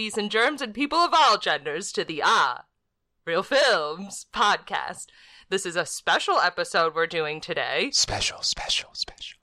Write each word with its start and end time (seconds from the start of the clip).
Ladies 0.00 0.16
and 0.16 0.30
germs 0.30 0.62
and 0.62 0.72
people 0.72 0.96
of 0.96 1.12
all 1.12 1.36
genders, 1.36 1.92
to 1.92 2.04
the 2.04 2.22
Ah 2.24 2.64
Real 3.26 3.42
Films 3.42 4.24
podcast. 4.32 5.08
This 5.50 5.66
is 5.66 5.76
a 5.76 5.84
special 5.84 6.38
episode 6.38 6.94
we're 6.94 7.06
doing 7.06 7.38
today. 7.38 7.90
Special, 7.92 8.40
special, 8.40 8.88
special. 8.94 9.38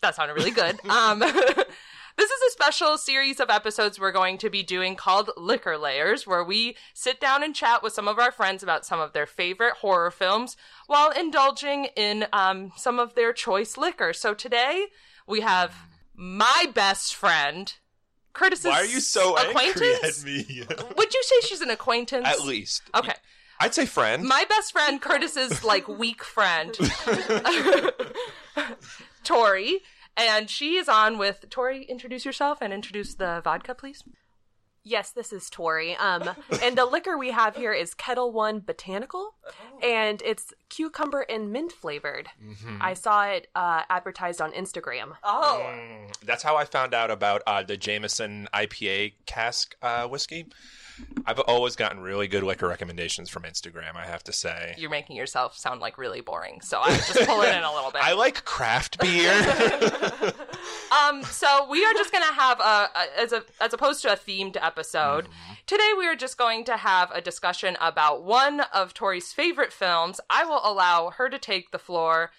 That 0.00 0.14
sounded 0.14 0.32
really 0.32 0.52
good. 0.52 0.82
um, 0.88 1.18
this 1.18 2.30
is 2.30 2.42
a 2.48 2.52
special 2.52 2.96
series 2.96 3.40
of 3.40 3.50
episodes 3.50 4.00
we're 4.00 4.10
going 4.10 4.38
to 4.38 4.48
be 4.48 4.62
doing 4.62 4.96
called 4.96 5.30
Liquor 5.36 5.76
Layers, 5.76 6.26
where 6.26 6.42
we 6.42 6.78
sit 6.94 7.20
down 7.20 7.42
and 7.42 7.54
chat 7.54 7.82
with 7.82 7.92
some 7.92 8.08
of 8.08 8.18
our 8.18 8.32
friends 8.32 8.62
about 8.62 8.86
some 8.86 9.00
of 9.00 9.12
their 9.12 9.26
favorite 9.26 9.74
horror 9.74 10.10
films 10.10 10.56
while 10.86 11.10
indulging 11.10 11.88
in 11.94 12.24
um, 12.32 12.72
some 12.74 12.98
of 12.98 13.16
their 13.16 13.34
choice 13.34 13.76
liquor. 13.76 14.14
So 14.14 14.32
today 14.32 14.86
we 15.26 15.42
have 15.42 15.74
my 16.14 16.70
best 16.72 17.14
friend, 17.14 17.74
Curtis's 18.34 18.66
Why 18.66 18.80
are 18.80 18.84
you 18.84 19.00
so 19.00 19.38
angry 19.38 19.94
at 20.02 20.22
me? 20.24 20.44
Would 20.96 21.14
you 21.14 21.22
say 21.22 21.46
she's 21.46 21.60
an 21.60 21.70
acquaintance? 21.70 22.26
at 22.26 22.40
least. 22.40 22.82
Okay. 22.94 23.14
I'd 23.60 23.72
say 23.72 23.86
friend. 23.86 24.24
My 24.24 24.44
best 24.48 24.72
friend, 24.72 25.00
Curtis's 25.00 25.64
like 25.64 25.86
weak 25.88 26.24
friend, 26.24 26.74
Tori, 29.24 29.80
and 30.16 30.50
she 30.50 30.76
is 30.76 30.88
on 30.88 31.18
with 31.18 31.48
Tori. 31.48 31.84
Introduce 31.84 32.24
yourself 32.24 32.58
and 32.60 32.72
introduce 32.72 33.14
the 33.14 33.40
vodka, 33.44 33.74
please. 33.74 34.02
Yes, 34.86 35.12
this 35.12 35.32
is 35.32 35.48
Tori. 35.48 35.96
Um, 35.96 36.28
and 36.62 36.76
the 36.76 36.84
liquor 36.84 37.16
we 37.16 37.30
have 37.30 37.56
here 37.56 37.72
is 37.72 37.94
Ketel 37.94 38.32
One 38.32 38.60
Botanical, 38.60 39.34
and 39.82 40.20
it's 40.22 40.52
cucumber 40.68 41.22
and 41.22 41.50
mint 41.50 41.72
flavored. 41.72 42.28
I 42.82 42.92
saw 42.92 43.24
it 43.24 43.48
uh, 43.54 43.82
advertised 43.88 44.42
on 44.42 44.52
Instagram. 44.52 45.12
Oh, 45.22 45.62
Mm, 45.64 46.14
That's 46.26 46.42
how 46.42 46.56
I 46.56 46.66
found 46.66 46.92
out 46.92 47.10
about 47.10 47.42
uh, 47.46 47.62
the 47.62 47.78
Jameson 47.78 48.46
IPA 48.52 49.14
cask 49.24 49.74
uh, 49.80 50.06
whiskey. 50.06 50.46
I've 51.26 51.40
always 51.40 51.76
gotten 51.76 52.00
really 52.00 52.28
good 52.28 52.42
liquor 52.42 52.68
recommendations 52.68 53.28
from 53.30 53.42
Instagram, 53.44 53.96
I 53.96 54.04
have 54.06 54.22
to 54.24 54.32
say. 54.32 54.74
you're 54.78 54.90
making 54.90 55.16
yourself 55.16 55.56
sound 55.56 55.80
like 55.80 55.98
really 55.98 56.20
boring, 56.20 56.60
so 56.60 56.80
I'm 56.82 56.94
just 56.96 57.26
pulling 57.26 57.52
in 57.52 57.62
a 57.62 57.72
little 57.74 57.90
bit. 57.90 58.00
I 58.04 58.12
like 58.12 58.44
craft 58.44 58.98
beer. 58.98 59.32
Um, 60.92 61.22
so 61.24 61.66
we 61.68 61.84
are 61.84 61.92
just 61.94 62.12
gonna 62.12 62.32
have 62.32 62.60
a, 62.60 62.62
a 62.94 63.20
as 63.20 63.32
a 63.32 63.42
as 63.60 63.74
opposed 63.74 64.00
to 64.02 64.12
a 64.12 64.16
themed 64.16 64.56
episode. 64.60 65.28
Today 65.66 65.90
we 65.98 66.06
are 66.06 66.14
just 66.14 66.38
going 66.38 66.64
to 66.66 66.76
have 66.76 67.10
a 67.10 67.20
discussion 67.20 67.76
about 67.80 68.22
one 68.22 68.60
of 68.72 68.94
Tori's 68.94 69.32
favorite 69.32 69.72
films. 69.72 70.20
I 70.30 70.44
will 70.44 70.60
allow 70.62 71.10
her 71.10 71.28
to 71.28 71.38
take 71.38 71.72
the 71.72 71.78
floor. 71.78 72.30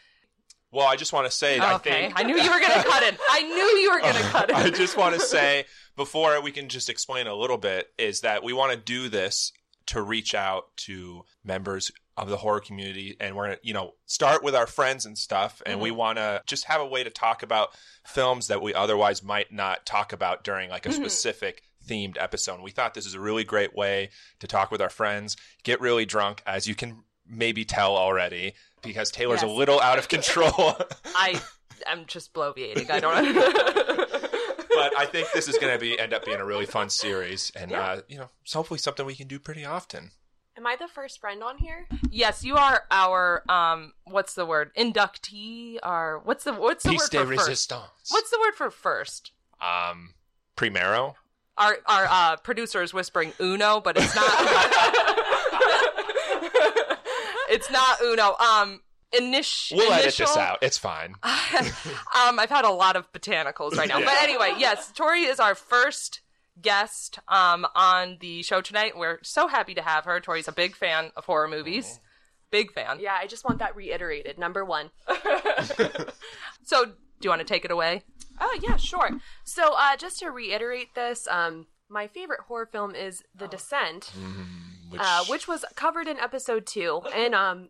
well, 0.72 0.88
I 0.88 0.96
just 0.96 1.12
want 1.12 1.30
to 1.30 1.32
say, 1.36 1.60
I 1.60 1.76
okay, 1.76 1.90
think. 2.08 2.14
I 2.20 2.24
knew 2.24 2.36
you 2.38 2.50
were 2.50 2.60
gonna 2.60 2.84
cut 2.84 3.04
it. 3.04 3.18
I 3.30 3.42
knew 3.42 3.80
you 3.82 3.92
were 3.92 4.00
gonna 4.02 4.20
cut 4.32 4.50
it. 4.50 4.56
I 4.56 4.70
just 4.70 4.96
want 4.98 5.16
to 5.16 5.20
say 5.22 5.66
before 5.96 6.42
we 6.42 6.52
can 6.52 6.70
just 6.70 6.90
explain 6.90 7.28
a 7.28 7.36
little 7.36 7.58
bit 7.58 7.92
is 7.98 8.22
that 8.22 8.44
we 8.44 8.54
want 8.54 8.72
to 8.72 8.78
do 8.78 9.10
this 9.10 9.52
to 9.88 10.02
reach 10.02 10.34
out 10.34 10.76
to 10.78 11.24
members 11.44 11.92
of 12.18 12.30
the 12.30 12.38
horror 12.38 12.60
community 12.60 13.16
and 13.20 13.36
we're 13.36 13.56
to 13.56 13.60
you 13.62 13.74
know 13.74 13.94
start 14.06 14.44
with 14.44 14.56
our 14.56 14.68
friends 14.68 15.06
and 15.06 15.18
stuff 15.18 15.62
and 15.66 15.80
we 15.80 15.90
mm-hmm. 15.90 15.98
want 15.98 16.18
to 16.18 16.42
just 16.46 16.64
have 16.66 16.80
a 16.80 16.86
way 16.86 17.04
to 17.04 17.10
talk 17.10 17.44
about 17.44 17.70
films 18.06 18.48
that 18.48 18.62
we 18.62 18.74
otherwise 18.74 19.22
might 19.22 19.52
not 19.52 19.86
talk 19.86 20.14
about 20.14 20.44
during 20.44 20.70
like 20.70 20.86
a 20.86 20.90
mm-hmm. 20.90 21.02
specific 21.02 21.62
themed 21.86 22.16
episode 22.20 22.62
we 22.62 22.72
thought 22.72 22.94
this 22.94 23.06
is 23.06 23.14
a 23.14 23.20
really 23.20 23.44
great 23.44 23.76
way 23.76 24.10
to 24.40 24.48
talk 24.48 24.72
with 24.72 24.82
our 24.82 24.90
friends 24.90 25.36
get 25.64 25.82
really 25.82 26.06
drunk 26.06 26.42
as 26.48 26.68
you 26.68 26.74
can 26.74 27.04
maybe 27.28 27.66
tell 27.66 27.98
already 27.98 28.54
because 28.82 29.12
taylor's 29.12 29.44
a 29.44 29.48
little 29.48 29.82
out 29.82 30.00
of 30.00 30.08
control 30.08 30.76
I 31.16 31.40
am 31.86 32.06
just 32.08 32.34
bloviating. 32.34 32.90
I 32.90 33.00
don't. 33.00 34.12
but 34.76 34.98
I 34.98 35.06
think 35.06 35.28
this 35.34 35.48
is 35.48 35.58
going 35.58 35.74
to 35.74 35.80
be 35.80 36.00
end 36.00 36.14
up 36.14 36.26
being 36.26 36.40
a 36.40 36.46
really 36.46 36.66
fun 36.66 36.90
series, 36.90 37.52
and 37.56 37.74
uh, 37.74 38.02
you 38.08 38.18
know, 38.18 38.30
it's 38.44 38.54
hopefully 38.54 38.80
something 38.80 39.06
we 39.06 39.16
can 39.16 39.28
do 39.28 39.40
pretty 39.40 39.66
often. 39.66 40.12
Am 40.58 40.66
I 40.66 40.78
the 40.78 40.88
first 40.88 41.20
friend 41.20 41.44
on 41.44 41.58
here? 41.58 41.88
yes, 42.10 42.44
you 42.44 42.56
are 42.56 42.84
our 42.92 43.44
um. 43.50 43.94
What's 44.06 44.36
the 44.36 44.46
word? 44.46 44.72
Inductee. 44.76 45.78
Our 45.84 46.20
what's 46.20 46.44
the 46.44 46.54
what's 46.54 46.84
the 46.84 46.92
word 46.92 47.12
for 47.12 47.36
first? 47.36 47.74
What's 48.10 48.30
the 48.30 48.40
word 48.40 48.56
for 48.56 48.72
first? 48.72 49.32
um 49.62 50.14
primero? 50.56 51.16
Our 51.58 51.78
our 51.86 52.06
uh, 52.10 52.36
producer 52.38 52.82
is 52.82 52.94
whispering 52.94 53.34
Uno, 53.40 53.82
but 53.82 53.98
it's 53.98 54.16
not. 54.16 54.26
it's 57.50 57.70
not 57.72 58.02
Uno. 58.02 58.36
Um, 58.38 58.82
initial. 59.18 59.78
We'll 59.78 59.94
edit 59.94 60.16
this 60.16 60.38
out. 60.38 60.60
It's 60.62 60.78
fine. 60.78 61.16
um, 61.24 62.40
I've 62.40 62.50
had 62.50 62.66
a 62.66 62.72
lot 62.72 62.96
of 62.96 63.12
botanicals 63.12 63.76
right 63.76 63.88
now. 63.88 64.00
But 64.00 64.16
anyway, 64.22 64.54
yes, 64.58 64.92
Tori 64.92 65.24
is 65.24 65.40
our 65.40 65.56
first 65.56 66.22
guest 66.62 67.20
um, 67.28 67.66
on 67.76 68.18
the 68.22 68.44
show 68.44 68.62
tonight. 68.62 68.98
We're 68.98 69.20
so 69.24 69.48
happy 69.48 69.74
to 69.76 69.82
have 69.82 70.06
her. 70.06 70.20
Tori's 70.20 70.48
a 70.48 70.54
big 70.54 70.76
fan 70.76 71.12
of 71.16 71.26
horror 71.26 71.48
movies. 71.48 72.00
Big 72.52 72.72
fan. 72.72 73.00
Yeah, 73.00 73.18
I 73.20 73.28
just 73.28 73.44
want 73.44 73.60
that 73.60 73.76
reiterated. 73.76 74.38
Number 74.38 74.64
one. 74.64 74.92
So, 76.66 76.86
do 76.86 76.92
you 77.22 77.30
want 77.30 77.42
to 77.42 77.46
take 77.46 77.64
it 77.64 77.72
away? 77.72 78.04
Oh 78.42 78.60
yeah, 78.62 78.76
sure. 78.76 79.10
So 79.44 79.76
uh, 79.78 79.96
just 79.98 80.20
to 80.20 80.30
reiterate 80.30 80.96
this, 80.96 81.28
um, 81.28 81.68
my 81.90 82.08
favorite 82.08 82.42
horror 82.48 82.66
film 82.66 82.96
is 82.96 83.24
The 83.36 83.48
Descent, 83.48 84.12
Which, 84.90 85.02
uh, 85.02 85.24
which 85.26 85.48
was 85.48 85.64
covered 85.76 86.08
in 86.08 86.20
episode 86.20 86.66
two, 86.66 87.02
and 87.16 87.36
um, 87.36 87.70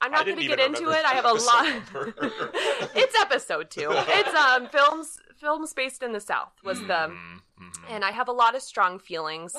I'm 0.00 0.10
not 0.12 0.26
going 0.26 0.38
to 0.38 0.46
get 0.46 0.60
into 0.60 0.90
it. 0.90 1.04
I 1.04 1.14
have 1.14 1.24
a 1.24 1.32
lot. 1.32 1.66
it's 2.94 3.18
episode 3.20 3.70
two. 3.70 3.88
It's 4.08 4.34
um 4.34 4.68
films 4.68 5.18
films 5.40 5.72
based 5.72 6.02
in 6.02 6.12
the 6.12 6.20
South 6.20 6.52
was 6.64 6.80
the, 6.80 7.10
Mm-hmm. 7.58 7.86
and 7.94 8.04
I 8.04 8.10
have 8.10 8.28
a 8.28 8.32
lot 8.32 8.54
of 8.54 8.60
strong 8.60 8.98
feelings 8.98 9.54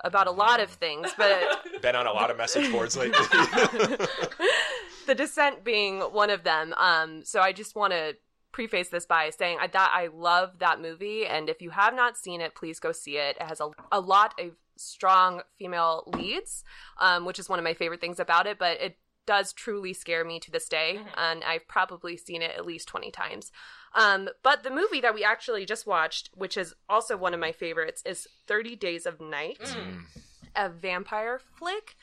about 0.00 0.26
a 0.26 0.30
lot 0.30 0.60
of 0.60 0.68
things, 0.68 1.10
but 1.16 1.40
Been 1.82 1.96
on 1.96 2.06
a 2.06 2.12
lot 2.12 2.30
of 2.30 2.36
message 2.36 2.70
boards 2.70 2.98
lately. 2.98 3.24
the 5.06 5.14
descent 5.14 5.64
being 5.64 6.00
one 6.00 6.28
of 6.30 6.42
them. 6.44 6.74
Um, 6.76 7.24
so 7.24 7.40
I 7.40 7.52
just 7.52 7.74
want 7.76 7.92
to 7.94 8.16
preface 8.52 8.88
this 8.88 9.06
by 9.06 9.30
saying 9.30 9.58
I, 9.60 9.68
that 9.68 9.92
I 9.94 10.08
love 10.12 10.58
that 10.58 10.80
movie, 10.82 11.26
and 11.26 11.48
if 11.48 11.62
you 11.62 11.70
have 11.70 11.94
not 11.94 12.16
seen 12.18 12.40
it, 12.42 12.54
please 12.54 12.78
go 12.78 12.92
see 12.92 13.16
it. 13.16 13.36
It 13.40 13.46
has 13.46 13.60
a, 13.60 13.70
a 13.90 14.00
lot 14.00 14.34
of 14.38 14.50
strong 14.76 15.40
female 15.58 16.04
leads, 16.14 16.62
um, 17.00 17.24
which 17.24 17.38
is 17.38 17.48
one 17.48 17.58
of 17.58 17.64
my 17.64 17.74
favorite 17.74 18.00
things 18.02 18.20
about 18.20 18.46
it. 18.46 18.58
But 18.58 18.80
it 18.82 18.96
does 19.26 19.52
truly 19.52 19.92
scare 19.92 20.24
me 20.24 20.38
to 20.40 20.50
this 20.50 20.68
day, 20.68 21.00
and 21.16 21.42
I've 21.44 21.66
probably 21.68 22.16
seen 22.16 22.42
it 22.42 22.52
at 22.56 22.66
least 22.66 22.88
twenty 22.88 23.10
times. 23.10 23.52
Um, 23.94 24.28
but 24.42 24.62
the 24.64 24.70
movie 24.70 25.00
that 25.00 25.14
we 25.14 25.22
actually 25.22 25.64
just 25.64 25.86
watched, 25.86 26.30
which 26.34 26.56
is 26.56 26.74
also 26.88 27.16
one 27.16 27.32
of 27.34 27.40
my 27.40 27.52
favorites, 27.52 28.02
is 28.04 28.28
Thirty 28.46 28.76
Days 28.76 29.06
of 29.06 29.20
Night, 29.20 29.76
a 30.56 30.68
vampire 30.68 31.40
flick. 31.58 31.96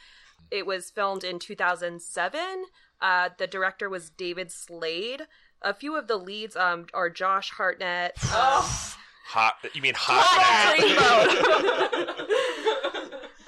It 0.50 0.66
was 0.66 0.90
filmed 0.90 1.24
in 1.24 1.40
2007. 1.40 2.66
Uh, 3.02 3.30
the 3.38 3.48
director 3.48 3.90
was 3.90 4.10
David 4.10 4.52
Slade. 4.52 5.28
A 5.62 5.74
few 5.74 5.96
of 5.96 6.08
the 6.08 6.18
leads 6.18 6.56
um, 6.56 6.88
are 6.94 7.10
Josh 7.10 7.52
Hartnett, 7.52 8.14
um, 8.26 8.64
hot. 9.28 9.56
You 9.74 9.82
mean 9.82 9.94
hot? 9.96 10.78
Matt? 11.88 12.10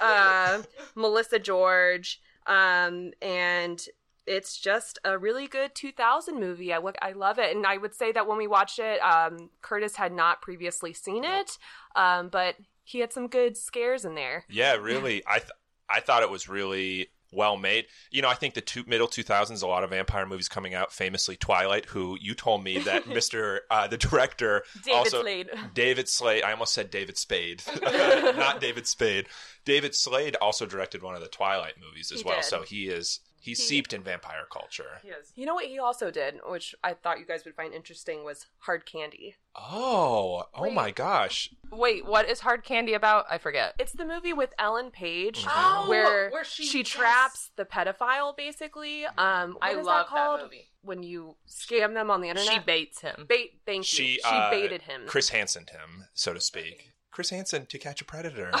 uh, 0.00 0.62
Melissa 0.94 1.38
George, 1.38 2.20
um, 2.46 3.12
and 3.22 3.84
it's 4.26 4.58
just 4.58 4.98
a 5.04 5.18
really 5.18 5.46
good 5.46 5.74
2000 5.74 6.38
movie. 6.40 6.72
I 6.72 6.78
look, 6.78 6.96
I 7.02 7.12
love 7.12 7.38
it, 7.38 7.54
and 7.54 7.66
I 7.66 7.76
would 7.76 7.94
say 7.94 8.12
that 8.12 8.26
when 8.26 8.38
we 8.38 8.46
watched 8.46 8.78
it, 8.78 8.98
um, 9.00 9.50
Curtis 9.60 9.96
had 9.96 10.12
not 10.12 10.42
previously 10.42 10.92
seen 10.92 11.24
it, 11.24 11.58
um, 11.94 12.28
but 12.28 12.56
he 12.84 13.00
had 13.00 13.12
some 13.12 13.28
good 13.28 13.56
scares 13.56 14.04
in 14.04 14.14
there. 14.14 14.44
Yeah, 14.48 14.74
really. 14.74 15.22
I 15.26 15.38
th- 15.38 15.50
I 15.88 16.00
thought 16.00 16.22
it 16.22 16.30
was 16.30 16.48
really 16.48 17.08
well 17.34 17.56
made. 17.56 17.86
You 18.10 18.22
know, 18.22 18.28
I 18.28 18.34
think 18.34 18.54
the 18.54 18.60
two, 18.60 18.84
middle 18.86 19.08
2000s, 19.08 19.62
a 19.62 19.66
lot 19.66 19.84
of 19.84 19.90
vampire 19.90 20.26
movies 20.26 20.48
coming 20.48 20.74
out. 20.74 20.92
Famously, 20.92 21.36
Twilight. 21.36 21.86
Who 21.86 22.16
you 22.20 22.34
told 22.34 22.62
me 22.64 22.78
that 22.78 23.06
Mister 23.08 23.62
uh, 23.70 23.86
the 23.88 23.96
director 23.98 24.64
David 24.84 24.96
also 24.98 25.22
Slade. 25.22 25.50
David 25.74 26.08
Slade. 26.08 26.42
I 26.44 26.52
almost 26.52 26.72
said 26.74 26.90
David 26.90 27.18
Spade, 27.18 27.62
not 27.82 28.60
David 28.60 28.86
Spade. 28.86 29.26
David 29.64 29.94
Slade 29.94 30.36
also 30.40 30.66
directed 30.66 31.02
one 31.02 31.14
of 31.14 31.20
the 31.22 31.28
Twilight 31.28 31.74
movies 31.82 32.12
as 32.12 32.20
He 32.20 32.28
well. 32.28 32.36
did. 32.36 32.44
So 32.44 32.62
he 32.62 32.88
is 32.88 33.20
he's 33.44 33.66
seeped 33.66 33.92
in 33.92 34.02
vampire 34.02 34.46
culture. 34.50 35.00
You 35.34 35.46
know 35.46 35.54
what 35.54 35.66
he 35.66 35.78
also 35.78 36.10
did, 36.10 36.40
which 36.48 36.74
I 36.82 36.94
thought 36.94 37.18
you 37.18 37.26
guys 37.26 37.44
would 37.44 37.54
find 37.54 37.74
interesting, 37.74 38.24
was 38.24 38.46
Hard 38.60 38.86
Candy. 38.86 39.36
Oh, 39.54 40.44
oh 40.54 40.70
my 40.70 40.90
gosh! 40.90 41.50
Wait, 41.70 42.04
what 42.06 42.28
is 42.28 42.40
Hard 42.40 42.64
Candy 42.64 42.94
about? 42.94 43.26
I 43.30 43.38
forget. 43.38 43.74
It's 43.78 43.92
the 43.92 44.04
movie 44.04 44.32
with 44.32 44.52
Ellen 44.58 44.90
Page 44.90 45.44
Oh, 45.48 45.86
where, 45.88 46.30
where 46.30 46.44
she- 46.44 46.66
she, 46.66 46.78
yes. 46.78 46.88
traps 46.88 47.50
the 47.56 47.64
pedophile, 47.64 48.36
basically. 48.36 49.04
Um, 49.06 49.58
I 49.62 49.72
what 49.72 49.78
is 49.80 49.86
love 49.86 49.88
that 50.06 50.06
called? 50.08 50.40
that 50.40 50.44
movie. 50.44 50.68
When 50.82 51.02
you 51.02 51.36
scam 51.48 51.94
them 51.94 52.10
on 52.10 52.20
the 52.20 52.28
internet. 52.28 52.52
She 52.52 52.58
baits 52.58 53.00
him. 53.00 53.26
Bait. 53.28 53.60
Thank 53.64 53.78
you. 53.92 53.94
She 53.96 54.14
She, 54.16 54.20
uh, 54.24 54.50
baited 54.50 54.82
him. 54.82 55.02
Chris 55.06 55.30
Hansen 55.30 55.66
him, 55.70 56.06
so 56.14 56.34
to 56.34 56.40
speak. 56.40 56.90
Chris 57.10 57.30
Hansen 57.30 57.64
to 57.66 57.78
catch 57.78 58.02
a 58.02 58.04
predator. 58.04 58.50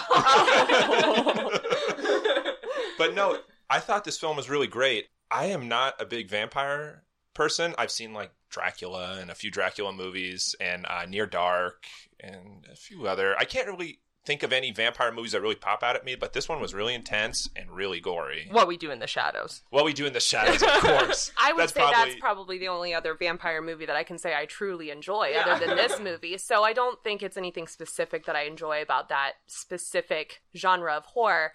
but 2.98 3.14
no, 3.14 3.38
I 3.70 3.80
thought 3.80 4.04
this 4.04 4.18
film 4.18 4.36
was 4.36 4.50
really 4.50 4.66
great. 4.66 5.06
I 5.30 5.46
am 5.46 5.68
not 5.68 6.00
a 6.00 6.04
big 6.04 6.28
vampire 6.28 7.04
person. 7.32 7.74
I've 7.78 7.90
seen 7.90 8.12
like 8.12 8.30
Dracula 8.50 9.18
and 9.20 9.30
a 9.30 9.34
few 9.34 9.50
Dracula 9.50 9.92
movies 9.92 10.54
and 10.60 10.86
uh, 10.88 11.06
Near 11.08 11.26
Dark 11.26 11.84
and 12.20 12.66
a 12.72 12.76
few 12.76 13.06
other. 13.06 13.36
I 13.38 13.44
can't 13.44 13.66
really 13.66 13.98
think 14.24 14.42
of 14.42 14.54
any 14.54 14.70
vampire 14.70 15.12
movies 15.12 15.32
that 15.32 15.42
really 15.42 15.54
pop 15.54 15.82
out 15.82 15.96
at 15.96 16.04
me, 16.04 16.14
but 16.14 16.32
this 16.32 16.48
one 16.48 16.58
was 16.58 16.72
really 16.72 16.94
intense 16.94 17.46
and 17.56 17.70
really 17.70 18.00
gory. 18.00 18.48
What 18.50 18.66
we 18.68 18.78
do 18.78 18.90
in 18.90 18.98
the 18.98 19.06
shadows. 19.06 19.62
What 19.68 19.84
we 19.84 19.92
do 19.92 20.06
in 20.06 20.14
the 20.14 20.20
shadows, 20.20 20.62
of 20.62 20.68
course. 20.80 21.30
I 21.38 21.52
would 21.52 21.60
That's 21.60 21.74
say 21.74 21.80
probably- 21.80 22.10
that's 22.12 22.20
probably 22.20 22.58
the 22.58 22.68
only 22.68 22.94
other 22.94 23.14
vampire 23.14 23.60
movie 23.60 23.84
that 23.84 23.96
I 23.96 24.02
can 24.02 24.16
say 24.16 24.34
I 24.34 24.46
truly 24.46 24.90
enjoy, 24.90 25.30
Yeah. 25.32 25.44
other 25.46 25.66
than 25.66 25.76
this 25.76 26.00
movie. 26.00 26.38
So 26.38 26.62
I 26.62 26.72
don't 26.72 27.02
think 27.04 27.22
it's 27.22 27.36
anything 27.36 27.66
specific 27.66 28.24
that 28.26 28.36
I 28.36 28.44
enjoy 28.44 28.80
about 28.80 29.08
that 29.10 29.32
specific 29.46 30.40
genre 30.56 30.94
of 30.94 31.04
horror. 31.06 31.52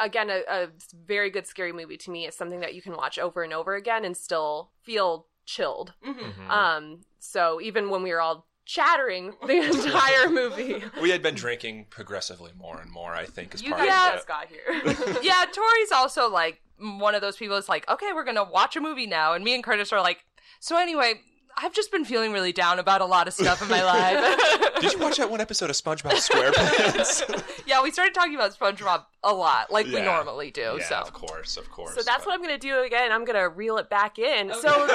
Again, 0.00 0.30
a, 0.30 0.42
a 0.48 0.68
very 1.06 1.30
good 1.30 1.46
scary 1.46 1.72
movie 1.72 1.96
to 1.98 2.10
me 2.10 2.26
is 2.26 2.34
something 2.34 2.60
that 2.60 2.74
you 2.74 2.82
can 2.82 2.96
watch 2.96 3.18
over 3.18 3.42
and 3.42 3.52
over 3.52 3.74
again 3.74 4.04
and 4.04 4.16
still 4.16 4.70
feel 4.82 5.26
chilled. 5.46 5.92
Mm-hmm. 6.06 6.50
Um, 6.50 7.00
so 7.18 7.60
even 7.60 7.90
when 7.90 8.02
we 8.02 8.10
were 8.10 8.20
all 8.20 8.46
chattering 8.64 9.34
the 9.46 9.58
entire 9.58 10.28
movie, 10.30 10.82
We 11.00 11.10
had 11.10 11.22
been 11.22 11.34
drinking 11.34 11.86
progressively 11.90 12.52
more 12.56 12.80
and 12.80 12.90
more, 12.90 13.12
I 13.12 13.26
think, 13.26 13.54
as 13.54 13.62
you 13.62 13.70
part 13.74 13.86
guys 13.86 14.08
of 14.08 14.14
just 14.16 14.28
got 14.28 14.46
here. 14.48 15.18
yeah, 15.22 15.44
Tori's 15.52 15.92
also 15.92 16.30
like 16.30 16.60
one 16.78 17.14
of 17.14 17.20
those 17.20 17.36
people 17.36 17.56
that's 17.56 17.68
like, 17.68 17.88
okay, 17.90 18.12
we're 18.14 18.24
gonna 18.24 18.44
watch 18.44 18.76
a 18.76 18.80
movie 18.80 19.06
now, 19.06 19.34
and 19.34 19.44
me 19.44 19.54
and 19.54 19.64
Curtis 19.64 19.92
are 19.92 20.00
like, 20.00 20.24
so 20.60 20.78
anyway, 20.78 21.14
I've 21.62 21.74
just 21.74 21.92
been 21.92 22.04
feeling 22.04 22.32
really 22.32 22.52
down 22.52 22.78
about 22.78 23.00
a 23.00 23.04
lot 23.04 23.28
of 23.28 23.34
stuff 23.34 23.60
in 23.62 23.68
my 23.68 23.82
life. 23.84 24.80
Did 24.80 24.92
you 24.92 24.98
watch 24.98 25.18
that 25.18 25.30
one 25.30 25.40
episode 25.40 25.68
of 25.70 25.76
SpongeBob 25.76 26.12
SquarePants? 26.12 27.22
yeah, 27.66 27.82
we 27.82 27.90
started 27.90 28.14
talking 28.14 28.34
about 28.34 28.56
SpongeBob 28.58 29.04
a 29.22 29.32
lot, 29.34 29.70
like 29.70 29.86
we 29.86 30.00
normally 30.00 30.50
do. 30.50 30.76
yeah, 30.78 30.84
so 30.88 30.94
of 30.96 31.12
course, 31.12 31.56
of 31.56 31.70
course. 31.70 31.94
So 31.94 32.02
that's 32.02 32.24
but- 32.24 32.28
what 32.28 32.34
I'm 32.34 32.42
going 32.42 32.58
to 32.58 32.66
do 32.66 32.80
again. 32.82 33.12
I'm 33.12 33.24
going 33.24 33.38
to 33.38 33.48
reel 33.48 33.76
it 33.76 33.90
back 33.90 34.18
in. 34.18 34.52
So 34.54 34.70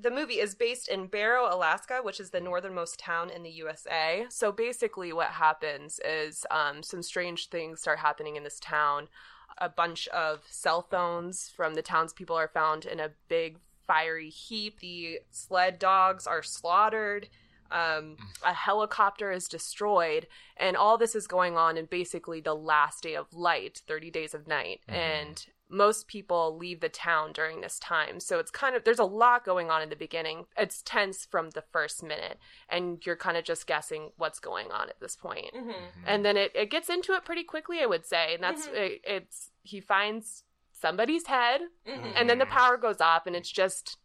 the 0.00 0.10
movie 0.10 0.34
is 0.40 0.54
based 0.54 0.88
in 0.88 1.06
Barrow, 1.06 1.46
Alaska, 1.52 2.00
which 2.02 2.20
is 2.20 2.30
the 2.30 2.40
northernmost 2.40 2.98
town 2.98 3.30
in 3.30 3.42
the 3.42 3.50
USA. 3.50 4.26
So 4.30 4.52
basically, 4.52 5.12
what 5.12 5.28
happens 5.28 6.00
is 6.04 6.46
um, 6.50 6.82
some 6.82 7.02
strange 7.02 7.48
things 7.48 7.80
start 7.80 7.98
happening 7.98 8.36
in 8.36 8.44
this 8.44 8.58
town. 8.60 9.08
A 9.58 9.68
bunch 9.70 10.06
of 10.08 10.40
cell 10.50 10.82
phones 10.90 11.48
from 11.54 11.74
the 11.74 11.82
townspeople 11.82 12.36
are 12.36 12.48
found 12.48 12.84
in 12.84 13.00
a 13.00 13.10
big 13.28 13.58
fiery 13.86 14.30
heap. 14.30 14.80
The 14.80 15.20
sled 15.30 15.78
dogs 15.78 16.26
are 16.26 16.42
slaughtered. 16.42 17.28
Um, 17.70 18.16
a 18.44 18.52
helicopter 18.52 19.32
is 19.32 19.48
destroyed, 19.48 20.28
and 20.56 20.76
all 20.76 20.96
this 20.96 21.14
is 21.14 21.26
going 21.26 21.56
on 21.56 21.76
in 21.76 21.86
basically 21.86 22.40
the 22.40 22.54
last 22.54 23.02
day 23.02 23.16
of 23.16 23.32
light, 23.32 23.82
30 23.88 24.10
days 24.10 24.34
of 24.34 24.46
night. 24.46 24.80
Mm-hmm. 24.88 24.94
And 24.94 25.46
most 25.68 26.06
people 26.06 26.56
leave 26.56 26.80
the 26.80 26.88
town 26.88 27.32
during 27.32 27.60
this 27.60 27.78
time. 27.78 28.20
So 28.20 28.38
it's 28.38 28.50
kind 28.50 28.76
of, 28.76 28.84
there's 28.84 29.00
a 29.00 29.04
lot 29.04 29.44
going 29.44 29.70
on 29.70 29.82
in 29.82 29.88
the 29.88 29.96
beginning. 29.96 30.46
It's 30.56 30.80
tense 30.82 31.26
from 31.28 31.50
the 31.50 31.64
first 31.72 32.02
minute, 32.02 32.38
and 32.68 33.04
you're 33.04 33.16
kind 33.16 33.36
of 33.36 33.44
just 33.44 33.66
guessing 33.66 34.10
what's 34.16 34.38
going 34.38 34.70
on 34.70 34.88
at 34.88 35.00
this 35.00 35.16
point. 35.16 35.52
Mm-hmm. 35.54 36.04
And 36.06 36.24
then 36.24 36.36
it, 36.36 36.52
it 36.54 36.70
gets 36.70 36.88
into 36.88 37.12
it 37.14 37.24
pretty 37.24 37.42
quickly, 37.42 37.80
I 37.80 37.86
would 37.86 38.06
say. 38.06 38.34
And 38.34 38.42
that's, 38.42 38.66
mm-hmm. 38.66 38.76
it, 38.76 39.00
it's, 39.04 39.50
he 39.62 39.80
finds 39.80 40.44
somebody's 40.86 41.26
head, 41.26 41.62
mm-hmm. 41.88 42.10
and 42.14 42.30
then 42.30 42.38
the 42.38 42.44
mm-hmm. 42.44 42.54
power 42.54 42.76
goes 42.76 43.00
off, 43.00 43.26
and 43.26 43.34
it's 43.34 43.50
just 43.50 43.96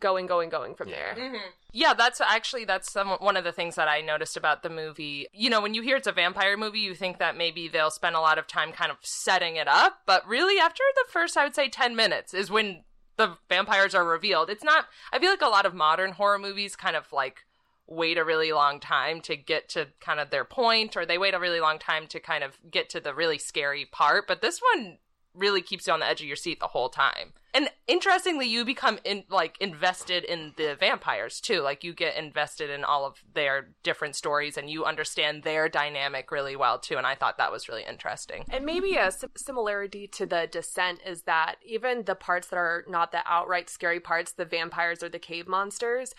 going, 0.00 0.26
going, 0.26 0.50
going 0.50 0.74
from 0.74 0.90
there. 0.90 1.14
Mm-hmm. 1.16 1.36
Yeah, 1.72 1.94
that's 1.94 2.20
actually 2.20 2.64
that's 2.64 2.90
some 2.90 3.08
one 3.08 3.36
of 3.36 3.44
the 3.44 3.52
things 3.52 3.74
that 3.74 3.88
I 3.88 4.00
noticed 4.00 4.36
about 4.36 4.62
the 4.62 4.70
movie. 4.70 5.26
You 5.32 5.50
know, 5.50 5.60
when 5.60 5.74
you 5.74 5.82
hear 5.82 5.96
it's 5.96 6.06
a 6.06 6.12
vampire 6.12 6.56
movie, 6.56 6.80
you 6.80 6.94
think 6.94 7.18
that 7.18 7.36
maybe 7.36 7.68
they'll 7.68 7.90
spend 7.90 8.16
a 8.16 8.20
lot 8.20 8.38
of 8.38 8.46
time 8.46 8.72
kind 8.72 8.90
of 8.90 8.98
setting 9.02 9.56
it 9.56 9.68
up, 9.68 10.00
but 10.06 10.26
really 10.26 10.58
after 10.58 10.82
the 10.94 11.10
first 11.10 11.36
I 11.36 11.44
would 11.44 11.54
say 11.54 11.68
10 11.68 11.94
minutes 11.94 12.32
is 12.32 12.50
when 12.50 12.84
the 13.16 13.36
vampires 13.48 13.94
are 13.94 14.06
revealed. 14.06 14.48
It's 14.48 14.64
not 14.64 14.86
I 15.12 15.18
feel 15.18 15.30
like 15.30 15.42
a 15.42 15.48
lot 15.48 15.66
of 15.66 15.74
modern 15.74 16.12
horror 16.12 16.38
movies 16.38 16.76
kind 16.76 16.96
of 16.96 17.12
like 17.12 17.44
wait 17.86 18.18
a 18.18 18.24
really 18.24 18.52
long 18.52 18.80
time 18.80 19.20
to 19.20 19.36
get 19.36 19.68
to 19.68 19.86
kind 20.00 20.18
of 20.18 20.30
their 20.30 20.44
point 20.44 20.96
or 20.96 21.06
they 21.06 21.18
wait 21.18 21.34
a 21.34 21.38
really 21.38 21.60
long 21.60 21.78
time 21.78 22.06
to 22.08 22.18
kind 22.18 22.42
of 22.42 22.58
get 22.70 22.88
to 22.90 23.00
the 23.00 23.14
really 23.14 23.38
scary 23.38 23.84
part, 23.84 24.26
but 24.26 24.40
this 24.40 24.60
one 24.74 24.98
really 25.36 25.62
keeps 25.62 25.86
you 25.86 25.92
on 25.92 26.00
the 26.00 26.06
edge 26.06 26.20
of 26.20 26.26
your 26.26 26.36
seat 26.36 26.60
the 26.60 26.68
whole 26.68 26.88
time. 26.88 27.32
And 27.54 27.70
interestingly, 27.86 28.46
you 28.46 28.66
become 28.66 28.98
in 29.02 29.24
like 29.30 29.56
invested 29.60 30.24
in 30.24 30.52
the 30.56 30.76
vampires 30.78 31.40
too. 31.40 31.62
Like 31.62 31.82
you 31.82 31.94
get 31.94 32.16
invested 32.16 32.68
in 32.68 32.84
all 32.84 33.06
of 33.06 33.22
their 33.32 33.68
different 33.82 34.14
stories 34.14 34.58
and 34.58 34.68
you 34.68 34.84
understand 34.84 35.42
their 35.42 35.68
dynamic 35.68 36.30
really 36.30 36.54
well 36.54 36.78
too. 36.78 36.98
And 36.98 37.06
I 37.06 37.14
thought 37.14 37.38
that 37.38 37.50
was 37.50 37.66
really 37.68 37.84
interesting. 37.88 38.44
And 38.50 38.66
maybe 38.66 38.96
a 38.96 39.10
sim- 39.10 39.30
similarity 39.36 40.06
to 40.08 40.26
the 40.26 40.46
descent 40.50 41.00
is 41.06 41.22
that 41.22 41.56
even 41.64 42.04
the 42.04 42.14
parts 42.14 42.48
that 42.48 42.56
are 42.56 42.84
not 42.88 43.10
the 43.10 43.22
outright 43.24 43.70
scary 43.70 44.00
parts, 44.00 44.32
the 44.32 44.44
vampires 44.44 45.02
or 45.02 45.08
the 45.08 45.18
cave 45.18 45.48
monsters, 45.48 46.14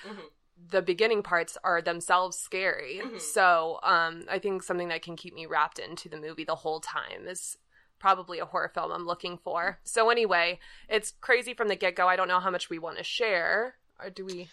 the 0.70 0.82
beginning 0.82 1.22
parts 1.22 1.56
are 1.64 1.84
themselves 1.84 2.36
scary. 2.36 3.00
So 3.20 3.80
um, 3.84 4.24
I 4.28 4.40
think 4.40 4.64
something 4.64 4.88
that 4.88 5.04
can 5.04 5.16
keep 5.16 5.36
me 5.36 5.46
wrapped 5.46 5.78
into 5.78 6.10
the 6.10 6.18
movie 6.18 6.46
the 6.46 6.56
whole 6.56 6.80
time 6.80 7.28
is 7.28 7.58
probably 8.00 8.40
a 8.40 8.46
horror 8.46 8.72
film 8.74 8.92
I'm 8.92 9.06
looking 9.06 9.38
for. 9.38 9.80
So 9.84 10.10
anyway, 10.10 10.60
it's 10.88 11.14
crazy 11.22 11.54
from 11.54 11.68
the 11.68 11.76
get 11.76 11.96
go. 11.96 12.08
I 12.08 12.16
don't 12.16 12.28
know 12.28 12.40
how 12.40 12.52
much 12.52 12.70
we 12.70 12.80
want 12.80 12.98
to 12.98 13.04
share. 13.04 13.76
Or 14.00 14.10
do 14.10 14.26
we? 14.26 14.50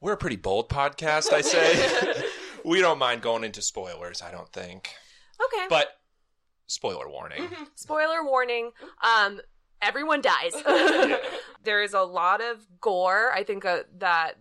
We're 0.00 0.12
a 0.12 0.16
pretty 0.16 0.36
bold 0.36 0.68
podcast, 0.68 1.32
I 1.32 1.40
say. 1.40 2.22
we 2.64 2.80
don't 2.80 2.98
mind 2.98 3.22
going 3.22 3.44
into 3.44 3.62
spoilers, 3.62 4.22
I 4.22 4.30
don't 4.30 4.52
think. 4.52 4.90
Okay. 5.44 5.66
But 5.68 5.98
spoiler 6.68 7.08
warning. 7.08 7.48
spoiler 7.74 8.22
warning 8.24 8.70
um 9.02 9.40
everyone 9.80 10.20
dies 10.20 10.52
there 11.64 11.82
is 11.82 11.94
a 11.94 12.02
lot 12.02 12.40
of 12.42 12.58
gore 12.80 13.32
i 13.32 13.42
think 13.42 13.64
uh, 13.64 13.80
that 13.98 14.34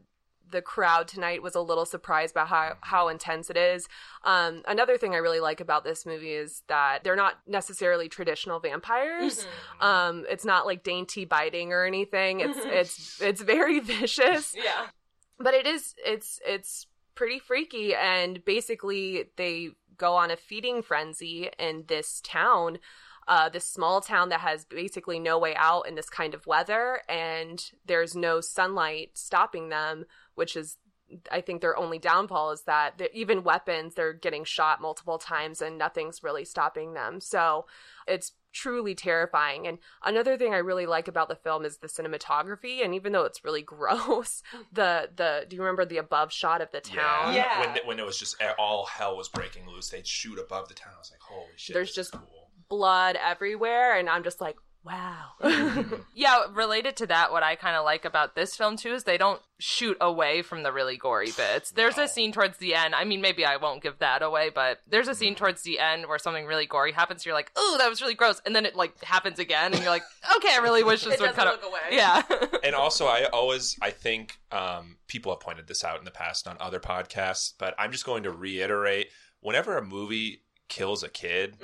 the 0.52 0.62
crowd 0.62 1.08
tonight 1.08 1.42
was 1.44 1.56
a 1.56 1.62
little 1.62 1.86
surprised 1.86 2.34
by 2.34 2.46
how, 2.46 2.74
how 2.82 3.08
intense 3.08 3.50
it 3.50 3.58
is. 3.58 3.88
Um, 4.24 4.64
another 4.68 4.98
thing 4.98 5.14
I 5.14 5.18
really 5.18 5.40
like 5.40 5.60
about 5.60 5.84
this 5.84 6.06
movie 6.06 6.34
is 6.34 6.64
that 6.68 7.04
they're 7.04 7.16
not 7.16 7.36
necessarily 7.48 8.10
traditional 8.10 8.60
vampires. 8.60 9.46
Um, 9.82 10.26
it's 10.30 10.46
not 10.46 10.66
like 10.66 10.84
dainty 10.84 11.26
biting 11.26 11.74
or 11.74 11.86
anything. 11.86 12.40
It's 12.40 12.58
it's 12.64 13.22
it's 13.22 13.42
very 13.42 13.80
vicious 13.94 14.54
Yeah. 14.56 14.88
but 15.40 15.54
it 15.54 15.68
is 15.68 15.94
it's 16.06 16.40
it's 16.46 16.88
pretty 17.16 17.40
freaky 17.40 17.96
and 17.96 18.44
basically 18.46 19.26
they 19.38 19.70
go 19.98 20.16
on 20.16 20.30
a 20.30 20.36
feeding 20.38 20.82
frenzy 20.84 21.50
in 21.58 21.84
this 21.88 22.22
town 22.24 22.78
uh, 23.28 23.50
this 23.50 23.68
small 23.68 24.00
town 24.00 24.30
that 24.30 24.40
has 24.40 24.64
basically 24.64 25.20
no 25.20 25.38
way 25.38 25.54
out 25.56 25.82
in 25.88 25.96
this 25.96 26.10
kind 26.10 26.34
of 26.34 26.48
weather 26.48 27.02
and 27.10 27.72
there's 27.86 28.16
no 28.16 28.40
sunlight 28.40 29.10
stopping 29.16 29.68
them 29.70 30.06
which 30.38 30.56
is 30.56 30.78
i 31.32 31.40
think 31.40 31.62
their 31.62 31.78
only 31.78 31.98
downfall 32.00 32.52
is 32.52 32.64
that 32.64 33.02
even 33.14 33.44
weapons 33.44 33.96
they're 33.96 34.12
getting 34.14 34.44
shot 34.44 34.82
multiple 34.82 35.18
times 35.18 35.62
and 35.62 35.78
nothing's 35.78 36.22
really 36.24 36.44
stopping 36.44 36.94
them 36.94 37.22
so 37.22 37.66
it's 38.08 38.34
truly 38.52 38.94
terrifying 38.96 39.68
and 39.68 39.78
another 40.04 40.36
thing 40.38 40.54
i 40.54 40.58
really 40.58 40.86
like 40.86 41.08
about 41.08 41.30
the 41.30 41.36
film 41.36 41.64
is 41.64 41.78
the 41.78 41.88
cinematography 41.88 42.84
and 42.84 42.94
even 42.96 43.12
though 43.14 43.24
it's 43.24 43.44
really 43.46 43.62
gross 43.76 44.42
the 44.74 45.10
the 45.16 45.46
do 45.48 45.56
you 45.56 45.62
remember 45.62 45.86
the 45.86 45.98
above 45.98 46.32
shot 46.32 46.62
of 46.62 46.70
the 46.72 46.82
town 46.82 47.34
Yeah. 47.34 47.60
When, 47.62 47.78
when 47.86 48.00
it 48.00 48.06
was 48.06 48.18
just 48.18 48.36
eh, 48.42 48.52
all 48.60 48.86
hell 48.86 49.16
was 49.16 49.30
breaking 49.30 49.68
loose, 49.68 49.90
they'd 49.90 50.08
shoot 50.08 50.40
above 50.40 50.68
the 50.70 50.74
town. 50.74 50.94
I 50.96 51.00
was 51.00 51.12
like, 51.12 51.22
holy 51.22 51.46
shit. 51.56 51.74
There's 51.74 51.94
just- 51.94 52.12
cool. 52.14 52.50
blood 52.68 53.16
everywhere 53.16 53.98
and 53.98 54.10
i'm 54.10 54.24
just 54.24 54.42
like 54.42 54.58
wow 54.88 55.24
Yeah, 56.16 56.46
related 56.52 56.98
to 56.98 57.08
that, 57.08 57.32
what 57.32 57.44
I 57.44 57.56
kind 57.56 57.76
of 57.76 57.86
like 57.86 58.04
about 58.06 58.34
this 58.36 58.56
film 58.56 58.76
too 58.76 58.94
is 58.94 59.04
they 59.04 59.18
don't 59.20 59.40
shoot 59.60 59.96
away 60.02 60.42
from 60.42 60.64
the 60.64 60.72
really 60.72 60.98
gory 60.98 61.32
bits. 61.32 61.72
There's 61.72 61.98
No. 61.98 62.04
a 62.04 62.08
scene 62.08 62.32
towards 62.32 62.58
the 62.58 62.74
end. 62.74 62.96
I 62.96 63.04
mean, 63.04 63.22
maybe 63.22 63.46
I 63.46 63.58
won't 63.58 63.84
give 63.84 64.00
that 64.00 64.22
away, 64.24 64.50
but 64.54 64.80
there's 64.88 65.08
a 65.08 65.14
scene 65.16 65.36
towards 65.36 65.62
the 65.62 65.78
end 65.80 66.08
where 66.08 66.18
something 66.18 66.46
really 66.46 66.66
gory 66.66 66.92
happens. 66.92 67.24
You're 67.26 67.36
like, 67.36 67.52
oh, 67.56 67.76
that 67.80 67.88
was 67.90 68.02
really 68.02 68.16
gross, 68.16 68.42
and 68.46 68.56
then 68.56 68.66
it 68.66 68.76
like 68.76 69.04
happens 69.04 69.38
again, 69.40 69.74
and 69.74 69.82
you're 69.82 69.92
like, 69.92 70.04
okay, 70.38 70.50
I 70.54 70.58
really 70.58 70.84
wish 70.84 71.02
this 71.04 71.20
would 71.20 71.28
doesn't 71.28 71.36
kind 71.36 71.50
of 71.50 71.62
look 71.62 71.70
away. 71.72 71.82
yeah. 71.92 72.24
and 72.64 72.74
also 72.76 73.06
I 73.06 73.26
always 73.26 73.78
I 73.82 73.92
think 73.92 74.38
um, 74.52 74.98
people 75.08 75.32
have 75.32 75.40
pointed 75.42 75.68
this 75.68 75.84
out 75.84 76.00
in 76.00 76.06
the 76.06 76.12
past 76.12 76.48
on 76.48 76.58
other 76.60 76.80
podcasts, 76.80 77.54
but 77.60 77.76
I'm 77.78 77.92
just 77.92 78.06
going 78.06 78.24
to 78.24 78.32
reiterate: 78.32 79.08
whenever 79.42 79.78
a 79.78 79.84
movie 79.86 80.42
kills 80.68 81.04
a 81.04 81.10
kid, 81.10 81.58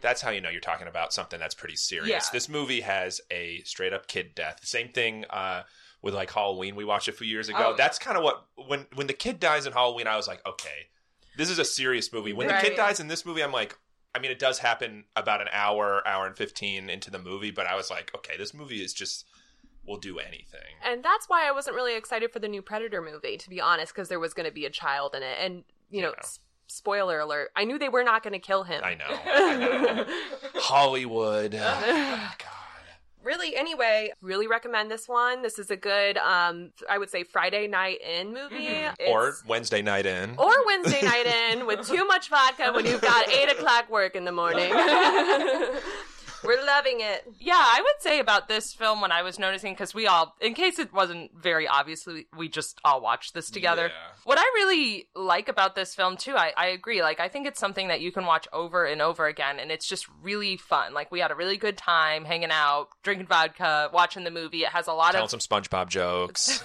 that's 0.00 0.20
how 0.20 0.30
you 0.30 0.40
know 0.40 0.48
you're 0.50 0.60
talking 0.60 0.88
about 0.88 1.12
something 1.12 1.38
that's 1.38 1.54
pretty 1.54 1.76
serious. 1.76 2.08
Yeah. 2.08 2.20
This 2.32 2.48
movie 2.48 2.80
has 2.82 3.20
a 3.30 3.60
straight 3.64 3.92
up 3.92 4.06
kid 4.08 4.34
death. 4.34 4.60
Same 4.64 4.88
thing 4.88 5.24
uh, 5.30 5.62
with 6.02 6.14
like 6.14 6.30
Halloween 6.30 6.76
we 6.76 6.84
watched 6.84 7.08
a 7.08 7.12
few 7.12 7.26
years 7.26 7.48
ago. 7.48 7.72
Oh. 7.72 7.74
That's 7.76 7.98
kind 7.98 8.16
of 8.16 8.22
what 8.24 8.46
when 8.66 8.86
when 8.94 9.06
the 9.06 9.12
kid 9.12 9.40
dies 9.40 9.66
in 9.66 9.72
Halloween, 9.72 10.06
I 10.06 10.16
was 10.16 10.28
like, 10.28 10.44
okay, 10.46 10.88
this 11.36 11.50
is 11.50 11.58
a 11.58 11.64
serious 11.64 12.12
movie. 12.12 12.32
When 12.32 12.48
the 12.48 12.54
kid 12.54 12.76
dies 12.76 13.00
in 13.00 13.08
this 13.08 13.24
movie, 13.26 13.42
I'm 13.42 13.52
like. 13.52 13.76
I 14.14 14.20
mean, 14.20 14.30
it 14.30 14.38
does 14.38 14.58
happen 14.58 15.04
about 15.16 15.42
an 15.42 15.48
hour, 15.52 16.02
hour 16.08 16.26
and 16.26 16.34
15 16.34 16.88
into 16.88 17.10
the 17.10 17.18
movie, 17.18 17.50
but 17.50 17.66
I 17.66 17.76
was 17.76 17.90
like, 17.90 18.10
okay, 18.16 18.38
this 18.38 18.54
movie 18.54 18.82
is 18.82 18.94
just, 18.94 19.26
will 19.86 19.98
do 19.98 20.18
anything. 20.18 20.74
and 20.82 21.04
that's 21.04 21.28
why 21.28 21.46
i 21.46 21.52
wasn't 21.52 21.76
really 21.76 21.94
excited 21.94 22.32
for 22.32 22.38
the 22.38 22.48
new 22.48 22.62
predator 22.62 23.02
movie 23.02 23.36
to 23.36 23.48
be 23.50 23.60
honest 23.60 23.92
because 23.94 24.08
there 24.08 24.18
was 24.18 24.32
going 24.34 24.46
to 24.48 24.52
be 24.52 24.64
a 24.64 24.70
child 24.70 25.14
in 25.14 25.22
it 25.22 25.36
and 25.40 25.62
you 25.90 26.00
know 26.02 26.08
Yeah. 26.08 26.14
s- 26.20 26.40
spoiler 26.68 27.18
alert 27.20 27.50
i 27.56 27.64
knew 27.64 27.78
they 27.78 27.88
were 27.88 28.04
not 28.04 28.22
going 28.22 28.32
to 28.32 28.38
kill 28.38 28.62
him 28.62 28.80
I 28.84 28.94
know. 28.94 29.04
I 29.08 29.56
know. 30.54 30.60
Hollywood. 30.60 31.54
Oh, 31.54 31.58
God. 32.38 32.48
really, 33.22 33.56
anyway, 33.56 34.12
really 34.22 34.46
recommend 34.46 34.90
this 34.90 35.08
one. 35.08 35.42
This 35.42 35.58
is 35.58 35.70
a 35.70 35.76
good, 35.76 36.16
um, 36.18 36.70
I 36.88 36.98
would 36.98 37.10
say, 37.10 37.24
Friday 37.24 37.66
night 37.66 37.98
in 38.00 38.32
movie. 38.32 38.68
or 39.08 39.34
Wednesday 39.46 39.82
night 39.82 40.06
in. 40.06 40.34
or 40.38 40.52
Wednesday 40.66 41.02
night 41.02 41.26
in 41.26 41.66
with 41.66 41.86
too 41.86 42.06
much 42.06 42.28
vodka 42.28 42.72
when 42.72 42.86
you've 42.86 43.00
got 43.02 43.28
eight 43.28 43.50
o'clock 43.50 43.90
work 43.90 44.14
in 44.16 44.24
the 44.24 44.32
morning. 44.32 44.72
We're 46.44 46.64
loving 46.64 47.00
it. 47.00 47.24
Yeah, 47.38 47.54
I 47.54 47.80
would 47.80 48.02
say 48.02 48.20
about 48.20 48.48
this 48.48 48.72
film 48.72 49.00
when 49.00 49.12
I 49.12 49.22
was 49.22 49.38
noticing 49.38 49.72
because 49.72 49.94
we 49.94 50.06
all, 50.06 50.34
in 50.40 50.54
case 50.54 50.78
it 50.78 50.92
wasn't 50.92 51.30
very 51.36 51.66
obviously, 51.66 52.14
we, 52.14 52.26
we 52.36 52.48
just 52.48 52.80
all 52.84 53.00
watched 53.00 53.34
this 53.34 53.50
together. 53.50 53.86
Yeah. 53.86 54.14
What 54.24 54.38
I 54.38 54.44
really 54.54 55.08
like 55.14 55.48
about 55.48 55.74
this 55.74 55.94
film 55.94 56.16
too, 56.16 56.36
I, 56.36 56.52
I 56.56 56.66
agree. 56.68 57.02
Like, 57.02 57.20
I 57.20 57.28
think 57.28 57.46
it's 57.46 57.60
something 57.60 57.88
that 57.88 58.00
you 58.00 58.12
can 58.12 58.26
watch 58.26 58.46
over 58.52 58.84
and 58.84 59.02
over 59.02 59.26
again, 59.26 59.58
and 59.58 59.70
it's 59.70 59.88
just 59.88 60.06
really 60.22 60.56
fun. 60.56 60.94
Like, 60.94 61.10
we 61.10 61.20
had 61.20 61.30
a 61.30 61.34
really 61.34 61.56
good 61.56 61.76
time 61.76 62.24
hanging 62.24 62.50
out, 62.50 62.88
drinking 63.02 63.26
vodka, 63.26 63.90
watching 63.92 64.24
the 64.24 64.30
movie. 64.30 64.62
It 64.62 64.70
has 64.70 64.86
a 64.86 64.92
lot 64.92 65.12
Telling 65.12 65.24
of 65.24 65.30
some 65.30 65.40
SpongeBob 65.40 65.88
jokes. 65.88 66.62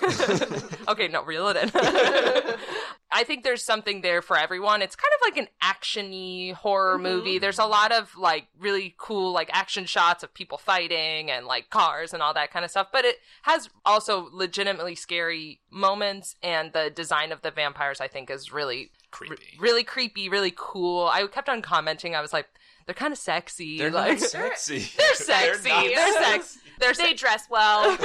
okay, 0.88 1.08
no, 1.08 1.24
reel 1.24 1.48
it 1.50 1.58
in. 1.58 1.72
I 3.14 3.24
think 3.24 3.44
there's 3.44 3.64
something 3.64 4.02
there 4.02 4.22
for 4.22 4.38
everyone. 4.38 4.82
It's 4.82 4.96
kind 4.96 5.12
of 5.14 5.22
like 5.22 5.38
an 5.38 5.48
actiony 5.62 6.54
horror 6.54 6.96
mm-hmm. 6.96 7.04
movie. 7.04 7.40
There's 7.40 7.60
a 7.60 7.66
lot 7.66 7.92
of 7.92 8.16
like 8.18 8.48
really 8.60 8.96
cool 8.98 9.32
like 9.32 9.50
action 9.54 9.86
shots 9.86 10.24
of 10.24 10.34
people 10.34 10.58
fighting 10.58 11.30
and 11.30 11.46
like 11.46 11.70
cars 11.70 12.14
and 12.14 12.24
all 12.24 12.34
that 12.34 12.52
kind 12.52 12.66
of 12.66 12.72
stuff, 12.72 12.88
but 12.92 13.06
it 13.06 13.18
has 13.44 13.70
also 13.86 14.30
legitimately 14.32 14.96
scary 14.96 15.60
moments 15.70 16.36
and 16.42 16.74
the 16.74 16.90
design 16.90 17.32
of 17.32 17.42
the 17.42 17.52
vampires 17.52 18.02
I 18.02 18.08
think 18.08 18.30
is 18.30 18.52
really 18.52 18.92
Creepy. 19.12 19.58
really 19.60 19.84
creepy, 19.84 20.28
really 20.28 20.54
cool. 20.56 21.08
I 21.08 21.28
kept 21.28 21.50
on 21.50 21.62
commenting. 21.62 22.16
I 22.16 22.22
was 22.22 22.34
like 22.34 22.48
they're 22.86 22.96
kind 22.96 23.14
of 23.14 23.20
sexy. 23.20 23.78
They're 23.78 23.92
like 23.92 24.20
not 24.20 24.30
sexy. 24.30 24.80
they're 24.98 25.16
sexy. 25.16 25.70
not 25.70 25.86
They're, 25.86 26.24
sexy. 26.24 26.60
They're 26.80 26.94
They 26.94 27.04
sexy. 27.04 27.16
dress 27.16 27.48
well. 27.50 27.98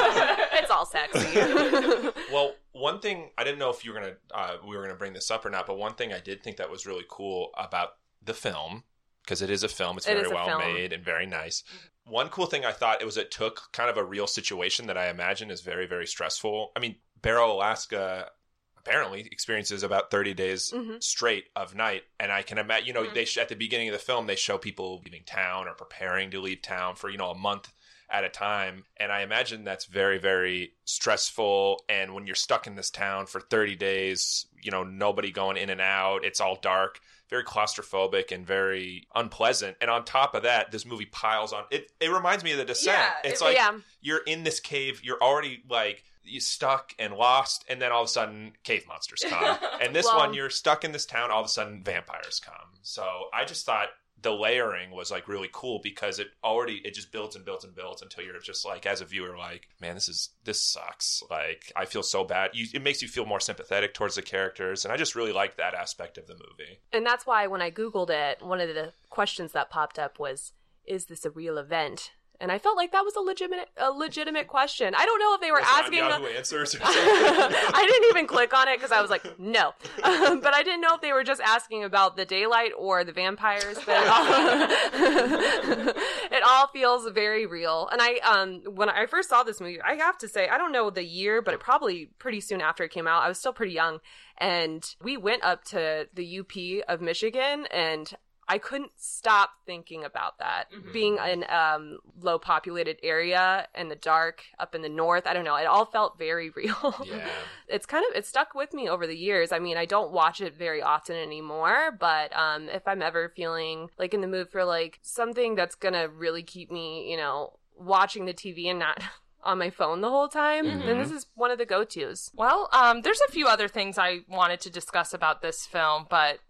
it's 0.53 0.71
all 0.71 0.87
sexy. 0.87 2.11
Well, 2.33 2.53
one 2.79 3.01
thing 3.01 3.31
I 3.37 3.45
didn't 3.45 3.59
know 3.59 3.71
if 3.71 3.85
you 3.85 3.93
were 3.93 4.01
gonna 4.01 4.15
uh, 4.33 4.57
we 4.67 4.77
were 4.77 4.83
gonna 4.83 4.95
bring 4.97 5.13
this 5.13 5.31
up 5.31 5.45
or 5.45 5.51
not, 5.51 5.67
but 5.67 5.77
one 5.79 5.95
thing 5.95 6.13
I 6.13 6.21
did 6.21 6.43
think 6.43 6.57
that 6.59 6.71
was 6.71 6.87
really 6.87 7.05
cool 7.09 7.51
about 7.57 7.91
the 8.23 8.35
film 8.35 8.85
because 9.23 9.43
it 9.43 9.51
is 9.51 9.63
a 9.63 9.69
film, 9.69 9.97
it's 9.99 10.07
It 10.07 10.15
very 10.15 10.29
well 10.29 10.47
film. 10.47 10.59
made 10.61 10.93
and 10.93 11.05
very 11.05 11.27
nice. 11.27 11.63
One 12.05 12.29
cool 12.31 12.47
thing 12.47 12.65
I 12.65 12.73
thought 12.73 13.03
it 13.03 13.05
was 13.05 13.17
it 13.19 13.31
took 13.31 13.69
kind 13.73 13.91
of 13.91 13.97
a 13.99 14.05
real 14.05 14.27
situation 14.27 14.87
that 14.87 14.97
I 14.97 15.09
imagine 15.11 15.51
is 15.51 15.61
very 15.61 15.87
very 15.87 16.07
stressful. 16.07 16.73
I 16.77 16.81
mean, 16.81 16.97
Barrow, 17.21 17.53
Alaska. 17.53 18.31
Apparently, 18.79 19.21
experiences 19.33 19.83
about 19.83 20.11
thirty 20.11 20.33
days 20.33 20.71
Mhm. 20.73 21.03
straight 21.03 21.47
of 21.55 21.75
night, 21.75 22.05
and 22.19 22.33
I 22.33 22.41
can 22.43 22.57
imagine. 22.57 22.87
You 22.87 22.93
know, 22.95 23.05
Mhm. 23.05 23.13
they 23.13 23.25
sh- 23.27 23.37
at 23.37 23.51
the 23.51 23.55
beginning 23.57 23.89
of 23.89 23.93
the 23.93 23.99
film 23.99 24.27
they 24.27 24.37
show 24.37 24.57
people 24.57 25.03
leaving 25.05 25.25
town 25.25 25.69
or 25.69 25.75
preparing 25.75 26.31
to 26.31 26.41
leave 26.41 26.63
town 26.63 26.95
for 26.97 27.11
you 27.11 27.19
know 27.19 27.31
a 27.31 27.35
month 27.35 27.71
at 28.11 28.25
a 28.25 28.29
time. 28.29 28.85
And 28.97 29.13
I 29.13 29.21
imagine 29.23 29.65
that's 29.65 29.85
very, 29.85 30.19
very 30.19 30.73
stressful. 30.85 31.83
And 31.89 32.15
when 32.15 32.27
you're 32.27 32.37
stuck 32.37 32.67
in 32.67 32.75
this 32.75 32.91
town 32.91 33.27
for 33.27 33.41
30 33.41 33.77
days, 33.77 34.47
you 34.63 34.71
know, 34.71 34.85
nobody 34.85 35.31
going 35.31 35.57
in 35.57 35.71
and 35.71 35.81
out, 35.81 36.25
it's 36.25 36.41
all 36.41 36.59
dark, 36.61 37.01
very 37.29 37.45
claustrophobic 37.45 38.33
and 38.33 38.47
very 38.47 39.07
unpleasant. 39.15 39.77
And 39.81 39.91
on 39.91 40.05
top 40.05 40.35
of 40.35 40.45
that, 40.45 40.71
this 40.71 40.87
movie 40.87 41.07
piles 41.07 41.53
on. 41.53 41.65
It, 41.71 41.93
it 42.01 42.11
reminds 42.11 42.45
me 42.45 42.53
of 42.53 42.59
The 42.59 42.65
Descent. 42.65 42.97
Yeah, 42.97 43.31
it's 43.31 43.41
it- 43.41 43.45
like 43.45 43.57
yeah. 43.57 43.79
you're 44.01 44.23
in 44.27 44.45
this 44.45 44.61
cave, 44.61 45.01
you're 45.03 45.21
already 45.23 45.63
like, 45.69 46.05
you 46.31 46.41
stuck 46.41 46.95
and 46.99 47.15
lost, 47.15 47.65
and 47.71 47.81
then 47.81 47.91
all 47.91 48.03
of 48.03 48.07
a 48.07 48.11
sudden, 48.11 48.53
cave 48.63 48.85
monsters 48.87 49.25
come. 49.27 49.57
and 49.81 49.95
this 49.97 50.05
Well- 50.05 50.19
one, 50.19 50.35
you're 50.35 50.51
stuck 50.51 50.85
in 50.85 50.93
this 50.93 51.07
town, 51.07 51.31
all 51.31 51.41
of 51.41 51.47
a 51.47 51.51
sudden, 51.51 51.83
vampires 51.83 52.41
come. 52.41 52.55
So 52.83 53.07
I 53.33 53.45
just 53.45 53.65
thought 53.65 53.89
the 54.23 54.33
layering 54.33 54.91
was 54.91 55.11
like 55.11 55.29
really 55.29 55.49
cool 55.53 55.81
because 55.83 56.19
it 56.19 56.29
already 56.43 56.81
it 56.85 56.95
just 56.95 57.13
builds 57.13 57.37
and 57.37 57.45
builds 57.45 57.65
and 57.65 57.75
builds 57.75 58.03
until 58.03 58.25
you're 58.25 58.39
just 58.41 58.67
like 58.67 58.85
as 58.87 59.01
a 59.01 59.05
viewer 59.05 59.37
like 59.39 59.69
man 59.81 59.95
this 59.95 60.09
is 60.09 60.31
this 60.45 60.61
sucks. 60.61 61.23
Like 61.31 61.73
i 61.77 61.85
feel 61.85 62.03
so 62.03 62.25
bad. 62.25 62.51
You, 62.55 62.67
it 62.75 62.83
makes 62.83 63.03
you 63.03 63.09
feel 63.09 63.27
more 63.27 63.41
sympathetic 63.41 63.95
towards 63.95 64.17
the 64.17 64.23
characters 64.23 64.85
and 64.85 64.93
i 64.93 64.97
just 64.97 65.15
really 65.15 65.33
like 65.33 65.57
that 65.57 65.75
aspect 65.75 66.19
of 66.19 66.27
the 66.27 66.35
movie. 66.35 66.81
And 66.93 67.07
that's 67.07 67.27
why 67.27 67.47
when 67.47 67.63
I 67.63 67.71
Googled 67.71 68.11
it, 68.11 68.43
one 68.43 68.61
of 68.61 68.69
the 68.75 68.93
questions 69.11 69.53
that 69.53 69.71
popped 69.71 69.99
up 69.99 70.19
was, 70.19 70.53
is 70.85 71.07
this 71.07 71.25
a 71.25 71.31
real 71.31 71.59
event? 71.59 72.13
And 72.41 72.53
I 72.53 72.59
felt 72.59 72.77
like 72.77 72.93
that 72.93 73.05
was 73.05 73.17
a 73.17 73.21
legitimate 73.21 73.69
a 73.77 73.91
legitimate 73.91 74.47
question. 74.47 74.95
I 74.95 75.05
don't 75.05 75.19
know 75.19 75.35
if 75.35 75.41
they 75.41 75.51
were 75.51 75.59
Was 75.59 75.67
that 75.67 75.83
asking 75.85 75.99
Yahoo 75.99 76.27
answers 76.27 76.75
or 76.75 76.79
something? 76.79 76.95
I 76.95 77.85
didn't 77.91 78.09
even 78.11 78.29
click 78.29 78.55
on 78.55 78.69
it 78.69 78.77
because 78.77 78.93
I 78.93 79.01
was 79.01 79.11
like, 79.11 79.41
no. 79.41 79.73
Um, 80.05 80.41
but 80.41 80.55
I 80.55 80.63
didn't 80.63 80.81
know 80.81 80.95
if 80.95 81.01
they 81.01 81.13
were 81.13 81.25
just 81.25 81.41
asking 81.41 81.83
about 81.83 82.17
the 82.17 82.25
daylight 82.25 82.71
or 82.79 83.03
the 83.03 83.13
vampires. 83.13 83.79
But 83.85 84.01
it 84.01 84.09
all, 84.09 84.27
it 86.31 86.43
all 86.47 86.69
feels 86.69 87.11
very 87.11 87.45
real. 87.45 87.89
And 87.91 88.01
I, 88.01 88.19
um, 88.19 88.63
when 88.73 88.89
I 88.89 89.07
first 89.07 89.29
saw 89.29 89.43
this 89.43 89.61
movie, 89.61 89.81
I 89.81 89.95
have 89.95 90.17
to 90.19 90.29
say, 90.29 90.49
I 90.49 90.59
don't 90.59 90.71
know 90.71 90.91
the 90.91 91.05
year, 91.05 91.43
but 91.43 91.55
it 91.55 91.61
probably 91.61 92.11
pretty 92.21 92.41
soon 92.41 92.61
after 92.61 92.85
it 92.85 92.93
came 92.93 93.09
out. 93.09 93.25
I 93.25 93.29
was 93.29 93.39
still 93.39 93.53
pretty 93.53 93.73
young, 93.73 93.99
and 94.39 94.85
we 95.03 95.17
went 95.17 95.43
up 95.43 95.65
to 95.67 96.07
the 96.15 96.39
UP 96.39 96.85
of 96.89 97.01
Michigan 97.01 97.67
and. 97.73 98.15
I 98.49 98.59
couldn't 98.59 98.93
stop 98.97 99.51
thinking 99.67 100.05
about 100.05 100.39
that. 100.39 100.71
Mhm. 100.73 100.93
Being 100.93 101.19
in 101.19 101.45
um 101.51 101.99
low 102.21 102.39
populated 102.39 102.99
area 103.03 103.69
in 103.75 103.89
the 103.89 103.97
dark 103.97 104.43
up 104.59 104.75
in 104.75 104.83
the 104.83 104.89
north, 104.89 105.27
I 105.27 105.33
don't 105.35 105.45
know. 105.45 105.57
It 105.57 105.67
all 105.67 105.85
felt 105.85 106.19
very 106.19 106.51
real. 106.57 106.95
yeah 107.05 107.29
it's 107.69 107.85
kind 107.85 108.05
of 108.11 108.17
it 108.17 108.25
stuck 108.25 108.55
with 108.55 108.73
me 108.73 108.89
over 108.89 109.07
the 109.07 109.17
years. 109.17 109.53
I 109.53 109.59
mean, 109.59 109.77
I 109.77 109.85
don't 109.85 110.11
watch 110.11 110.41
it 110.41 110.55
very 110.57 110.81
often 110.81 111.17
anymore, 111.17 111.93
but 111.99 112.35
um 112.37 112.69
if 112.71 112.89
I'm 112.89 113.03
ever 113.03 113.29
feeling 113.37 113.91
like 113.99 114.15
in 114.15 114.23
the 114.23 114.27
mood 114.29 114.49
for 114.51 114.65
like 114.65 114.99
something 115.03 115.55
that's 115.55 115.75
going 115.75 115.95
to 115.95 116.09
really 116.09 116.43
keep 116.43 116.71
me, 116.71 117.11
you 117.11 117.17
know, 117.19 117.59
watching 117.77 118.25
the 118.25 118.33
TV 118.35 118.67
and 118.71 118.79
not 118.79 119.03
on 119.43 119.59
my 119.59 119.71
phone 119.71 120.01
the 120.01 120.09
whole 120.11 120.29
time, 120.29 120.65
then 120.67 120.97
Mhm. 120.97 120.99
this 120.99 121.11
is 121.13 121.27
one 121.35 121.51
of 121.53 121.59
the 121.59 121.65
go-tos. 121.65 122.31
Well, 122.35 122.69
um, 122.73 123.03
there's 123.03 123.21
a 123.21 123.31
few 123.31 123.47
other 123.47 123.69
things 123.69 123.97
I 123.97 124.21
wanted 124.29 124.61
to 124.63 124.71
discuss 124.71 125.15
about 125.15 125.43
this 125.43 125.65
film, 125.65 126.07
but 126.11 126.41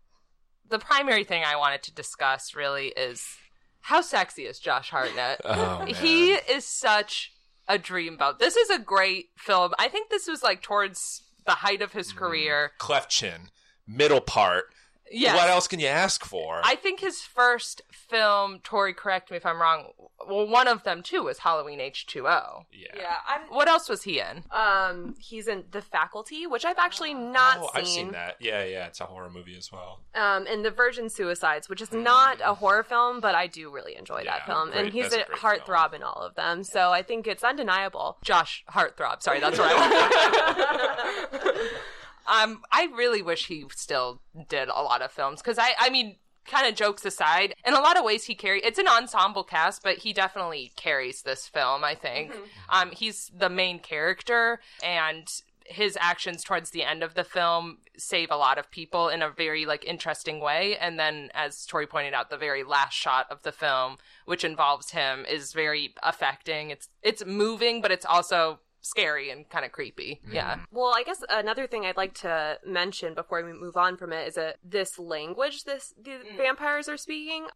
the 0.71 0.79
primary 0.79 1.25
thing 1.25 1.43
I 1.45 1.57
wanted 1.57 1.83
to 1.85 1.95
discuss 1.95 2.55
really 2.55 2.89
is 2.89 3.25
how 3.81 4.01
sexy 4.01 4.43
is 4.43 4.59
Josh 4.59 4.91
Hartnett? 4.91 5.41
oh, 5.45 5.85
he 5.87 6.33
is 6.33 6.65
such 6.65 7.33
a 7.67 7.79
dreamboat. 7.79 8.39
This 8.39 8.57
is 8.57 8.71
a 8.71 8.79
great 8.79 9.27
film. 9.37 9.73
I 9.79 9.89
think 9.89 10.11
this 10.11 10.27
was 10.27 10.43
like 10.43 10.63
towards 10.63 11.23
the 11.47 11.53
height 11.53 11.83
of 11.83 11.93
his 11.93 12.09
mm-hmm. 12.09 12.19
career. 12.19 12.73
cleft 12.79 13.11
chin 13.11 13.51
middle 13.87 14.21
part 14.21 14.67
Yes. 15.11 15.37
what 15.37 15.49
else 15.49 15.67
can 15.69 15.81
you 15.81 15.87
ask 15.87 16.25
for 16.25 16.61
I 16.65 16.75
think 16.77 17.01
his 17.01 17.23
first 17.23 17.83
film, 17.91 18.61
Tori, 18.63 18.93
correct 18.95 19.31
me 19.31 19.37
if 19.37 19.47
I'm 19.47 19.61
wrong. 19.61 19.89
Well, 20.29 20.47
one 20.49 20.69
of 20.69 20.83
them 20.83 21.03
too 21.03 21.23
was 21.25 21.39
Halloween 21.39 21.79
H2O. 21.79 22.65
yeah, 22.73 23.17
I'm 23.27 23.43
What 23.49 23.69
else 23.69 23.89
was 23.89 24.03
he 24.03 24.21
in? 24.21 24.45
um 24.51 25.15
he's 25.19 25.49
in 25.49 25.65
The 25.71 25.81
Faculty, 25.83 26.47
which 26.47 26.65
I've 26.65 26.79
actually 26.79 27.15
not 27.15 27.59
oh, 27.61 27.69
seen. 27.75 27.81
I've 27.81 27.87
seen 27.89 28.13
that. 28.13 28.37
Yeah, 28.41 28.65
yeah, 28.65 28.87
it's 28.87 29.01
a 29.01 29.05
horror 29.07 29.31
movie 29.31 29.57
as 29.57 29.71
well. 29.73 30.01
um, 30.15 30.47
and 30.47 30.65
the 30.65 30.71
Virgin 30.71 31.09
Suicides, 31.09 31.69
which 31.69 31.81
is 31.81 31.93
not 31.93 32.41
a 32.45 32.55
horror 32.55 32.83
film, 32.83 33.21
but 33.21 33.35
I 33.35 33.47
do 33.47 33.71
really 33.73 33.97
enjoy 33.97 34.23
Yeah, 34.25 34.33
that 34.39 34.47
film. 34.47 34.71
great- 34.71 34.85
And 34.85 34.93
he's 34.93 35.13
a 35.13 35.21
a, 35.21 35.25
great 35.27 35.39
heartthrob 35.39 35.95
in 35.95 36.03
all 36.03 36.21
of 36.23 36.35
them, 36.35 36.65
so 36.65 36.91
I 36.91 37.03
think 37.03 37.27
it's 37.27 37.43
undeniable. 37.45 38.19
Josh 38.23 38.65
Heartthrob. 38.71 39.23
Sorry, 39.23 39.41
that's 39.41 39.59
what 39.59 39.69
I 39.71 39.75
want. 41.55 41.59
um, 42.29 42.63
I 42.71 42.89
really 42.95 43.23
wish 43.23 43.47
he 43.47 43.65
still 43.75 44.21
did 44.49 44.69
a 44.69 44.83
lot 44.83 45.03
of 45.03 45.11
films 45.11 45.41
because 45.41 45.59
I, 45.59 45.73
I 45.79 45.91
mean, 45.91 46.17
kind 46.45 46.67
of 46.67 46.75
jokes 46.75 47.05
aside, 47.05 47.55
in 47.67 47.75
a 47.75 47.81
lot 47.81 47.99
of 47.99 48.05
ways 48.05 48.25
he 48.25 48.35
carry. 48.35 48.61
It's 48.61 48.79
an 48.79 48.89
ensemble 48.89 49.45
cast, 49.45 49.83
but 49.83 49.99
he 49.99 50.13
definitely 50.13 50.73
carries 50.77 51.23
this 51.23 51.47
film. 51.47 51.85
I 51.85 51.95
think. 51.95 52.35
Um, 52.71 52.91
he's 52.91 53.31
the 53.37 53.49
main 53.49 53.79
character, 53.79 54.61
and 54.85 55.29
his 55.69 55.99
actions 56.01 56.43
towards 56.43 56.71
the 56.71 56.83
end 56.83 57.03
of 57.03 57.15
the 57.15 57.25
film 57.25 57.79
save 57.97 58.31
a 58.31 58.37
lot 58.37 58.59
of 58.59 58.71
people 58.71 59.09
in 59.09 59.21
a 59.21 59.29
very 59.29 59.67
like 59.67 59.85
interesting 59.85 60.41
way 60.41 60.77
and 60.79 60.99
then 60.99 61.31
as 61.35 61.67
tori 61.67 61.87
pointed 61.87 62.15
out 62.15 62.31
the 62.31 62.39
very 62.39 62.65
last 62.65 62.95
shot 62.95 63.27
of 63.31 63.43
the 63.43 63.53
film 63.53 63.99
which 64.25 64.45
involves 64.45 64.93
him 64.93 65.27
is 65.29 65.53
very 65.53 65.95
affecting 66.03 66.71
it's 66.71 66.89
it's 67.03 67.25
moving 67.27 67.83
but 67.83 67.91
it's 67.91 68.07
also 68.07 68.61
scary 68.81 69.31
and 69.31 69.49
kind 69.49 69.65
of 69.65 69.73
creepy 69.73 70.21
yeah 70.31 70.61
Well, 70.71 70.93
I 70.97 71.03
guess 71.03 71.23
another 71.29 71.67
thing 71.67 71.85
I'd 71.85 71.97
like 71.97 72.15
to 72.21 72.59
mention 72.67 73.15
before 73.15 73.45
we 73.45 73.53
move 73.53 73.77
on 73.77 73.97
from 73.97 74.13
it 74.13 74.29
is 74.29 74.35
that 74.35 74.57
this 74.65 74.99
language 74.99 75.65
this 75.65 75.95
the 76.03 76.11
Mm. 76.11 76.37
vampires 76.37 76.89
are 76.89 76.97
speaking. 76.97 77.47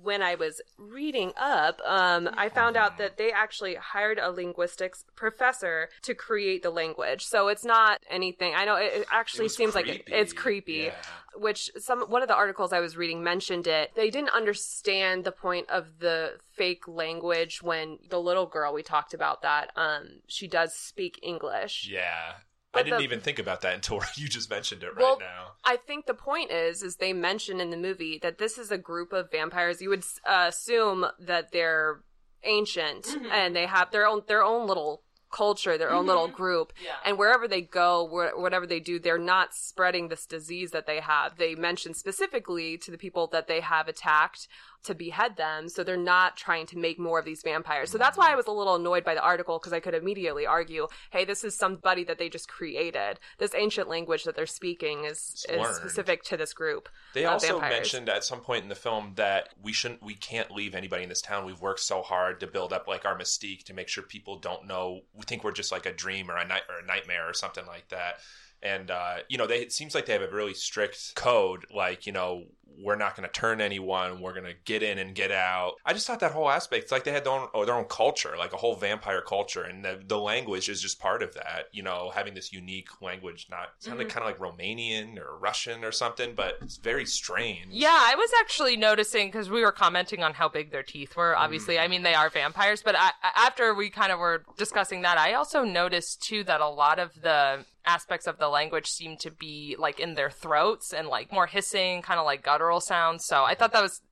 When 0.00 0.22
I 0.22 0.34
was 0.34 0.60
reading 0.78 1.32
up, 1.36 1.80
um, 1.84 2.28
I 2.36 2.48
found 2.48 2.76
out 2.76 2.98
that 2.98 3.18
they 3.18 3.30
actually 3.30 3.74
hired 3.74 4.18
a 4.18 4.30
linguistics 4.30 5.04
professor 5.16 5.90
to 6.02 6.14
create 6.14 6.62
the 6.62 6.70
language. 6.70 7.24
So 7.24 7.48
it's 7.48 7.64
not 7.64 8.00
anything. 8.10 8.54
I 8.54 8.64
know 8.64 8.76
it, 8.76 8.92
it 8.94 9.06
actually 9.10 9.46
It 9.46 9.50
seems 9.50 9.74
like 9.74 9.88
it, 9.88 10.04
it's 10.06 10.32
creepy. 10.32 10.90
Yeah. 10.90 10.94
Which 11.34 11.70
some 11.78 12.02
one 12.02 12.22
of 12.22 12.28
the 12.28 12.34
articles 12.34 12.72
I 12.72 12.80
was 12.80 12.96
reading 12.96 13.22
mentioned 13.22 13.66
it. 13.66 13.92
They 13.94 14.10
didn't 14.10 14.30
understand 14.30 15.24
the 15.24 15.32
point 15.32 15.70
of 15.70 15.98
the 15.98 16.38
fake 16.52 16.86
language 16.86 17.62
when 17.62 17.98
the 18.10 18.20
little 18.20 18.46
girl 18.46 18.74
we 18.74 18.82
talked 18.82 19.14
about 19.14 19.40
that 19.42 19.70
um 19.76 20.20
she 20.26 20.46
does 20.46 20.74
speak 20.74 21.18
English. 21.22 21.88
Yeah. 21.90 22.34
But 22.72 22.80
I 22.80 22.82
didn't 22.84 22.98
the- 22.98 23.04
even 23.04 23.20
think 23.20 23.38
about 23.38 23.60
that 23.62 23.74
until 23.74 24.00
you 24.16 24.28
just 24.28 24.48
mentioned 24.50 24.82
it 24.82 24.88
right 24.94 24.98
Well, 24.98 25.18
now. 25.18 25.52
I 25.64 25.76
think 25.76 26.06
the 26.06 26.14
point 26.14 26.50
is, 26.50 26.82
is 26.82 26.96
they 26.96 27.12
mention 27.12 27.60
in 27.60 27.70
the 27.70 27.76
movie 27.76 28.18
that 28.22 28.38
this 28.38 28.58
is 28.58 28.70
a 28.70 28.78
group 28.78 29.12
of 29.12 29.30
vampires. 29.30 29.80
You 29.82 29.90
would 29.90 30.04
uh, 30.26 30.46
assume 30.48 31.06
that 31.20 31.52
they're 31.52 32.00
ancient 32.44 33.06
and 33.30 33.54
they 33.54 33.66
have 33.66 33.90
their 33.92 34.06
own 34.06 34.22
their 34.26 34.42
own 34.42 34.66
little 34.66 35.02
culture, 35.30 35.78
their 35.78 35.90
own 35.92 36.06
little 36.06 36.28
group. 36.28 36.74
Yeah. 36.84 36.90
And 37.06 37.16
wherever 37.16 37.48
they 37.48 37.62
go, 37.62 38.06
wh- 38.06 38.38
whatever 38.38 38.66
they 38.66 38.80
do, 38.80 38.98
they're 38.98 39.16
not 39.16 39.54
spreading 39.54 40.08
this 40.08 40.26
disease 40.26 40.72
that 40.72 40.86
they 40.86 41.00
have. 41.00 41.38
They 41.38 41.54
mention 41.54 41.94
specifically 41.94 42.76
to 42.78 42.90
the 42.90 42.98
people 42.98 43.28
that 43.28 43.46
they 43.48 43.60
have 43.60 43.88
attacked 43.88 44.46
to 44.84 44.94
behead 44.94 45.36
them. 45.36 45.68
So 45.68 45.84
they're 45.84 45.96
not 45.96 46.36
trying 46.36 46.66
to 46.66 46.78
make 46.78 46.98
more 46.98 47.18
of 47.18 47.24
these 47.24 47.42
vampires. 47.42 47.90
So 47.90 47.98
that's 47.98 48.18
why 48.18 48.32
I 48.32 48.36
was 48.36 48.46
a 48.46 48.50
little 48.50 48.76
annoyed 48.76 49.04
by 49.04 49.14
the 49.14 49.22
article 49.22 49.58
because 49.58 49.72
I 49.72 49.80
could 49.80 49.94
immediately 49.94 50.46
argue, 50.46 50.88
hey, 51.10 51.24
this 51.24 51.44
is 51.44 51.54
somebody 51.54 52.04
that 52.04 52.18
they 52.18 52.28
just 52.28 52.48
created. 52.48 53.18
This 53.38 53.54
ancient 53.54 53.88
language 53.88 54.24
that 54.24 54.36
they're 54.36 54.46
speaking 54.46 55.04
is, 55.04 55.44
is 55.48 55.76
specific 55.76 56.22
to 56.24 56.36
this 56.36 56.52
group. 56.52 56.88
They 57.14 57.24
also 57.24 57.58
vampires. 57.58 57.72
mentioned 57.72 58.08
at 58.08 58.24
some 58.24 58.40
point 58.40 58.62
in 58.62 58.68
the 58.68 58.74
film 58.74 59.12
that 59.16 59.50
we 59.62 59.72
shouldn't, 59.72 60.02
we 60.02 60.14
can't 60.14 60.50
leave 60.50 60.74
anybody 60.74 61.02
in 61.02 61.08
this 61.08 61.22
town. 61.22 61.44
We've 61.44 61.60
worked 61.60 61.80
so 61.80 62.02
hard 62.02 62.40
to 62.40 62.46
build 62.46 62.72
up 62.72 62.88
like 62.88 63.04
our 63.04 63.18
mystique 63.18 63.64
to 63.64 63.74
make 63.74 63.88
sure 63.88 64.02
people 64.02 64.38
don't 64.38 64.66
know. 64.66 65.02
We 65.14 65.22
think 65.24 65.44
we're 65.44 65.52
just 65.52 65.72
like 65.72 65.86
a 65.86 65.92
dream 65.92 66.30
or 66.30 66.36
a 66.36 66.46
night 66.46 66.62
or 66.68 66.78
a 66.82 66.86
nightmare 66.86 67.28
or 67.28 67.34
something 67.34 67.66
like 67.66 67.88
that. 67.88 68.18
And 68.62 68.90
uh, 68.90 69.16
you 69.28 69.38
know, 69.38 69.46
they 69.46 69.58
it 69.58 69.72
seems 69.72 69.94
like 69.94 70.06
they 70.06 70.12
have 70.12 70.22
a 70.22 70.30
really 70.30 70.54
strict 70.54 71.16
code. 71.16 71.66
Like 71.74 72.06
you 72.06 72.12
know, 72.12 72.44
we're 72.78 72.96
not 72.96 73.16
going 73.16 73.28
to 73.28 73.32
turn 73.32 73.60
anyone. 73.60 74.20
We're 74.20 74.32
going 74.32 74.46
to 74.46 74.54
get 74.64 74.82
in 74.82 74.98
and 74.98 75.14
get 75.14 75.30
out. 75.30 75.74
I 75.84 75.92
just 75.92 76.06
thought 76.06 76.20
that 76.20 76.32
whole 76.32 76.50
aspect, 76.50 76.84
it's 76.84 76.92
like 76.92 77.04
they 77.04 77.12
had 77.12 77.24
their 77.24 77.32
own 77.32 77.48
oh, 77.54 77.64
their 77.64 77.74
own 77.74 77.84
culture, 77.84 78.34
like 78.38 78.52
a 78.52 78.56
whole 78.56 78.76
vampire 78.76 79.20
culture, 79.20 79.62
and 79.62 79.84
the, 79.84 80.00
the 80.06 80.18
language 80.18 80.68
is 80.68 80.80
just 80.80 81.00
part 81.00 81.22
of 81.22 81.34
that. 81.34 81.66
You 81.72 81.82
know, 81.82 82.10
having 82.14 82.34
this 82.34 82.52
unique 82.52 83.00
language, 83.00 83.46
not 83.50 83.70
sounded 83.78 84.08
mm-hmm. 84.08 84.18
kind 84.18 84.30
of 84.30 84.40
like 84.40 84.52
Romanian 84.52 85.18
or 85.18 85.38
Russian 85.38 85.84
or 85.84 85.92
something, 85.92 86.34
but 86.34 86.58
it's 86.62 86.76
very 86.76 87.06
strange. 87.06 87.66
Yeah, 87.70 87.88
I 87.90 88.14
was 88.16 88.30
actually 88.40 88.76
noticing 88.76 89.28
because 89.28 89.50
we 89.50 89.62
were 89.62 89.72
commenting 89.72 90.22
on 90.22 90.34
how 90.34 90.48
big 90.48 90.70
their 90.70 90.82
teeth 90.82 91.16
were. 91.16 91.36
Obviously, 91.36 91.76
mm. 91.76 91.82
I 91.82 91.88
mean 91.88 92.02
they 92.02 92.14
are 92.14 92.30
vampires, 92.30 92.82
but 92.82 92.94
I, 92.96 93.12
after 93.22 93.74
we 93.74 93.90
kind 93.90 94.12
of 94.12 94.18
were 94.18 94.44
discussing 94.56 95.02
that, 95.02 95.18
I 95.18 95.34
also 95.34 95.64
noticed 95.64 96.22
too 96.22 96.44
that 96.44 96.60
a 96.60 96.68
lot 96.68 96.98
of 96.98 97.20
the 97.20 97.64
aspects 97.84 98.26
of 98.26 98.38
the 98.38 98.48
language 98.48 98.86
seem 98.86 99.16
to 99.16 99.30
be 99.30 99.76
like 99.78 99.98
in 99.98 100.14
their 100.14 100.30
throats 100.30 100.92
and 100.92 101.08
like 101.08 101.32
more 101.32 101.46
hissing, 101.46 102.02
kind 102.02 102.20
of 102.20 102.26
like 102.26 102.42
guttural 102.62 102.80
sounds. 102.80 103.24
So 103.24 103.44
I 103.44 103.54
thought 103.54 103.72
that 103.72 103.82
was 103.82 104.02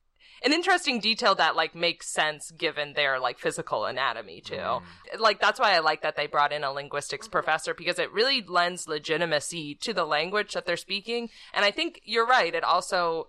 an 0.43 0.53
interesting 0.53 0.99
detail 0.99 1.35
that 1.35 1.55
like 1.55 1.75
makes 1.75 2.07
sense 2.07 2.51
given 2.51 2.93
their 2.93 3.19
like 3.19 3.39
physical 3.39 3.85
anatomy 3.85 4.41
too. 4.41 4.55
Mm. 4.55 4.81
Like 5.19 5.39
that's 5.39 5.59
why 5.59 5.75
I 5.75 5.79
like 5.79 6.01
that 6.01 6.15
they 6.15 6.27
brought 6.27 6.51
in 6.51 6.63
a 6.63 6.71
linguistics 6.71 7.27
professor 7.27 7.73
because 7.73 7.99
it 7.99 8.11
really 8.11 8.41
lends 8.41 8.87
legitimacy 8.87 9.75
to 9.75 9.93
the 9.93 10.05
language 10.05 10.53
that 10.53 10.65
they're 10.65 10.77
speaking. 10.77 11.29
And 11.53 11.63
I 11.63 11.71
think 11.71 12.01
you're 12.03 12.25
right. 12.25 12.53
It 12.53 12.63
also 12.63 13.27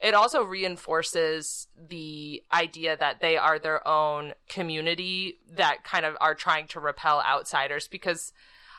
it 0.00 0.14
also 0.14 0.42
reinforces 0.42 1.68
the 1.88 2.42
idea 2.52 2.96
that 2.98 3.20
they 3.20 3.38
are 3.38 3.58
their 3.58 3.86
own 3.86 4.34
community 4.48 5.38
that 5.56 5.84
kind 5.84 6.04
of 6.04 6.16
are 6.20 6.34
trying 6.34 6.66
to 6.68 6.80
repel 6.80 7.22
outsiders 7.22 7.88
because 7.88 8.32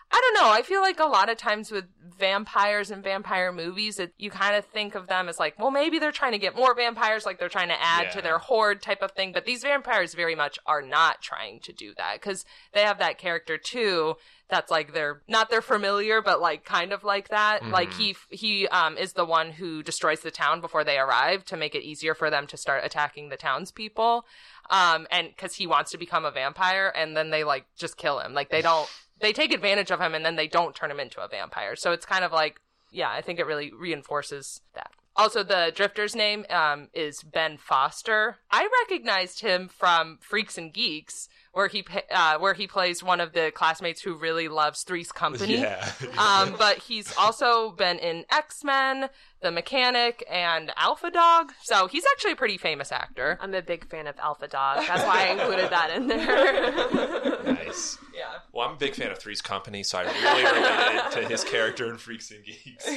I 0.09 0.21
don't 0.21 0.43
know. 0.43 0.51
I 0.51 0.61
feel 0.61 0.81
like 0.81 0.99
a 0.99 1.05
lot 1.05 1.29
of 1.29 1.37
times 1.37 1.71
with 1.71 1.85
vampires 2.17 2.91
and 2.91 3.03
vampire 3.03 3.51
movies, 3.51 3.99
it, 3.99 4.13
you 4.17 4.29
kind 4.31 4.55
of 4.55 4.65
think 4.65 4.95
of 4.95 5.07
them 5.07 5.27
as 5.27 5.37
like, 5.37 5.59
well, 5.59 5.69
maybe 5.71 5.99
they're 5.99 6.11
trying 6.11 6.31
to 6.31 6.37
get 6.37 6.55
more 6.55 6.73
vampires, 6.73 7.25
like 7.25 7.39
they're 7.39 7.49
trying 7.49 7.67
to 7.67 7.81
add 7.81 8.11
to 8.11 8.21
their 8.21 8.37
horde 8.37 8.81
type 8.81 9.01
of 9.01 9.11
thing. 9.11 9.33
But 9.33 9.45
these 9.45 9.63
vampires 9.63 10.13
very 10.13 10.35
much 10.35 10.57
are 10.65 10.81
not 10.81 11.21
trying 11.21 11.59
to 11.61 11.73
do 11.73 11.93
that 11.97 12.21
because 12.21 12.45
they 12.73 12.81
have 12.81 12.99
that 12.99 13.17
character 13.17 13.57
too. 13.57 14.15
That's 14.49 14.71
like 14.71 14.93
they're 14.93 15.21
not 15.27 15.49
their 15.49 15.61
familiar, 15.61 16.21
but 16.21 16.39
like 16.39 16.63
kind 16.63 16.93
of 16.93 17.03
like 17.03 17.27
that. 17.29 17.67
Like 17.69 17.91
he 17.93 18.15
he 18.29 18.65
um 18.69 18.97
is 18.97 19.11
the 19.11 19.25
one 19.25 19.51
who 19.51 19.83
destroys 19.83 20.21
the 20.21 20.31
town 20.31 20.61
before 20.61 20.85
they 20.85 20.97
arrive 20.97 21.43
to 21.45 21.57
make 21.57 21.75
it 21.75 21.83
easier 21.83 22.15
for 22.15 22.29
them 22.29 22.47
to 22.47 22.57
start 22.57 22.85
attacking 22.85 23.27
the 23.27 23.35
townspeople. 23.35 24.25
Um, 24.69 25.05
and 25.11 25.27
because 25.27 25.55
he 25.55 25.67
wants 25.67 25.91
to 25.91 25.97
become 25.97 26.23
a 26.23 26.31
vampire, 26.31 26.93
and 26.95 27.15
then 27.15 27.29
they 27.29 27.43
like 27.43 27.65
just 27.77 27.97
kill 27.97 28.19
him. 28.19 28.33
Like 28.33 28.49
they 28.49 28.61
don't 28.61 28.89
they 29.19 29.33
take 29.33 29.53
advantage 29.53 29.91
of 29.91 29.99
him 29.99 30.13
and 30.13 30.25
then 30.25 30.35
they 30.35 30.47
don't 30.47 30.75
turn 30.75 30.91
him 30.91 30.99
into 30.99 31.21
a 31.21 31.27
vampire. 31.27 31.75
So 31.75 31.91
it's 31.91 32.05
kind 32.05 32.23
of 32.23 32.31
like, 32.31 32.59
yeah, 32.91 33.09
I 33.09 33.21
think 33.21 33.39
it 33.39 33.45
really 33.45 33.71
reinforces 33.73 34.61
that. 34.73 34.91
Also, 35.17 35.43
the 35.43 35.71
drifter's 35.73 36.15
name 36.15 36.45
um, 36.51 36.89
is 36.93 37.23
Ben 37.23 37.57
Foster. 37.57 38.37
I 38.51 38.69
recognized 38.83 39.39
him 39.39 39.67
from 39.67 40.19
Freaks 40.21 40.59
and 40.59 40.71
Geeks, 40.71 41.27
where 41.53 41.67
he 41.67 41.83
uh, 42.11 42.37
where 42.37 42.53
he 42.53 42.67
plays 42.67 43.01
one 43.01 43.19
of 43.19 43.33
the 43.33 43.51
classmates 43.55 44.01
who 44.01 44.15
really 44.15 44.47
loves 44.47 44.83
Three's 44.83 45.11
Company. 45.11 45.57
Yeah. 45.57 45.91
Um, 46.17 46.55
but 46.57 46.79
he's 46.79 47.13
also 47.17 47.71
been 47.71 47.99
in 47.99 48.25
X 48.31 48.63
Men, 48.63 49.09
The 49.41 49.51
Mechanic, 49.51 50.23
and 50.29 50.71
Alpha 50.75 51.11
Dog. 51.11 51.53
So 51.63 51.87
he's 51.87 52.03
actually 52.11 52.31
a 52.31 52.35
pretty 52.35 52.57
famous 52.57 52.91
actor. 52.91 53.37
I'm 53.41 53.53
a 53.53 53.61
big 53.61 53.87
fan 53.89 54.07
of 54.07 54.17
Alpha 54.19 54.47
Dog. 54.47 54.83
That's 54.87 55.03
why 55.03 55.27
I 55.27 55.31
included 55.31 55.69
that 55.69 55.91
in 55.95 56.07
there. 56.07 57.43
nice. 57.53 57.97
Yeah. 58.15 58.25
Well, 58.51 58.67
I'm 58.67 58.73
a 58.75 58.77
big 58.77 58.95
fan 58.95 59.11
of 59.11 59.19
Three's 59.19 59.41
Company, 59.41 59.83
so 59.83 59.99
I 59.99 60.03
really 60.03 60.43
related 60.43 61.11
to 61.11 61.27
his 61.27 61.43
character 61.43 61.89
in 61.89 61.97
Freaks 61.97 62.31
and 62.31 62.43
Geeks. 62.43 62.87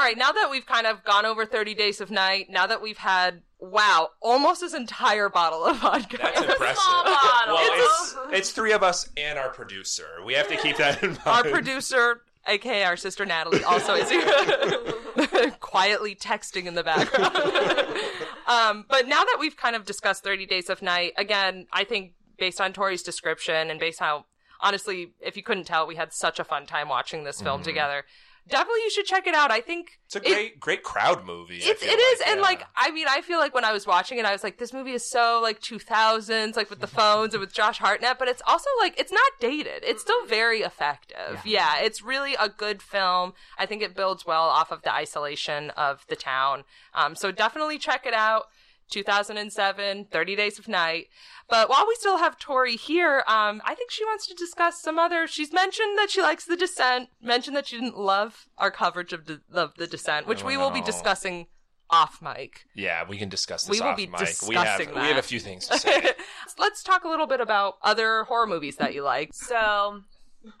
All 0.00 0.06
right, 0.06 0.16
now 0.16 0.32
that 0.32 0.48
we've 0.50 0.64
kind 0.64 0.86
of 0.86 1.04
gone 1.04 1.26
over 1.26 1.44
30 1.44 1.74
Days 1.74 2.00
of 2.00 2.10
Night, 2.10 2.46
now 2.48 2.66
that 2.66 2.80
we've 2.80 2.96
had, 2.96 3.42
wow, 3.58 4.08
almost 4.22 4.62
this 4.62 4.72
entire 4.72 5.28
bottle 5.28 5.62
of 5.62 5.76
vodka. 5.76 6.16
That's 6.22 6.40
impressive. 6.40 6.78
small 6.78 7.04
bottle. 7.04 7.54
Well, 7.56 7.70
It's 7.70 8.12
it's, 8.12 8.32
it's 8.32 8.50
three 8.52 8.72
of 8.72 8.82
us 8.82 9.10
and 9.18 9.38
our 9.38 9.50
producer. 9.50 10.06
We 10.24 10.32
have 10.32 10.48
to 10.48 10.56
keep 10.56 10.78
that 10.78 11.02
in 11.02 11.10
mind. 11.10 11.20
our 11.26 11.44
producer, 11.44 12.22
aka 12.46 12.84
our 12.84 12.96
sister 12.96 13.26
Natalie, 13.26 13.62
also 13.62 13.92
is 13.92 14.08
here 14.08 15.50
quietly 15.60 16.14
texting 16.14 16.64
in 16.64 16.74
the 16.74 16.82
background. 16.82 17.36
um, 18.46 18.86
but 18.88 19.06
now 19.06 19.22
that 19.22 19.36
we've 19.38 19.58
kind 19.58 19.76
of 19.76 19.84
discussed 19.84 20.24
30 20.24 20.46
Days 20.46 20.70
of 20.70 20.80
Night, 20.80 21.12
again, 21.18 21.66
I 21.74 21.84
think 21.84 22.14
based 22.38 22.58
on 22.58 22.72
Tori's 22.72 23.02
description 23.02 23.68
and 23.68 23.78
based 23.78 24.00
on 24.00 24.08
how, 24.08 24.24
honestly, 24.62 25.12
if 25.20 25.36
you 25.36 25.42
couldn't 25.42 25.64
tell, 25.64 25.86
we 25.86 25.96
had 25.96 26.14
such 26.14 26.38
a 26.40 26.44
fun 26.44 26.64
time 26.64 26.88
watching 26.88 27.24
this 27.24 27.42
film 27.42 27.62
together. 27.62 28.06
Definitely, 28.48 28.80
you 28.84 28.90
should 28.90 29.06
check 29.06 29.26
it 29.26 29.34
out. 29.34 29.50
I 29.50 29.60
think 29.60 29.98
It's 30.06 30.16
a 30.16 30.18
it- 30.18 30.24
great, 30.32 30.60
great 30.60 30.82
crowd 30.82 31.24
movie. 31.24 31.58
It's 31.58 31.82
it 31.82 31.86
is, 31.86 32.18
like, 32.20 32.28
and 32.28 32.38
yeah. 32.38 32.42
like 32.42 32.64
I 32.76 32.90
mean, 32.90 33.06
I 33.08 33.20
feel 33.20 33.38
like 33.38 33.54
when 33.54 33.64
I 33.64 33.72
was 33.72 33.86
watching 33.86 34.18
it, 34.18 34.24
I 34.24 34.32
was 34.32 34.42
like, 34.42 34.58
this 34.58 34.72
movie 34.72 34.92
is 34.92 35.08
so 35.08 35.38
like 35.42 35.60
2000s, 35.60 36.56
like 36.56 36.70
with 36.70 36.80
the 36.80 36.86
phones 36.86 37.34
and 37.34 37.40
with 37.40 37.52
Josh 37.52 37.78
Hartnett, 37.78 38.18
but 38.18 38.28
it's 38.28 38.42
also 38.46 38.68
like 38.80 38.98
it's 38.98 39.12
not 39.12 39.32
dated. 39.40 39.82
It's 39.84 40.02
still 40.02 40.26
very 40.26 40.60
effective. 40.62 41.40
Yeah. 41.44 41.78
it's 41.80 42.02
really 42.02 42.34
a 42.34 42.48
good 42.48 42.82
film. 42.82 43.34
I 43.58 43.66
think 43.66 43.82
it 43.82 43.94
builds 43.94 44.26
well 44.26 44.44
off 44.48 44.70
of 44.72 44.82
the 44.82 44.92
isolation 44.92 45.70
of 45.70 46.04
the 46.08 46.16
town. 46.16 46.64
Um, 46.94 47.14
so 47.14 47.30
definitely 47.30 47.78
check 47.78 48.06
it 48.06 48.14
out. 48.14 48.46
2007, 48.90 50.06
30 50.10 50.36
Days 50.36 50.58
of 50.58 50.68
Night. 50.68 51.06
But 51.48 51.68
while 51.68 51.84
we 51.88 51.94
still 51.96 52.18
have 52.18 52.38
Tori 52.38 52.76
here, 52.76 53.24
um, 53.26 53.60
I 53.64 53.74
think 53.74 53.90
she 53.90 54.04
wants 54.04 54.26
to 54.28 54.34
discuss 54.34 54.80
some 54.80 54.98
other. 54.98 55.26
She's 55.26 55.52
mentioned 55.52 55.98
that 55.98 56.10
she 56.10 56.22
likes 56.22 56.44
The 56.44 56.56
Descent, 56.56 57.08
mentioned 57.20 57.56
that 57.56 57.66
she 57.66 57.76
didn't 57.76 57.98
love 57.98 58.46
our 58.58 58.70
coverage 58.70 59.12
of, 59.12 59.26
the 59.26 59.40
of 59.52 59.74
The 59.76 59.86
Descent, 59.86 60.26
which 60.26 60.44
Oh, 60.44 60.46
we 60.46 60.56
will 60.56 60.70
be 60.70 60.80
discussing 60.80 61.46
off 61.92 62.22
mic. 62.22 62.66
yeah, 62.76 63.02
we 63.08 63.18
can 63.18 63.28
discuss 63.28 63.64
this 63.64 63.70
We 63.72 63.80
will 63.80 63.88
off 63.90 63.96
be 63.96 64.06
mic. 64.06 64.20
we 64.46 64.54
have 64.54 64.78
discussing 64.78 64.94
we 65.02 65.08
have 65.08 65.16
a 65.16 65.22
few 65.22 65.40
things 65.40 65.66
to 65.66 65.76
say. 65.78 66.12
Let's 66.58 66.84
talk 66.84 67.02
a 67.02 67.08
little 67.08 67.26
bit 67.26 67.40
about 67.40 67.78
other 67.82 68.22
horror 68.24 68.46
movies 68.46 68.76
that 68.76 68.94
you 68.94 69.02
like. 69.02 69.30
So, 69.34 70.02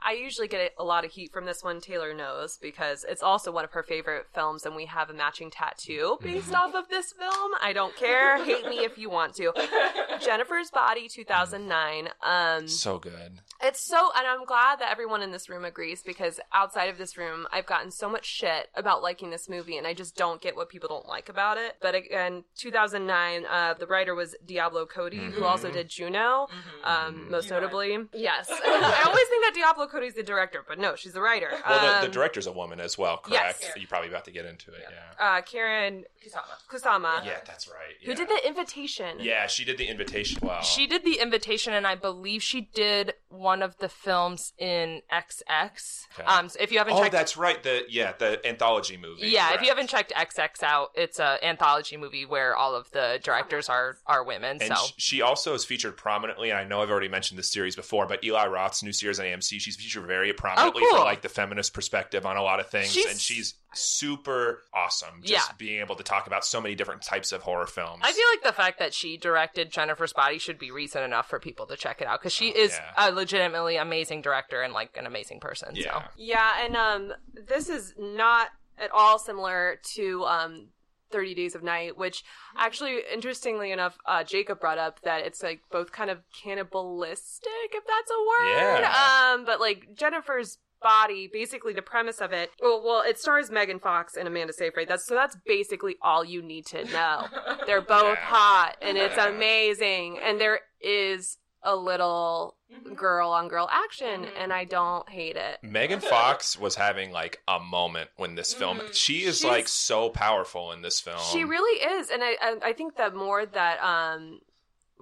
I 0.04 0.12
usually 0.12 0.48
get 0.48 0.72
a 0.78 0.84
lot 0.84 1.04
of 1.04 1.12
heat 1.12 1.32
from 1.32 1.44
this 1.46 1.62
one, 1.62 1.80
Taylor 1.80 2.12
knows, 2.14 2.58
because 2.60 3.04
it's 3.08 3.22
also 3.22 3.50
one 3.50 3.64
of 3.64 3.72
her 3.72 3.82
favorite 3.82 4.26
films, 4.34 4.66
and 4.66 4.76
we 4.76 4.86
have 4.86 5.10
a 5.10 5.14
matching 5.14 5.50
tattoo 5.50 6.18
based 6.22 6.54
off 6.54 6.74
of 6.74 6.88
this 6.88 7.12
film. 7.12 7.52
I 7.62 7.72
don't 7.72 7.94
care. 7.96 8.42
Hate 8.44 8.66
me 8.66 8.78
if 8.84 8.98
you 8.98 9.10
want 9.10 9.34
to. 9.36 9.52
Jennifer's 10.20 10.70
Body, 10.70 11.08
2009. 11.08 12.08
Um, 12.22 12.68
so 12.68 12.98
good. 12.98 13.40
it's 13.62 13.80
so, 13.80 14.10
and 14.16 14.26
I'm 14.26 14.44
glad 14.44 14.80
that 14.80 14.90
everyone 14.90 15.22
in 15.22 15.30
this 15.32 15.48
room 15.48 15.64
agrees 15.64 16.02
because 16.02 16.40
outside 16.52 16.86
of 16.90 16.98
this 16.98 17.16
room, 17.16 17.46
I've 17.52 17.66
gotten 17.66 17.90
so 17.90 18.08
much 18.08 18.26
shit 18.26 18.68
about 18.74 19.02
liking 19.02 19.30
this 19.30 19.48
movie, 19.48 19.76
and 19.76 19.86
I 19.86 19.94
just 19.94 20.16
don't 20.16 20.40
get 20.40 20.56
what 20.56 20.68
people 20.68 20.88
don't 20.88 21.08
like 21.08 21.28
about 21.28 21.56
it. 21.58 21.76
But 21.80 21.94
again, 21.94 22.44
2009, 22.58 23.46
uh, 23.46 23.74
the 23.78 23.86
writer 23.86 24.14
was 24.14 24.34
Diablo 24.46 24.86
Cody, 24.86 25.18
who 25.30 25.44
also 25.44 25.70
did 25.70 25.88
Juno, 25.88 26.48
um, 26.84 27.30
most 27.30 27.50
notably. 27.50 27.98
Yes, 28.12 28.48
I 28.50 29.02
always 29.06 29.28
think 29.28 29.44
that 29.44 29.52
Diablo 29.54 29.69
Cody's 29.74 30.14
the 30.14 30.22
director, 30.22 30.64
but 30.66 30.78
no, 30.78 30.94
she's 30.96 31.12
the 31.12 31.20
writer. 31.20 31.50
Well, 31.68 31.80
the, 31.80 31.96
Um, 31.96 32.02
the 32.04 32.08
director's 32.10 32.46
a 32.46 32.52
woman 32.52 32.80
as 32.80 32.96
well, 32.98 33.18
correct? 33.18 33.58
yes. 33.62 33.72
You're 33.76 33.86
probably 33.88 34.08
about 34.08 34.24
to 34.26 34.30
get 34.30 34.44
into 34.44 34.72
it. 34.72 34.82
Yeah. 34.90 35.24
uh, 35.38 35.42
Karyn 35.42 36.04
Kusama, 36.24 36.68
Kusama. 36.70 37.24
Yeah, 37.24 37.38
that's 37.46 37.68
right. 37.68 37.94
who 38.04 38.14
did 38.14 38.28
the 38.28 38.46
invitation. 38.46 39.18
Yeah, 39.20 39.46
she 39.46 39.64
did 39.64 39.78
the 39.78 39.86
invitation 39.88 40.40
well. 40.42 40.62
She 40.62 40.86
did 40.86 41.04
the 41.04 41.18
invitation, 41.20 41.72
and 41.72 41.86
I 41.86 41.94
believe 41.94 42.42
she 42.42 42.62
did 42.74 43.14
one 43.30 43.62
of 43.62 43.76
the 43.78 43.88
films 43.88 44.52
in 44.58 45.00
XX. 45.10 46.06
Okay. 46.18 46.24
Um, 46.26 46.48
so 46.48 46.58
if 46.60 46.72
you 46.72 46.78
haven't 46.78 46.94
Oh, 46.94 47.00
checked, 47.00 47.12
that's 47.12 47.36
right. 47.36 47.62
The 47.62 47.84
yeah, 47.88 48.12
the 48.18 48.44
anthology 48.46 48.96
movie. 48.96 49.28
yeah, 49.28 49.54
if 49.54 49.62
you 49.62 49.68
haven't 49.68 49.88
checked 49.88 50.12
XX 50.14 50.62
out, 50.62 50.90
it's 50.94 51.18
a 51.18 51.38
anthology 51.44 51.96
movie 51.96 52.26
where 52.26 52.56
all 52.56 52.74
of 52.74 52.90
the 52.90 53.20
directors 53.22 53.68
are 53.68 53.98
are 54.06 54.24
women. 54.24 54.58
And 54.60 54.76
so 54.76 54.84
sh- 54.86 54.92
she 54.98 55.22
also 55.22 55.54
is 55.54 55.64
featured 55.64 55.96
prominently, 55.96 56.50
and 56.50 56.58
I 56.58 56.64
know 56.64 56.82
I've 56.82 56.90
already 56.90 57.08
mentioned 57.08 57.38
this 57.38 57.50
series 57.52 57.76
before, 57.76 58.06
but 58.06 58.22
Eli 58.24 58.46
Roth's 58.46 58.82
new 58.82 58.92
series 58.92 59.20
on 59.20 59.26
AMC, 59.26 59.60
she's 59.60 59.76
featured 59.76 60.06
very 60.06 60.32
prominently 60.32 60.82
Oh, 60.84 60.88
cool. 60.90 60.98
for 60.98 61.04
like 61.04 61.22
the 61.22 61.28
feminist 61.28 61.72
perspective 61.72 62.26
on 62.26 62.36
a 62.36 62.42
lot 62.42 62.60
of 62.60 62.68
things, 62.68 62.92
She's- 62.92 63.10
and 63.10 63.20
she's 63.20 63.54
super 63.72 64.62
awesome. 64.74 65.22
Just 65.22 65.48
Yeah. 65.50 65.54
being 65.58 65.80
able 65.80 65.96
to 65.96 66.02
talk 66.02 66.26
about 66.26 66.44
so 66.44 66.60
many 66.60 66.74
different 66.74 67.02
types 67.02 67.32
of 67.32 67.42
horror 67.42 67.66
films. 67.66 68.00
I 68.04 68.12
feel 68.12 68.24
like 68.32 68.42
the 68.42 68.52
fact 68.52 68.78
that 68.78 68.92
she 68.94 69.16
directed 69.16 69.70
Jennifer's 69.70 70.12
Body 70.12 70.38
should 70.38 70.58
be 70.58 70.70
reason 70.70 71.02
enough 71.02 71.28
for 71.28 71.38
people 71.38 71.66
to 71.66 71.76
check 71.76 72.00
it 72.00 72.06
out 72.06 72.20
because 72.20 72.32
she 72.32 72.52
Oh, 72.52 72.58
is 72.58 72.72
yeah. 72.72 73.08
a 73.08 73.12
legitimately 73.12 73.76
amazing 73.76 74.22
director 74.22 74.62
and 74.62 74.72
like 74.72 74.96
an 74.96 75.06
amazing 75.06 75.40
person. 75.40 75.74
yeah. 75.74 76.02
So 76.02 76.08
Yeah, 76.16 76.64
and 76.64 76.76
um, 76.76 77.12
this 77.34 77.68
is 77.68 77.94
not 77.98 78.48
at 78.78 78.90
all 78.92 79.18
similar 79.18 79.78
to 79.94 80.24
um, 80.24 80.68
30 81.12 81.34
Days 81.34 81.54
of 81.54 81.62
Night, 81.62 81.96
which 81.98 82.22
actually, 82.56 83.00
interestingly 83.12 83.72
enough, 83.72 83.98
uh, 84.06 84.22
Jacob 84.24 84.60
brought 84.60 84.78
up 84.78 85.00
that 85.02 85.24
it's 85.26 85.42
like 85.42 85.60
both 85.70 85.90
kind 85.92 86.08
of 86.10 86.18
cannibalistic, 86.42 87.50
if 87.72 87.84
that's 87.86 88.10
a 88.10 88.20
word. 88.20 88.80
Yeah. 88.80 89.32
Um, 89.34 89.44
but 89.44 89.60
like 89.60 89.94
Jennifer's 89.94 90.58
body, 90.82 91.28
basically 91.32 91.72
the 91.72 91.82
premise 91.82 92.20
of 92.20 92.32
it. 92.32 92.50
Well, 92.60 92.82
well, 92.84 93.02
it 93.06 93.18
stars 93.18 93.50
Megan 93.50 93.78
Fox 93.80 94.16
and 94.16 94.26
Amanda 94.26 94.52
Seyfried. 94.52 94.88
That's 94.88 95.06
so 95.06 95.14
that's 95.14 95.36
basically 95.46 95.96
all 96.02 96.24
you 96.24 96.42
need 96.42 96.66
to 96.66 96.84
know. 96.86 97.26
They're 97.66 97.80
both 97.82 98.18
hot, 98.18 98.76
and 98.82 98.96
it's 98.96 99.18
amazing. 99.18 100.18
And 100.22 100.40
there 100.40 100.60
is 100.80 101.38
a 101.62 101.76
little 101.76 102.56
girl 102.94 103.30
on 103.30 103.48
girl 103.48 103.68
action, 103.70 104.26
and 104.38 104.50
I 104.52 104.64
don't 104.64 105.06
hate 105.10 105.36
it. 105.36 105.58
Megan 105.62 106.00
Fox 106.00 106.58
was 106.58 106.74
having 106.76 107.12
like 107.12 107.40
a 107.46 107.60
moment 107.60 108.08
when 108.16 108.34
this 108.34 108.54
film. 108.54 108.78
Mhm. 108.78 108.94
She 108.94 109.24
is 109.24 109.40
She's- 109.40 109.44
like 109.50 109.68
so 109.68 110.08
powerful 110.08 110.72
in 110.72 110.80
this 110.82 111.00
film. 111.00 111.18
She 111.32 111.44
really 111.44 111.82
is, 111.98 112.08
and 112.10 112.22
I 112.24 112.36
I, 112.40 112.56
I 112.68 112.72
think 112.72 112.96
that 112.96 113.14
more 113.14 113.44
that 113.44 113.82
um 113.82 114.40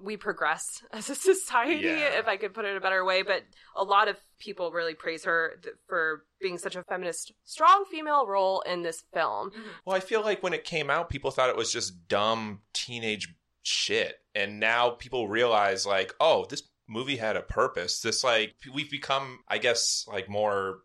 we 0.03 0.17
progress 0.17 0.83
as 0.93 1.09
a 1.09 1.15
society, 1.15 1.83
Yeah. 1.87 2.19
if 2.19 2.27
I 2.27 2.37
could 2.37 2.53
put 2.53 2.65
it 2.65 2.75
a 2.77 2.79
better 2.81 3.03
way. 3.05 3.21
But 3.21 3.43
a 3.75 3.83
lot 3.83 4.07
of 4.07 4.17
people 4.39 4.71
really 4.71 4.93
praise 4.93 5.25
her 5.25 5.59
th- 5.61 5.75
for 5.87 6.23
being 6.41 6.57
such 6.57 6.75
a 6.75 6.83
feminist, 6.83 7.33
strong 7.45 7.85
female 7.91 8.25
role 8.27 8.61
in 8.61 8.81
this 8.83 9.03
film. 9.13 9.49
Mm-hmm. 9.51 9.61
Well, 9.85 9.95
I 9.95 9.99
feel 9.99 10.21
like 10.21 10.41
when 10.43 10.53
it 10.53 10.63
came 10.63 10.89
out, 10.89 11.09
people 11.09 11.31
thought 11.31 11.49
it 11.49 11.57
was 11.57 11.71
just 11.71 12.07
dumb 12.07 12.61
teenage 12.73 13.33
shit, 13.63 14.15
and 14.33 14.59
now 14.59 14.91
people 14.91 15.27
realize 15.27 15.85
like, 15.85 16.13
oh, 16.19 16.45
this 16.49 16.63
movie 16.87 17.17
had 17.17 17.35
a 17.35 17.41
purpose. 17.41 17.99
This 18.01 18.23
like 18.23 18.55
we've 18.73 18.89
become, 18.89 19.39
I 19.47 19.57
guess, 19.59 20.05
like 20.07 20.27
more 20.29 20.79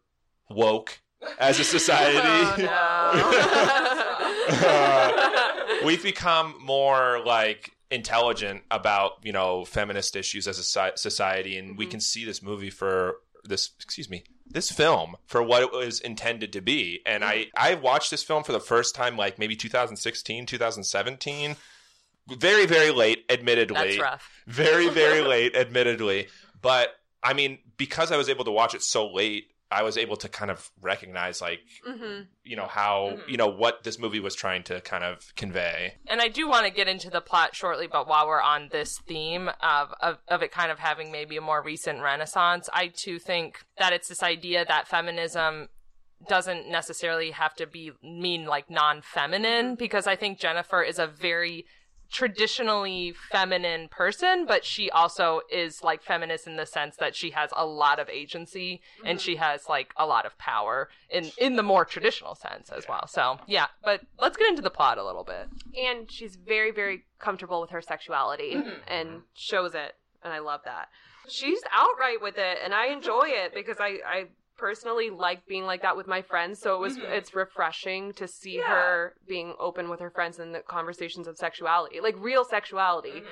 woke 0.51 1.01
as 1.39 1.59
a 1.61 1.65
society. 1.65 2.19
Oh, 2.69 3.95
no. 3.97 4.11
Uh, 4.47 5.79
we've 5.87 6.03
become 6.03 6.55
more 6.61 7.21
like 7.25 7.73
intelligent 7.95 8.63
about 8.71 9.13
you 9.23 9.33
know 9.33 9.65
feminist 9.65 10.17
issues 10.17 10.47
as 10.49 10.59
a 10.59 10.93
society 10.97 11.57
and 11.57 11.79
we 11.79 11.87
Mhm. 11.87 11.91
can 11.93 12.01
see 12.01 12.25
this 12.25 12.43
movie 12.43 12.71
for 12.71 13.17
this 13.45 13.71
excuse 13.81 14.09
me 14.11 14.25
this 14.47 14.71
film 14.71 15.17
for 15.27 15.43
what 15.43 15.63
it 15.63 15.73
was 15.73 16.01
intended 16.01 16.53
to 16.53 16.61
be. 16.61 17.01
And 17.07 17.25
i 17.25 17.47
i 17.57 17.75
watched 17.75 18.11
this 18.11 18.23
film 18.23 18.43
for 18.45 18.53
the 18.53 18.61
first 18.61 18.95
time 18.95 19.17
like 19.17 19.39
maybe 19.39 19.57
2016 19.57 20.47
2017 20.47 21.57
very 22.29 22.67
very 22.67 22.91
late 22.91 23.25
admittedly. 23.29 24.01
Very 24.47 24.89
very 24.89 25.21
late 25.35 25.55
admittedly. 25.57 26.29
But 26.61 26.89
i 27.23 27.33
mean 27.33 27.59
because 27.77 28.13
i 28.13 28.17
was 28.17 28.29
able 28.29 28.45
to 28.45 28.51
watch 28.51 28.75
it 28.75 28.83
so 28.83 29.11
late 29.13 29.51
i 29.79 29.83
was 29.83 29.97
able 30.05 30.17
to 30.25 30.29
kind 30.29 30.51
of 30.51 30.71
recognize 30.81 31.41
like 31.41 31.61
hmm 31.85 32.21
you 32.51 32.57
know 32.57 32.67
how 32.81 32.95
Mhm. 33.15 33.29
you 33.33 33.37
know 33.37 33.49
what 33.63 33.83
this 33.85 33.99
movie 33.99 34.21
was 34.21 34.35
trying 34.35 34.63
to 34.71 34.81
kind 34.83 35.03
of 35.11 35.35
convey. 35.35 35.95
And 36.07 36.21
I 36.21 36.29
do 36.29 36.43
want 36.49 36.65
to 36.67 36.73
get 36.81 36.89
into 36.89 37.09
the 37.09 37.23
plot 37.31 37.57
shortly, 37.57 37.87
but 37.87 38.07
while 38.07 38.27
we're 38.29 38.43
on 38.55 38.69
this 38.71 38.93
theme 39.09 39.49
of, 39.63 39.95
of, 40.07 40.19
of 40.29 40.43
it 40.43 40.51
kind 40.53 40.71
of 40.71 40.79
having 40.79 41.11
maybe 41.11 41.39
a 41.39 41.41
more 41.41 41.63
recent 41.63 42.03
renaissance, 42.03 42.69
I 42.73 42.85
too 43.05 43.19
think 43.19 43.49
that 43.79 43.95
it's 43.95 44.09
this 44.09 44.23
idea 44.23 44.67
that 44.67 44.87
feminism 44.89 45.69
doesn't 46.29 46.69
necessarily 46.69 47.31
have 47.31 47.55
to 47.57 47.67
be 47.67 47.93
mean 48.03 48.45
like 48.45 48.69
non-feminine 48.69 49.75
because 49.77 50.07
I 50.07 50.17
think 50.17 50.39
Jennifer 50.39 50.83
is 50.83 50.99
a 50.99 51.07
very 51.07 51.65
traditionally 52.11 53.15
feminine 53.31 53.89
person, 53.89 54.47
but 54.47 54.65
she 54.65 54.91
also 54.91 55.41
is 55.51 55.83
like 55.83 56.03
feminist 56.03 56.47
in 56.47 56.57
the 56.57 56.67
sense 56.67 56.97
that 56.97 57.15
she 57.17 57.31
has 57.31 57.51
a 57.57 57.67
lot 57.67 57.99
of 57.99 58.09
agency 58.09 58.81
and 59.05 59.21
she 59.21 59.37
has 59.37 59.69
like 59.69 59.93
a 59.97 60.07
lot 60.07 60.27
of 60.27 60.37
power 60.39 60.89
in 61.11 61.31
in 61.39 61.57
the 61.57 61.63
more 61.63 61.85
traditional 61.85 62.35
sense 62.35 62.71
as 62.71 62.87
well. 62.89 63.07
So, 63.07 63.39
yeah, 63.47 63.67
but 63.83 64.03
let's 64.21 64.37
get 64.37 64.49
into 64.49 64.63
the 64.63 64.71
plot 64.71 64.99
a 64.99 65.05
little 65.05 65.25
bit. 65.25 65.49
and 65.77 66.11
she's 66.11 66.37
very 66.37 66.71
very 66.71 67.05
comfortable 67.19 67.61
with 67.61 67.71
her 67.71 67.81
sexuality 67.81 68.55
mm-hmm. 68.55 68.71
and 68.89 69.23
shows 69.35 69.75
it 69.75 69.95
and 70.23 70.33
i 70.33 70.39
love 70.39 70.61
that 70.65 70.89
she's 71.29 71.61
outright 71.73 72.21
with 72.21 72.37
it 72.37 72.59
and 72.63 72.75
i 72.75 72.87
enjoy 72.89 73.25
it 73.27 73.55
because 73.55 73.77
i 73.81 73.99
i 74.07 74.25
personally 74.57 75.11
like 75.11 75.47
being 75.47 75.65
like 75.65 75.83
that 75.83 75.97
with 75.97 76.07
my 76.07 76.23
friends 76.23 76.61
so 76.61 76.75
it 76.77 76.81
was 76.81 76.97
Mhm. 76.99 77.11
it's 77.11 77.35
refreshing 77.35 78.13
to 78.15 78.27
see 78.29 78.57
Yeah. 78.59 78.69
her 78.69 79.15
being 79.27 79.55
open 79.59 79.89
with 79.89 80.01
her 80.01 80.11
friends 80.11 80.39
in 80.39 80.53
the 80.53 80.61
conversations 80.61 81.27
of 81.27 81.37
sexuality 81.37 82.01
like 82.01 82.15
real 82.19 82.45
sexuality 82.45 83.23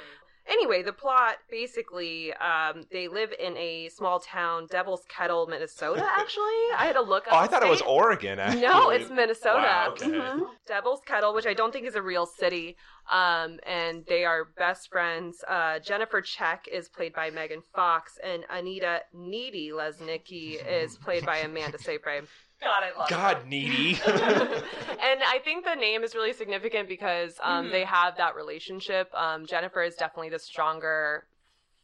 Anyway, 0.49 0.83
the 0.83 0.93
plot 0.93 1.37
basically, 1.51 2.33
um, 2.35 2.83
they 2.91 3.07
live 3.09 3.33
in 3.39 3.57
a 3.57 3.89
small 3.91 4.19
town, 4.19 4.67
Devil's 4.71 5.05
Kettle, 5.09 5.47
Minnesota. 5.47 6.05
Actually, 6.19 6.53
I 6.77 6.85
had 6.87 6.95
to 6.95 7.01
look. 7.03 7.29
Up 7.29 7.35
Oh, 7.35 7.37
I 7.37 7.47
thought 7.47 7.63
it 7.63 7.69
was. 7.69 7.81
Oregon. 7.83 8.39
Actually. 8.41 8.63
No, 8.63 8.91
it's 8.91 9.09
Minnesota. 9.11 9.59
Wow, 9.59 9.89
okay. 9.93 10.07
Mhm. 10.07 10.47
Devil's 10.67 11.01
Kettle, 11.07 11.33
which 11.35 11.47
I 11.47 11.55
don't 11.55 11.73
think 11.73 11.87
is 11.87 11.95
a 11.95 12.03
real 12.03 12.27
city. 12.27 12.77
Um, 13.11 13.59
and 13.67 14.05
they 14.07 14.25
are 14.25 14.45
best 14.57 14.89
friends. 14.91 15.45
Uh, 15.49 15.79
Jennifer 15.79 16.21
Check 16.21 16.67
is 16.71 16.89
played 16.89 17.13
by 17.15 17.31
Megan 17.31 17.63
Fox, 17.75 18.19
and 18.23 18.45
Anita 18.51 19.01
Needy 19.13 19.71
Lesnicki 19.71 20.65
is 20.67 20.97
played 20.97 21.25
by 21.25 21.39
Amanda 21.39 21.79
Seyfried. 21.79 22.25
God, 22.63 22.83
I 22.85 22.99
love 22.99 23.09
God 23.09 23.47
needy. 23.47 23.99
and 24.07 25.21
I 25.23 25.41
think 25.45 25.65
the 25.65 25.75
name 25.75 26.03
is 26.05 26.15
really 26.15 26.33
significant 26.33 26.89
because 26.89 27.39
um, 27.43 27.67
Mhm. 27.67 27.73
they 27.73 27.85
have 27.85 28.17
that 28.19 28.35
relationship. 28.37 29.11
Um, 29.15 29.47
Jennifer 29.47 29.83
is 29.83 29.95
definitely 29.97 30.31
the 30.31 30.39
stronger 30.39 31.27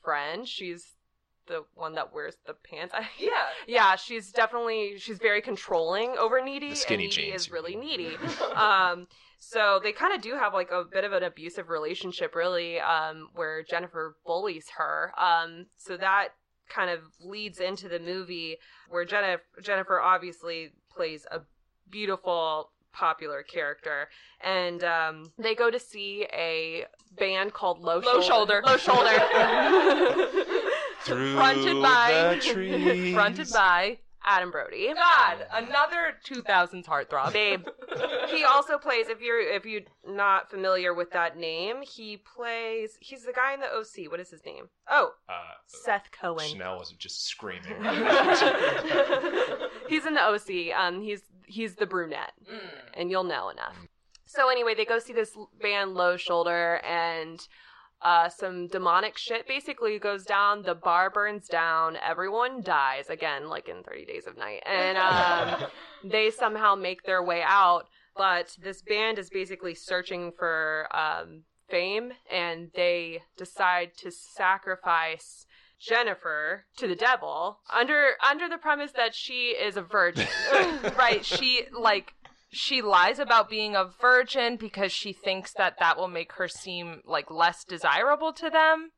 friend. 0.04 0.46
She's 0.46 0.94
the 1.46 1.64
one 1.74 1.94
that 1.94 2.12
wears 2.14 2.36
the 2.46 2.54
pants. 2.54 2.94
Yeah. 3.18 3.30
yeah, 3.66 3.96
she's 3.96 4.30
definitely 4.32 4.98
she's 4.98 5.18
very 5.18 5.40
controlling 5.42 6.10
over 6.18 6.40
Needy, 6.42 6.70
The 6.70 6.76
skinny 6.76 7.04
and 7.04 7.10
Needy 7.16 7.30
jeans, 7.30 7.42
is 7.42 7.50
really 7.50 7.74
needy. 7.74 8.16
um, 8.54 9.08
so 9.38 9.80
they 9.82 9.92
kind 9.92 10.12
of 10.14 10.20
do 10.20 10.34
have 10.34 10.52
like 10.52 10.70
a 10.70 10.84
bit 10.84 11.04
of 11.04 11.12
an 11.12 11.22
abusive 11.22 11.68
relationship, 11.70 12.34
really, 12.34 12.80
um, 12.80 13.28
where 13.34 13.62
Jennifer 13.62 14.16
bullies 14.26 14.66
her. 14.76 15.12
Um, 15.18 15.66
so 15.78 15.96
that 15.96 16.28
kind 16.68 16.90
of 16.90 17.00
leads 17.20 17.60
into 17.60 17.88
the 17.88 17.98
movie 17.98 18.56
where 18.88 19.04
Jennifer 19.04 19.42
Jennifer 19.62 20.00
obviously 20.00 20.72
plays 20.94 21.26
a 21.30 21.40
beautiful 21.90 22.70
popular 22.92 23.42
character 23.42 24.08
and 24.40 24.82
um, 24.82 25.30
they 25.38 25.54
go 25.54 25.70
to 25.70 25.78
see 25.78 26.26
a 26.32 26.84
band 27.18 27.52
called 27.52 27.78
low, 27.80 27.98
Low 28.00 28.20
Shoulder. 28.20 28.62
low 28.66 28.76
shoulder 28.76 29.10
Through 31.04 31.34
Fronted 31.36 31.80
by- 31.80 32.34
the 32.34 32.40
trees. 32.40 33.14
Fronted 33.14 33.48
by 33.52 33.98
adam 34.28 34.50
brody. 34.50 34.92
God, 34.94 35.46
another 35.52 36.14
2000s 36.28 36.84
heartthrob. 36.84 37.32
babe 37.32 37.64
he 38.28 38.44
also 38.44 38.76
plays 38.78 39.08
if 39.08 39.20
you're 39.22 39.40
if 39.40 39.64
you're 39.64 39.80
not 40.06 40.50
familiar 40.50 40.92
with 40.92 41.10
that 41.12 41.36
name 41.38 41.76
he 41.82 42.18
plays 42.18 42.98
he's 43.00 43.24
the 43.24 43.32
guy 43.32 43.54
in 43.54 43.60
the 43.60 43.66
oc 43.66 44.10
what 44.10 44.20
is 44.20 44.30
his 44.30 44.44
name? 44.44 44.68
Oh 44.90 45.12
Uh, 45.28 45.32
seth 45.66 46.10
cohen. 46.12 46.46
Chanel 46.46 46.78
was 46.78 46.90
just 46.92 47.24
screaming. 47.26 47.62
he's 49.88 50.06
in 50.06 50.14
the 50.14 50.20
oc 50.22 50.48
um 50.78 51.00
he's 51.00 51.22
he's 51.46 51.74
the 51.76 51.86
brunette. 51.86 52.32
And 52.94 53.10
you'll 53.10 53.24
know 53.24 53.48
enough. 53.48 53.76
So 54.26 54.50
anyway 54.50 54.74
they 54.74 54.84
go 54.84 54.98
see 54.98 55.14
this 55.14 55.36
band 55.60 55.94
low 55.94 56.16
shoulder 56.18 56.80
and 56.84 57.40
uh, 58.02 58.28
some 58.28 58.68
demonic 58.68 59.18
shit 59.18 59.46
basically 59.48 59.98
goes 59.98 60.24
down. 60.24 60.62
The 60.62 60.74
bar 60.74 61.10
burns 61.10 61.48
down. 61.48 61.96
Everyone 61.96 62.62
dies 62.62 63.10
again, 63.10 63.48
like 63.48 63.68
in 63.68 63.82
Thirty 63.82 64.04
Days 64.04 64.26
of 64.26 64.36
Night, 64.36 64.62
and 64.66 64.98
um, 65.62 65.68
they 66.04 66.30
somehow 66.30 66.74
make 66.74 67.02
their 67.04 67.22
way 67.22 67.42
out. 67.44 67.88
But 68.16 68.56
this 68.60 68.82
band 68.82 69.18
is 69.18 69.30
basically 69.30 69.74
searching 69.74 70.32
for 70.36 70.88
um, 70.92 71.42
fame, 71.68 72.12
and 72.30 72.70
they 72.74 73.22
decide 73.36 73.92
to 73.98 74.10
sacrifice 74.10 75.46
Jennifer 75.80 76.66
to 76.76 76.88
the 76.88 76.96
devil 76.96 77.60
under 77.70 78.10
under 78.28 78.48
the 78.48 78.58
premise 78.58 78.92
that 78.92 79.14
she 79.14 79.50
is 79.50 79.76
a 79.76 79.82
virgin. 79.82 80.26
right, 80.96 81.24
she 81.24 81.66
like 81.72 82.14
she 82.50 82.80
lies 82.82 83.18
about 83.18 83.48
being 83.50 83.76
a 83.76 83.84
virgin 84.00 84.56
because 84.56 84.90
she 84.92 85.12
thinks 85.12 85.52
that 85.54 85.76
that 85.78 85.96
will 85.96 86.08
make 86.08 86.32
her 86.34 86.48
seem 86.48 87.02
like 87.04 87.30
less 87.30 87.64
desirable 87.64 88.32
to 88.34 88.48
them. 88.50 88.90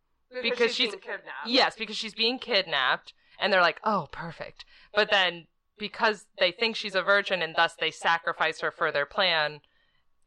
Because 0.42 0.74
she's- 0.74 0.90
being 0.90 1.00
kidnapped. 1.00 1.46
Yes, 1.46 1.74
because 1.76 1.96
she's 1.96 2.14
being 2.14 2.38
kidnapped 2.38 3.12
and 3.40 3.52
they're 3.52 3.60
like, 3.60 3.80
"Oh, 3.84 4.08
perfect." 4.12 4.64
But 4.94 5.10
then 5.10 5.46
because 5.78 6.26
they 6.38 6.52
think 6.52 6.76
she's 6.76 6.94
a 6.94 7.02
virgin 7.02 7.42
and 7.42 7.54
thus 7.56 7.74
they 7.74 7.90
sacrifice 7.90 8.60
her 8.60 8.70
for 8.70 8.92
their 8.92 9.06
plan, 9.06 9.60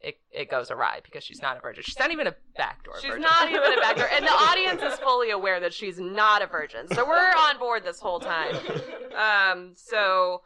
it 0.00 0.18
it 0.30 0.50
goes 0.50 0.70
awry 0.70 1.00
because 1.02 1.24
she's 1.24 1.40
not 1.40 1.56
a 1.56 1.60
virgin. 1.60 1.82
She's 1.84 1.98
not 1.98 2.10
even 2.10 2.26
a 2.26 2.34
backdoor 2.58 2.96
She's 3.00 3.08
virgin. 3.08 3.22
not 3.22 3.48
even 3.48 3.72
a 3.72 3.80
backer, 3.80 4.04
and 4.12 4.26
the 4.26 4.32
audience 4.32 4.82
is 4.82 4.98
fully 4.98 5.30
aware 5.30 5.60
that 5.60 5.72
she's 5.72 5.98
not 5.98 6.42
a 6.42 6.46
virgin. 6.46 6.86
So 6.88 7.06
we're 7.06 7.16
on 7.38 7.58
board 7.58 7.84
this 7.84 8.00
whole 8.00 8.20
time. 8.20 8.56
Um, 9.14 9.74
so 9.76 10.42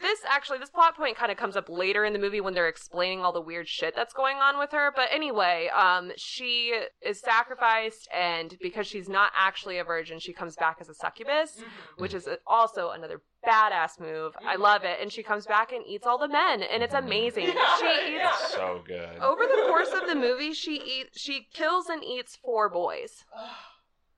this 0.00 0.20
actually 0.28 0.58
this 0.58 0.70
plot 0.70 0.96
point 0.96 1.16
kind 1.16 1.30
of 1.32 1.36
comes 1.38 1.56
up 1.56 1.68
later 1.68 2.04
in 2.04 2.12
the 2.12 2.18
movie 2.18 2.40
when 2.40 2.54
they're 2.54 2.68
explaining 2.68 3.20
all 3.20 3.32
the 3.32 3.40
weird 3.40 3.66
shit 3.68 3.94
that's 3.96 4.12
going 4.14 4.36
on 4.38 4.58
with 4.58 4.70
her 4.72 4.92
but 4.94 5.08
anyway 5.12 5.68
um 5.76 6.10
she 6.16 6.74
is 7.04 7.20
sacrificed 7.20 8.08
and 8.14 8.56
because 8.60 8.86
she's 8.86 9.08
not 9.08 9.32
actually 9.36 9.78
a 9.78 9.84
virgin 9.84 10.18
she 10.18 10.32
comes 10.32 10.56
back 10.56 10.76
as 10.80 10.88
a 10.88 10.94
succubus 10.94 11.56
Mm-hmm. 11.58 12.02
which 12.02 12.14
is 12.14 12.28
also 12.46 12.90
another 12.90 13.20
badass 13.46 13.98
move. 14.00 14.34
I 14.46 14.54
love 14.56 14.84
it 14.84 14.98
and 15.00 15.10
she 15.12 15.22
comes 15.24 15.46
back 15.46 15.72
and 15.72 15.84
eats 15.86 16.06
all 16.06 16.16
the 16.18 16.28
men 16.28 16.62
and 16.62 16.82
it's 16.82 16.94
amazing. 16.94 17.46
She 17.80 18.14
eats 18.16 18.52
So 18.54 18.82
good. 18.86 19.18
over 19.20 19.42
the 19.44 19.64
course 19.66 19.90
of 19.92 20.06
the 20.08 20.14
movie 20.14 20.52
she 20.52 20.76
eats 20.76 21.20
she 21.20 21.48
kills 21.52 21.88
and 21.88 22.04
eats 22.04 22.36
four 22.36 22.68
boys. 22.68 23.24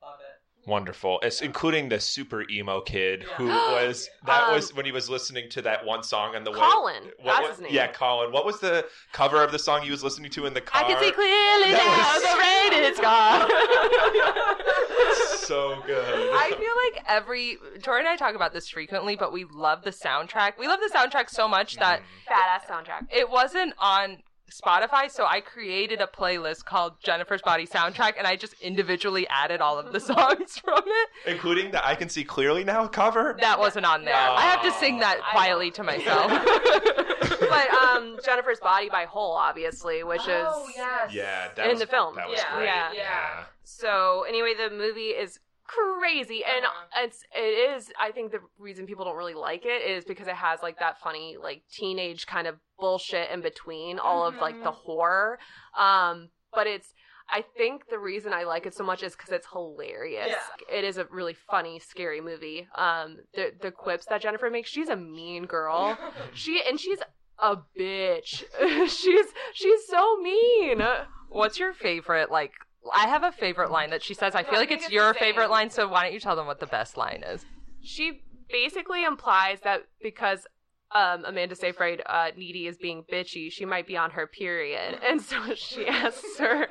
Love 0.03 0.19
it. 0.21 0.34
Wonderful. 0.67 1.21
It's 1.23 1.43
including 1.43 1.89
the 1.91 2.01
super 2.01 2.45
emo 2.51 2.81
kid 2.81 3.23
who 3.37 3.47
was 3.49 4.09
that 4.27 4.45
Um, 4.49 4.55
was 4.55 4.73
when 4.75 4.87
he 4.87 4.93
was 4.93 5.11
listening 5.11 5.51
to 5.51 5.63
that 5.63 5.85
one 5.85 6.03
song 6.03 6.35
on 6.37 6.45
the 6.45 6.51
way. 6.53 6.59
Colin, 6.59 7.05
What 7.05 7.25
that's 7.25 7.41
was- 7.41 7.51
his 7.51 7.61
name. 7.61 7.75
Yeah, 7.75 7.89
Colin. 7.93 8.33
What 8.33 8.47
was 8.47 8.61
the 8.61 8.87
cover 9.13 9.43
of 9.43 9.53
the 9.53 9.59
song 9.59 9.83
he 9.83 9.91
was 9.91 10.03
listening 10.03 10.31
to 10.33 10.47
in 10.47 10.55
the 10.55 10.61
car? 10.61 10.83
i 10.83 10.89
can 10.89 10.99
see 11.03 11.11
clearly 11.11 11.73
That 11.73 11.85
now 11.87 12.15
was- 12.15 12.23
the 12.23 12.39
rain 12.41 12.93
is 12.93 12.99
gone 13.01 13.49
so 15.39 15.83
good. 15.87 16.31
I 16.33 16.51
feel 16.51 16.75
like 16.85 17.05
every 17.09 17.59
Tori 17.83 18.01
and 18.01 18.09
I 18.09 18.17
talk 18.17 18.35
about 18.35 18.53
this 18.53 18.69
frequently, 18.69 19.17
but 19.17 19.33
we 19.33 19.45
love 19.45 19.83
the 19.83 19.91
soundtrack. 19.91 20.53
We 20.59 20.67
love 20.69 20.81
the 20.81 20.91
soundtrack 20.97 21.29
so 21.31 21.47
much 21.49 21.77
that 21.77 22.01
badass 22.31 22.67
soundtrack 22.71 23.07
it 23.13 23.29
wasn't 23.29 23.75
on 23.79 24.19
Spotify, 24.51 25.11
so 25.11 25.25
I 25.27 25.41
created 25.41 26.01
a 26.01 26.07
playlist 26.07 26.65
called 26.65 26.95
Jennifer's 27.03 27.43
Body 27.43 27.67
Soundtrack, 27.67 28.13
and 28.19 28.27
I 28.27 28.37
just 28.37 28.55
individually 28.61 29.27
added 29.29 29.61
all 29.61 29.79
of 29.79 29.93
the 29.93 30.01
songs 30.13 30.59
from 30.59 30.83
it. 30.87 31.09
including 31.27 31.71
the 31.73 31.85
I 31.87 31.95
can 31.95 32.09
see 32.09 32.25
clearly 32.25 32.63
now 32.65 32.87
cover. 32.87 33.37
That 33.41 33.59
wasn't 33.59 33.87
on 33.87 34.05
there. 34.05 34.15
I 34.15 34.43
have 34.43 34.63
to 34.63 34.73
sing 34.79 35.01
that 35.01 35.21
quietly 35.33 35.71
to 35.73 35.83
myself. 35.83 36.31
but 37.41 37.71
um 37.71 38.19
jennifer's 38.25 38.61
body 38.61 38.89
by 38.89 39.05
hole 39.05 39.33
obviously 39.33 40.03
which 40.05 40.21
Oh, 40.27 40.67
is 40.69 40.75
yes. 40.77 41.13
yeah, 41.13 41.49
that 41.57 41.65
In 41.67 41.73
was, 41.73 41.81
the 41.81 41.87
film. 41.87 42.17
That 42.17 42.29
was 42.29 42.39
Yeah. 42.39 42.55
great. 42.57 42.67
Yeah. 42.67 42.93
Yeah. 42.95 43.45
so 43.65 44.25
anyway 44.29 44.53
the 44.55 44.75
movie 44.75 45.09
is 45.11 45.41
crazy 45.67 46.43
and 46.45 46.65
Uh-huh. 46.65 47.05
it's 47.05 47.23
it 47.35 47.77
is 47.77 47.91
i 47.99 48.11
think 48.11 48.31
the 48.33 48.41
reason 48.59 48.87
people 48.87 49.05
don't 49.05 49.17
really 49.17 49.35
like 49.35 49.65
it 49.65 49.83
is 49.91 50.05
because 50.05 50.27
it 50.29 50.35
has 50.35 50.61
like 50.63 50.79
that 50.79 51.01
funny 51.01 51.37
like 51.43 51.63
teenage 51.73 52.27
kind 52.27 52.47
of 52.47 52.57
bullshit 52.79 53.31
in 53.31 53.41
between 53.41 53.99
all 53.99 54.25
of 54.27 54.35
like 54.41 54.63
the 54.63 54.71
Mm-hmm. 54.71 54.79
horror 54.85 55.39
um 55.79 56.29
but 56.53 56.67
it's 56.67 56.93
I 57.27 57.43
think 57.57 57.89
the 57.89 57.99
reason 57.99 58.35
I 58.35 58.45
like 58.45 58.67
it 58.67 58.75
so 58.75 58.85
much 58.85 59.03
is 59.03 59.17
because 59.17 59.33
it's 59.33 59.47
hilarious. 59.51 60.35
It 60.71 60.85
is 60.85 60.99
a 60.99 61.07
really 61.11 61.33
funny, 61.33 61.79
scary 61.79 62.21
movie. 62.21 62.69
Um, 62.75 63.17
the 63.35 63.51
the 63.63 63.71
quips 63.71 64.05
that 64.11 64.21
Jennifer 64.21 64.51
makes, 64.51 64.69
she's 64.69 64.91
a 64.91 64.97
mean 64.97 65.47
girl. 65.47 65.97
She 66.35 66.61
and 66.69 66.79
she's 66.79 66.99
a 67.39 67.57
bitch. 67.81 68.45
she's 68.91 69.27
she's 69.55 69.87
so 69.89 70.19
mean. 70.19 70.83
What's 71.31 71.59
your 71.59 71.73
favorite, 71.73 72.31
like, 72.31 72.53
I 72.93 73.09
have 73.09 73.23
a 73.23 73.33
favorite 73.33 73.71
line 73.71 73.91
that 73.91 74.03
she 74.03 74.15
says. 74.15 74.35
I 74.35 74.43
feel 74.43 74.59
like 74.59 74.71
it's 74.71 74.91
your 74.91 75.15
favorite 75.15 75.51
line, 75.51 75.71
so 75.71 75.89
why 75.89 76.05
don't 76.05 76.13
you 76.13 76.21
tell 76.21 76.37
them 76.37 76.47
what 76.47 76.61
the 76.61 76.67
best 76.67 76.97
line 76.97 77.23
is? 77.27 77.45
She 77.81 78.23
basically 78.51 79.05
implies 79.05 79.61
that 79.65 79.85
because 80.03 80.47
um, 80.95 81.25
Amanda 81.25 81.57
Seyfried, 81.57 82.03
uh, 82.07 82.31
Needy 82.37 82.67
is 82.67 82.77
being 82.77 83.05
bitchy, 83.11 83.51
she 83.51 83.65
might 83.65 83.87
be 83.87 83.97
on 83.97 84.11
her 84.13 84.27
period. 84.27 84.99
And 85.09 85.21
so 85.21 85.55
she 85.55 85.87
asks 85.87 86.39
her, 86.39 86.67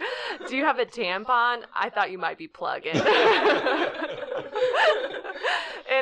Do 0.48 0.56
you 0.56 0.66
have 0.66 0.80
a 0.80 0.86
tampon? 0.86 1.64
I 1.74 1.90
thought 1.94 2.12
you 2.12 2.18
might 2.18 2.38
be 2.38 2.48
plugging. 2.48 2.96
and 2.96 3.06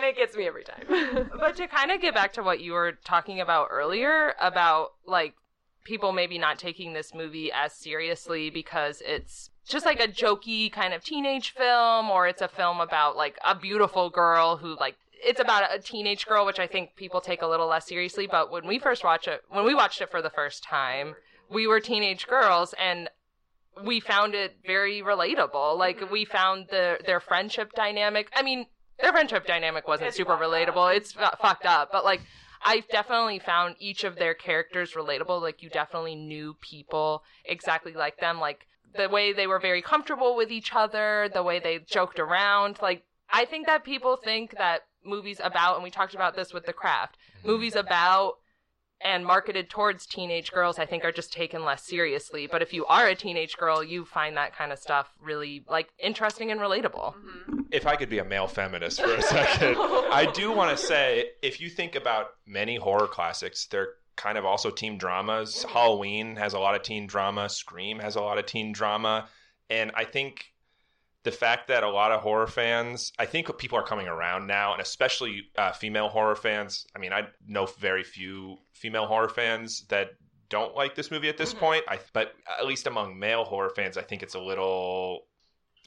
it 0.05 0.15
gets 0.15 0.35
me 0.35 0.47
every 0.47 0.63
time. 0.63 1.29
But 1.39 1.55
to 1.57 1.67
kind 1.67 1.91
of 1.91 2.01
get 2.01 2.13
back 2.13 2.33
to 2.33 2.43
what 2.43 2.61
you 2.61 2.73
were 2.73 2.93
talking 3.03 3.41
about 3.41 3.67
earlier 3.71 4.35
about 4.39 4.93
like 5.05 5.33
people 5.83 6.11
maybe 6.11 6.37
not 6.37 6.59
taking 6.59 6.93
this 6.93 7.13
movie 7.13 7.51
as 7.51 7.73
seriously 7.73 8.49
because 8.49 9.01
it's 9.05 9.50
just 9.67 9.85
like 9.85 9.99
a 9.99 10.07
jokey 10.07 10.71
kind 10.71 10.93
of 10.93 11.03
teenage 11.03 11.51
film 11.51 12.09
or 12.09 12.27
it's 12.27 12.41
a 12.41 12.47
film 12.47 12.79
about 12.79 13.15
like 13.15 13.37
a 13.45 13.55
beautiful 13.55 14.09
girl 14.09 14.57
who 14.57 14.75
like 14.79 14.95
it's 15.23 15.39
about 15.39 15.63
a 15.73 15.79
teenage 15.79 16.25
girl 16.25 16.45
which 16.45 16.59
I 16.59 16.67
think 16.67 16.95
people 16.95 17.21
take 17.21 17.41
a 17.41 17.47
little 17.47 17.67
less 17.67 17.87
seriously 17.87 18.27
but 18.27 18.51
when 18.51 18.67
we 18.67 18.79
first 18.79 19.03
watched 19.03 19.27
it 19.27 19.41
when 19.49 19.65
we 19.65 19.75
watched 19.75 20.01
it 20.01 20.09
for 20.09 20.21
the 20.21 20.29
first 20.29 20.63
time 20.63 21.15
we 21.49 21.67
were 21.67 21.79
teenage 21.79 22.27
girls 22.27 22.73
and 22.79 23.09
we 23.85 23.99
found 23.99 24.33
it 24.33 24.57
very 24.65 25.01
relatable 25.01 25.77
like 25.77 26.11
we 26.11 26.25
found 26.25 26.67
the 26.69 26.97
their 27.05 27.19
friendship 27.19 27.71
dynamic 27.73 28.29
I 28.35 28.41
mean 28.41 28.65
their 28.99 29.11
friendship 29.11 29.45
dynamic 29.45 29.87
wasn't 29.87 30.13
super 30.13 30.35
relatable 30.35 30.95
it's 30.95 31.13
fucked 31.13 31.65
up 31.65 31.91
but 31.91 32.03
like 32.03 32.21
I 32.63 32.83
definitely 32.91 33.39
found 33.39 33.75
each 33.79 34.03
of 34.03 34.17
their 34.17 34.33
characters 34.33 34.93
relatable. 34.93 35.41
Like 35.41 35.63
you 35.63 35.69
definitely 35.69 36.15
knew 36.15 36.55
people 36.61 37.23
exactly 37.43 37.93
like 37.93 38.17
them. 38.19 38.39
Like 38.39 38.67
the 38.95 39.09
way 39.09 39.33
they 39.33 39.47
were 39.47 39.59
very 39.59 39.81
comfortable 39.81 40.35
with 40.35 40.51
each 40.51 40.73
other, 40.73 41.29
the 41.33 41.43
way 41.43 41.59
they 41.59 41.79
joked 41.79 42.19
around. 42.19 42.79
Like 42.81 43.03
I 43.29 43.45
think 43.45 43.67
that 43.67 43.83
people 43.83 44.17
think 44.17 44.57
that 44.57 44.81
movies 45.03 45.39
about, 45.43 45.75
and 45.75 45.83
we 45.83 45.89
talked 45.89 46.13
about 46.13 46.35
this 46.35 46.53
with 46.53 46.65
The 46.65 46.73
Craft, 46.73 47.17
mm-hmm. 47.39 47.47
movies 47.47 47.75
about 47.75 48.33
and 49.03 49.25
marketed 49.25 49.69
towards 49.69 50.05
teenage 50.05 50.51
girls, 50.51 50.77
I 50.77 50.85
think 50.85 51.03
are 51.03 51.11
just 51.11 51.33
taken 51.33 51.65
less 51.65 51.83
seriously. 51.83 52.47
But 52.47 52.61
if 52.61 52.73
you 52.73 52.85
are 52.85 53.07
a 53.07 53.15
teenage 53.15 53.57
girl, 53.57 53.83
you 53.83 54.05
find 54.05 54.37
that 54.37 54.55
kind 54.55 54.71
of 54.71 54.79
stuff 54.79 55.09
really 55.19 55.63
like 55.67 55.89
interesting 55.97 56.51
and 56.51 56.59
relatable. 56.59 57.15
Mm-hmm. 57.15 57.59
if 57.71 57.87
I 57.87 57.95
could 57.95 58.09
be 58.09 58.19
a 58.19 58.25
male 58.25 58.47
feminist 58.47 59.01
for 59.01 59.13
a 59.13 59.21
second, 59.23 59.75
I 59.77 60.31
do 60.31 60.51
want 60.51 60.77
to 60.77 60.83
say 60.83 61.31
if 61.41 61.59
you 61.59 61.69
think 61.69 61.95
about 61.95 62.27
many 62.45 62.75
horror 62.75 63.07
classics, 63.07 63.65
they're 63.65 63.93
kind 64.15 64.37
of 64.37 64.45
also 64.45 64.69
teen 64.69 64.97
dramas. 64.97 65.63
Halloween 65.63 66.35
has 66.35 66.53
a 66.53 66.59
lot 66.59 66.75
of 66.75 66.83
teen 66.83 67.07
drama, 67.07 67.49
Scream 67.49 67.99
has 67.99 68.15
a 68.15 68.21
lot 68.21 68.37
of 68.37 68.45
teen 68.45 68.71
drama, 68.71 69.27
and 69.69 69.91
I 69.95 70.05
think 70.05 70.51
the 71.23 71.31
fact 71.31 71.67
that 71.67 71.83
a 71.83 71.89
lot 71.89 72.11
of 72.11 72.21
horror 72.21 72.47
fans, 72.47 73.11
I 73.19 73.25
think 73.25 73.55
people 73.57 73.77
are 73.77 73.83
coming 73.83 74.07
around 74.07 74.47
now, 74.47 74.73
and 74.73 74.81
especially 74.81 75.43
uh, 75.57 75.71
female 75.71 76.09
horror 76.09 76.35
fans. 76.35 76.87
I 76.95 76.99
mean, 76.99 77.13
I 77.13 77.27
know 77.47 77.65
very 77.65 78.03
few 78.03 78.57
female 78.73 79.05
horror 79.05 79.29
fans 79.29 79.85
that 79.89 80.11
don't 80.49 80.75
like 80.75 80.95
this 80.95 81.11
movie 81.11 81.29
at 81.29 81.37
this 81.37 81.53
point. 81.53 81.83
I, 81.87 81.99
but 82.13 82.33
at 82.59 82.65
least 82.65 82.87
among 82.87 83.19
male 83.19 83.43
horror 83.43 83.69
fans, 83.69 83.97
I 83.97 84.01
think 84.01 84.23
it's 84.23 84.33
a 84.33 84.39
little, 84.39 85.27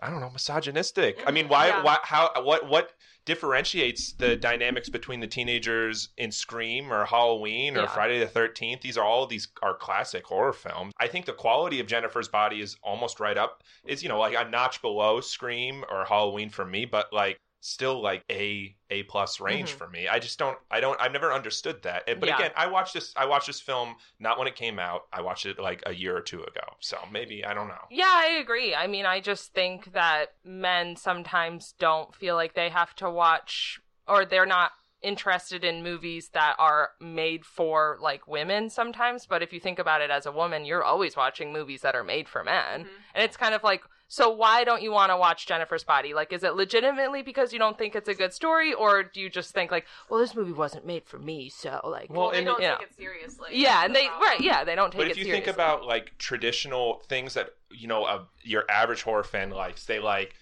I 0.02 0.11
don't 0.11 0.20
know, 0.20 0.30
misogynistic. 0.30 1.22
I 1.26 1.30
mean, 1.30 1.46
mm, 1.46 1.50
why, 1.50 1.68
Yeah. 1.68 1.83
why, 1.83 1.98
how, 2.02 2.30
what, 2.42 2.68
what 2.68 2.92
differentiates 3.24 4.12
the 4.12 4.37
dynamics 4.37 4.88
between 4.88 5.20
the 5.20 5.26
teenagers 5.26 6.11
in 6.16 6.30
Scream 6.30 6.92
or 6.92 7.04
Halloween 7.04 7.76
or 7.76 7.80
Yeah. 7.83 7.87
Friday 7.87 8.18
the 8.18 8.26
Thirteenth? 8.26 8.83
These 8.83 8.98
are 8.98 9.04
all 9.04 9.26
these 9.26 9.48
are 9.62 9.74
classic 9.74 10.24
horror 10.26 10.52
films. 10.52 10.92
I 10.98 11.09
think 11.09 11.26
the 11.26 11.33
quality 11.33 11.80
of 11.80 11.87
Jennifer's 11.87 12.28
Body 12.28 12.61
is 12.61 12.76
almost 12.83 13.20
right 13.20 13.37
up. 13.38 13.62
Is 13.85 14.02
you 14.02 14.09
know 14.09 14.18
like 14.18 14.35
a 14.35 14.48
notch 14.48 14.83
below 14.83 15.20
Scream 15.20 15.85
or 15.90 16.04
Halloween 16.04 16.50
for 16.50 16.64
me, 16.64 16.85
but 16.85 17.12
like 17.12 17.38
still 17.64 18.03
like 18.03 18.22
a 18.31 18.77
a 18.90 19.03
plus 19.05 19.40
range 19.40 19.72
Mhm. 19.72 19.79
for 19.79 19.88
me. 19.88 20.07
I 20.07 20.18
just 20.18 20.38
don't. 20.38 20.59
I 20.70 20.81
don't. 20.81 21.00
I've 21.00 21.12
never 21.12 21.33
understood 21.33 21.83
that. 21.83 22.05
But 22.07 22.29
Yeah. 22.29 22.37
again, 22.37 22.53
I 22.57 22.66
watched 22.66 22.92
this. 22.92 23.12
I 23.16 23.24
watched 23.24 23.46
this 23.46 23.61
film 23.61 23.96
not 24.18 24.38
when 24.38 24.46
it 24.46 24.55
came 24.55 24.79
out. 24.79 25.07
I 25.12 25.22
watched 25.22 25.46
it 25.46 25.59
like 25.59 25.83
a 25.87 25.94
year 25.94 26.14
or 26.16 26.20
two 26.20 26.42
ago. 26.44 26.77
So 26.81 26.98
maybe 27.11 27.44
I 27.44 27.55
don't 27.55 27.68
know. 27.68 27.87
Yeah, 27.90 28.05
I 28.12 28.27
agree. 28.40 28.74
I 28.74 28.87
mean, 28.87 29.07
I 29.07 29.20
just 29.20 29.55
think 29.55 29.92
that 29.94 30.35
men 30.44 30.94
sometimes 30.96 31.72
don't 31.79 32.14
feel 32.14 32.35
like 32.37 32.55
they 32.55 32.68
have 32.68 32.94
to 32.96 33.11
watch 33.11 33.81
or 34.07 34.27
they're 34.27 34.44
not 34.46 34.72
interested 35.00 35.64
in 35.64 35.83
movies 35.83 36.31
that 36.31 36.57
are 36.59 36.92
made 37.00 37.44
for 37.44 37.98
like 38.00 38.27
women 38.27 38.70
sometimes, 38.70 39.27
but 39.27 39.42
if 39.42 39.53
you 39.53 39.61
think 39.61 39.79
about 39.79 40.00
it 40.00 40.11
as 40.11 40.24
a 40.27 40.33
woman, 40.33 40.64
you're 40.64 40.83
always 40.85 41.14
watching 41.16 41.53
movies 41.53 41.83
that 41.83 41.94
are 41.94 42.05
made 42.05 42.27
for 42.29 42.42
men. 42.42 42.87
And 43.14 43.22
it's 43.22 43.37
kind 43.37 43.55
of 43.55 43.62
like 43.62 43.85
so 44.09 44.31
why 44.31 44.64
don't 44.64 44.83
you 44.83 44.93
want 44.93 45.11
to 45.11 45.17
watch 45.17 45.47
Jennifer's 45.47 45.85
Body? 45.85 46.14
Like 46.14 46.33
is 46.33 46.45
it 46.45 46.55
legitimately 46.55 47.23
because 47.23 47.53
you 47.53 47.59
don't 47.59 47.77
think 47.79 47.95
it's 47.95 48.09
a 48.09 48.14
good 48.14 48.33
story 48.33 48.73
or 48.75 49.03
do 49.03 49.21
you 49.21 49.29
just 49.31 49.53
think 49.55 49.71
like, 49.71 49.87
well, 50.09 50.21
this 50.21 50.35
movie 50.35 50.53
wasn't 50.53 50.87
made 50.87 51.05
for 51.07 51.19
me, 51.19 51.49
so 51.49 51.81
like 51.85 52.12
Well, 52.12 52.31
they 52.31 52.38
and- 52.38 52.47
don't 52.47 52.61
yeah. 52.62 52.77
take 52.77 52.88
it 52.88 52.95
seriously. 52.97 53.49
yeah, 53.53 53.85
and 53.85 53.95
the 53.95 54.01
they 54.01 54.07
problem. 54.07 54.29
right, 54.31 54.40
yeah, 54.40 54.64
they 54.64 54.75
don't 54.75 54.90
take 54.93 55.01
it 55.01 55.05
seriously. 55.05 55.05
But 55.05 55.07
it 55.07 55.11
if 55.11 55.19
you 55.19 55.25
seriously. 55.25 55.45
think 55.47 55.55
about 55.57 55.87
like 55.87 56.17
traditional 56.19 57.03
things 57.09 57.35
that 57.35 57.51
you 57.71 57.88
know 57.88 58.05
uh, 58.05 58.25
your 58.43 58.64
average 58.71 59.03
horror 59.03 59.25
fan 59.25 59.51
likes, 59.51 59.85
they 59.87 59.99
like 59.99 60.35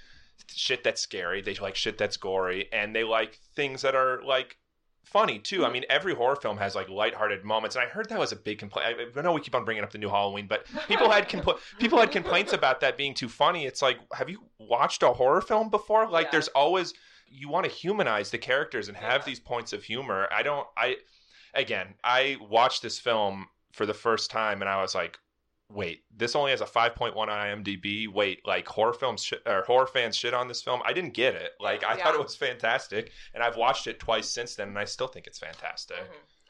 shit 0.48 0.84
that's 0.84 1.00
scary. 1.00 1.40
They 1.40 1.54
like 1.54 1.76
shit 1.76 1.96
that's 1.98 2.16
gory, 2.16 2.68
and 2.72 2.94
they 2.94 3.04
like 3.04 3.38
things 3.54 3.82
that 3.82 3.94
are 3.94 4.20
like 4.22 4.56
funny 5.04 5.38
too. 5.38 5.62
I 5.62 5.66
mm-hmm. 5.66 5.72
mean, 5.74 5.84
every 5.90 6.14
horror 6.14 6.36
film 6.36 6.56
has 6.58 6.74
like 6.74 6.88
lighthearted 6.88 7.44
moments, 7.44 7.76
and 7.76 7.84
I 7.84 7.88
heard 7.88 8.08
that 8.08 8.18
was 8.18 8.32
a 8.32 8.36
big 8.36 8.58
complaint. 8.58 8.96
I, 9.16 9.20
know 9.20 9.32
we 9.32 9.40
keep 9.40 9.54
on 9.54 9.64
bringing 9.64 9.84
up 9.84 9.90
the 9.90 9.98
new 9.98 10.08
Halloween, 10.08 10.46
but 10.46 10.66
people 10.88 11.10
had 11.10 11.28
compl- 11.28 11.58
people 11.78 11.98
had 11.98 12.10
complaints 12.10 12.52
about 12.52 12.80
that 12.80 12.96
being 12.96 13.14
too 13.14 13.28
funny. 13.28 13.66
It's 13.66 13.82
like, 13.82 13.98
have 14.12 14.28
you 14.28 14.40
watched 14.58 15.02
a 15.02 15.08
horror 15.08 15.40
film 15.40 15.70
before? 15.70 16.08
Like, 16.08 16.26
Yeah. 16.26 16.32
there's 16.32 16.48
always 16.48 16.94
you 17.28 17.48
want 17.48 17.64
to 17.64 17.70
humanize 17.70 18.30
the 18.30 18.38
characters 18.38 18.88
and 18.88 18.96
have 18.96 19.24
these 19.24 19.40
points 19.40 19.72
of 19.72 19.82
humor. 19.82 20.28
I 20.30 20.42
don't. 20.42 20.66
I 20.76 20.96
again, 21.54 21.94
I 22.04 22.36
watched 22.40 22.82
this 22.82 22.98
film 22.98 23.46
for 23.72 23.86
the 23.86 23.94
first 23.94 24.30
time, 24.30 24.60
and 24.60 24.68
I 24.68 24.80
was 24.82 24.94
like, 24.94 25.18
wait, 25.72 26.04
this 26.14 26.34
only 26.36 26.50
has 26.50 26.60
a 26.60 26.66
5.1 26.66 27.16
on 27.16 27.28
IMDb. 27.28 28.06
Wait, 28.12 28.46
like 28.46 28.66
horror 28.68 28.92
films 28.92 29.24
sh- 29.24 29.32
or 29.46 29.62
horror 29.62 29.86
fans 29.86 30.16
shit 30.16 30.34
on 30.34 30.48
this 30.48 30.62
film. 30.62 30.82
I 30.84 30.92
didn't 30.92 31.14
get 31.14 31.34
it. 31.34 31.52
Like 31.60 31.82
I 31.84 31.96
Yeah. 31.96 32.04
thought 32.04 32.14
it 32.14 32.22
was 32.22 32.36
fantastic, 32.36 33.12
and 33.34 33.42
I've 33.42 33.56
watched 33.56 33.86
it 33.86 33.98
twice 33.98 34.28
since 34.28 34.54
then, 34.54 34.68
and 34.68 34.78
I 34.78 34.84
still 34.84 35.08
think 35.08 35.26
it's 35.26 35.38
fantastic. 35.38 35.98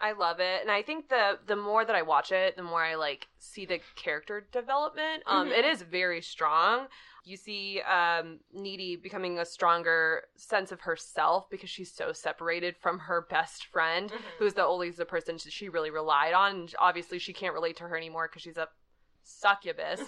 I 0.01 0.13
love 0.13 0.41
it, 0.41 0.63
and 0.63 0.71
I 0.71 0.83
think 0.83 1.09
the 1.09 1.39
the 1.47 1.55
more 1.57 1.85
that 1.85 1.95
I 1.95 2.03
watch 2.03 2.33
it, 2.33 2.57
the 2.57 2.63
more 2.65 2.83
I 2.83 2.97
like 2.97 3.29
see 3.39 3.65
the 3.67 3.81
character 3.95 4.47
development. 4.53 5.23
Um, 5.27 5.49
Mhm. 5.49 5.59
it 5.59 5.65
is 5.65 5.83
very 5.83 6.21
strong. 6.23 6.89
You 7.25 7.37
see, 7.37 7.81
um, 7.83 8.41
Needy 8.53 8.97
becoming 8.97 9.39
a 9.39 9.45
stronger 9.45 10.25
sense 10.35 10.73
of 10.73 10.81
herself 10.81 11.49
because 11.51 11.71
she's 11.71 11.93
so 11.93 12.13
separated 12.13 12.77
from 12.79 12.99
her 12.99 13.21
best 13.31 13.67
friend, 13.67 14.11
Mhm. 14.11 14.21
who's 14.39 14.55
the 14.55 14.65
only 14.67 14.91
the 14.91 15.07
person 15.07 15.39
she 15.39 15.69
really 15.69 15.91
relied 15.91 16.35
on. 16.35 16.51
And 16.53 16.75
obviously, 16.81 17.21
she 17.21 17.33
can't 17.33 17.55
relate 17.55 17.77
to 17.77 17.85
her 17.87 17.97
anymore 17.97 18.27
because 18.27 18.43
she's 18.43 18.57
a 18.59 18.69
succubus. 19.23 20.01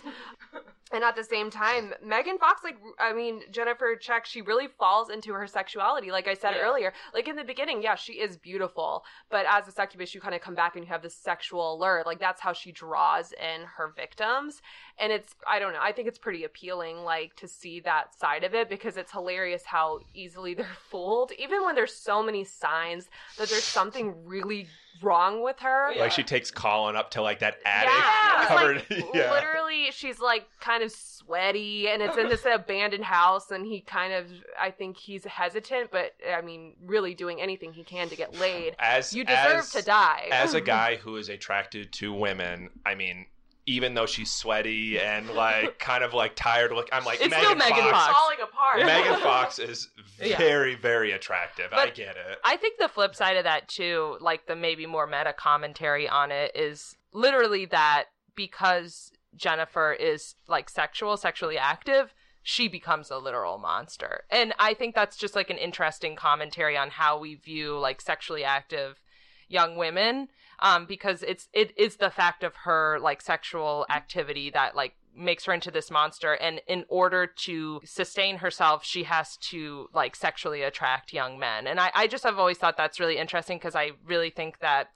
And 0.94 1.02
at 1.04 1.16
the 1.16 1.24
same 1.24 1.50
time, 1.50 1.92
Megan 2.04 2.38
Fox, 2.38 2.62
like, 2.64 2.76
I 2.98 3.12
mean, 3.12 3.42
Jennifer 3.50 3.96
Check, 3.96 4.24
she 4.26 4.40
really 4.42 4.68
falls 4.78 5.10
into 5.10 5.32
her 5.32 5.46
sexuality. 5.46 6.10
Like 6.10 6.28
I 6.28 6.34
said 6.34 6.54
Yeah. 6.54 6.62
earlier, 6.62 6.92
like 7.12 7.28
in 7.28 7.36
the 7.36 7.44
beginning, 7.44 7.82
yeah, 7.82 7.94
she 7.96 8.14
is 8.14 8.36
beautiful, 8.36 9.04
but 9.30 9.44
as 9.48 9.66
a 9.68 9.72
succubus, 9.72 10.14
you 10.14 10.20
kind 10.20 10.34
of 10.34 10.40
come 10.40 10.54
back 10.54 10.76
and 10.76 10.84
you 10.84 10.88
have 10.90 11.02
this 11.02 11.14
sexual 11.16 11.74
allure. 11.74 12.02
Like 12.06 12.18
that's 12.20 12.40
how 12.40 12.52
she 12.52 12.72
draws 12.72 13.32
in 13.32 13.62
her 13.76 13.92
victims. 13.96 14.62
And 14.98 15.12
it's, 15.12 15.34
I 15.46 15.58
don't 15.58 15.72
know, 15.72 15.80
I 15.82 15.90
think 15.92 16.06
it's 16.06 16.18
pretty 16.18 16.44
appealing, 16.44 16.98
like, 16.98 17.34
to 17.36 17.48
see 17.48 17.80
that 17.80 18.14
side 18.18 18.44
of 18.44 18.54
it 18.54 18.68
because 18.68 18.96
it's 18.96 19.10
hilarious 19.10 19.64
how 19.64 19.98
easily 20.14 20.54
they're 20.58 20.66
fooled, 20.90 21.32
even 21.38 21.64
when 21.64 21.74
there's 21.74 21.94
so 21.94 22.22
many 22.22 22.44
signs 22.44 23.08
that 23.38 23.48
there's 23.48 23.64
something 23.64 24.14
really 24.24 24.68
wrong 25.02 25.42
with 25.42 25.58
her. 25.58 25.92
Yeah. 25.92 26.02
Like 26.02 26.12
she 26.12 26.22
takes 26.22 26.52
Colin 26.52 26.94
up 26.94 27.10
to 27.10 27.20
like 27.22 27.40
that 27.40 27.56
attic 27.66 27.90
Yeah, 27.92 28.44
covered. 28.46 28.76
like, 28.88 29.04
yeah. 29.14 29.32
literally, 29.32 29.90
she's 29.90 30.20
like 30.20 30.46
kind 30.60 30.83
of 30.83 30.83
sweaty, 30.88 31.88
and 31.88 32.02
it's 32.02 32.16
in 32.16 32.28
this 32.28 32.44
abandoned 32.50 33.04
house, 33.04 33.50
and 33.50 33.64
he 33.64 33.80
kind 33.80 34.12
of, 34.12 34.26
I 34.60 34.70
think 34.70 34.96
he's 34.96 35.24
hesitant, 35.24 35.90
but 35.90 36.12
I 36.28 36.40
mean, 36.42 36.74
really 36.84 37.14
doing 37.14 37.40
anything 37.40 37.72
he 37.72 37.84
can 37.84 38.08
to 38.08 38.16
get 38.16 38.38
laid. 38.38 38.74
As 38.78 39.12
You 39.14 39.24
deserve 39.24 39.60
as- 39.60 39.70
to 39.72 39.82
die. 39.82 40.28
as 40.32 40.54
a 40.54 40.60
guy 40.60 40.96
who 41.02 41.16
is 41.16 41.28
attracted 41.28 41.92
to 41.94 42.12
women, 42.12 42.70
I 42.84 42.94
mean, 42.94 43.26
even 43.66 43.94
though 43.94 44.04
she's 44.04 44.30
sweaty 44.30 44.98
and 45.00 45.30
like 45.30 45.78
kind 45.78 46.04
of 46.04 46.12
like 46.12 46.34
tired, 46.36 46.70
look, 46.72 46.88
I'm 46.92 47.04
like 47.06 47.20
It's 47.22 47.30
Megan, 47.30 47.44
still 47.44 47.54
Megan 47.56 47.90
Fox. 47.90 48.06
Fox. 48.06 48.12
falling 48.18 48.38
apart. 48.42 48.78
Megan 48.84 49.20
Fox 49.20 49.58
is 49.58 49.88
Yeah. 50.22 50.36
very, 50.36 50.74
very 50.74 51.12
attractive. 51.12 51.72
I 51.72 51.86
But- 51.86 51.94
get 51.94 52.16
it. 52.16 52.38
I 52.44 52.58
think 52.58 52.78
the 52.78 52.88
flip 52.88 53.14
side 53.14 53.38
of 53.38 53.44
that 53.44 53.68
too, 53.68 54.18
like 54.20 54.46
the 54.46 54.54
maybe 54.54 54.84
more 54.84 55.06
meta 55.06 55.32
commentary 55.32 56.06
on 56.06 56.30
it 56.30 56.52
is 56.54 56.94
literally 57.14 57.64
that 57.66 58.04
because 58.36 59.10
Jennifer 59.36 59.92
is 59.92 60.34
like 60.48 60.68
sexual, 60.68 61.16
sexually 61.16 61.58
active, 61.58 62.14
she 62.42 62.68
becomes 62.68 63.10
a 63.10 63.18
literal 63.18 63.58
monster. 63.58 64.24
And 64.30 64.52
I 64.58 64.74
think 64.74 64.94
that's 64.94 65.16
just 65.16 65.34
like 65.34 65.50
an 65.50 65.56
interesting 65.56 66.14
commentary 66.14 66.76
on 66.76 66.90
how 66.90 67.18
we 67.18 67.34
view 67.34 67.78
like 67.78 68.00
sexually 68.00 68.44
active 68.44 69.00
young 69.48 69.76
women 69.76 70.28
um 70.60 70.86
because 70.86 71.22
it's 71.22 71.48
it 71.52 71.72
is 71.76 71.96
the 71.96 72.10
fact 72.10 72.42
of 72.42 72.54
her 72.64 72.98
like 73.00 73.20
sexual 73.20 73.86
activity 73.90 74.50
that 74.50 74.74
like 74.74 74.94
makes 75.16 75.44
her 75.44 75.52
into 75.52 75.70
this 75.70 75.90
monster 75.90 76.32
and 76.34 76.60
in 76.66 76.84
order 76.88 77.26
to 77.26 77.80
sustain 77.84 78.38
herself 78.38 78.84
she 78.84 79.04
has 79.04 79.36
to 79.36 79.88
like 79.94 80.16
sexually 80.16 80.62
attract 80.62 81.12
young 81.12 81.38
men 81.38 81.66
and 81.66 81.78
i, 81.78 81.90
I 81.94 82.06
just 82.06 82.24
have 82.24 82.38
always 82.38 82.58
thought 82.58 82.76
that's 82.76 82.98
really 82.98 83.18
interesting 83.18 83.58
because 83.58 83.76
i 83.76 83.92
really 84.06 84.30
think 84.30 84.58
that 84.60 84.88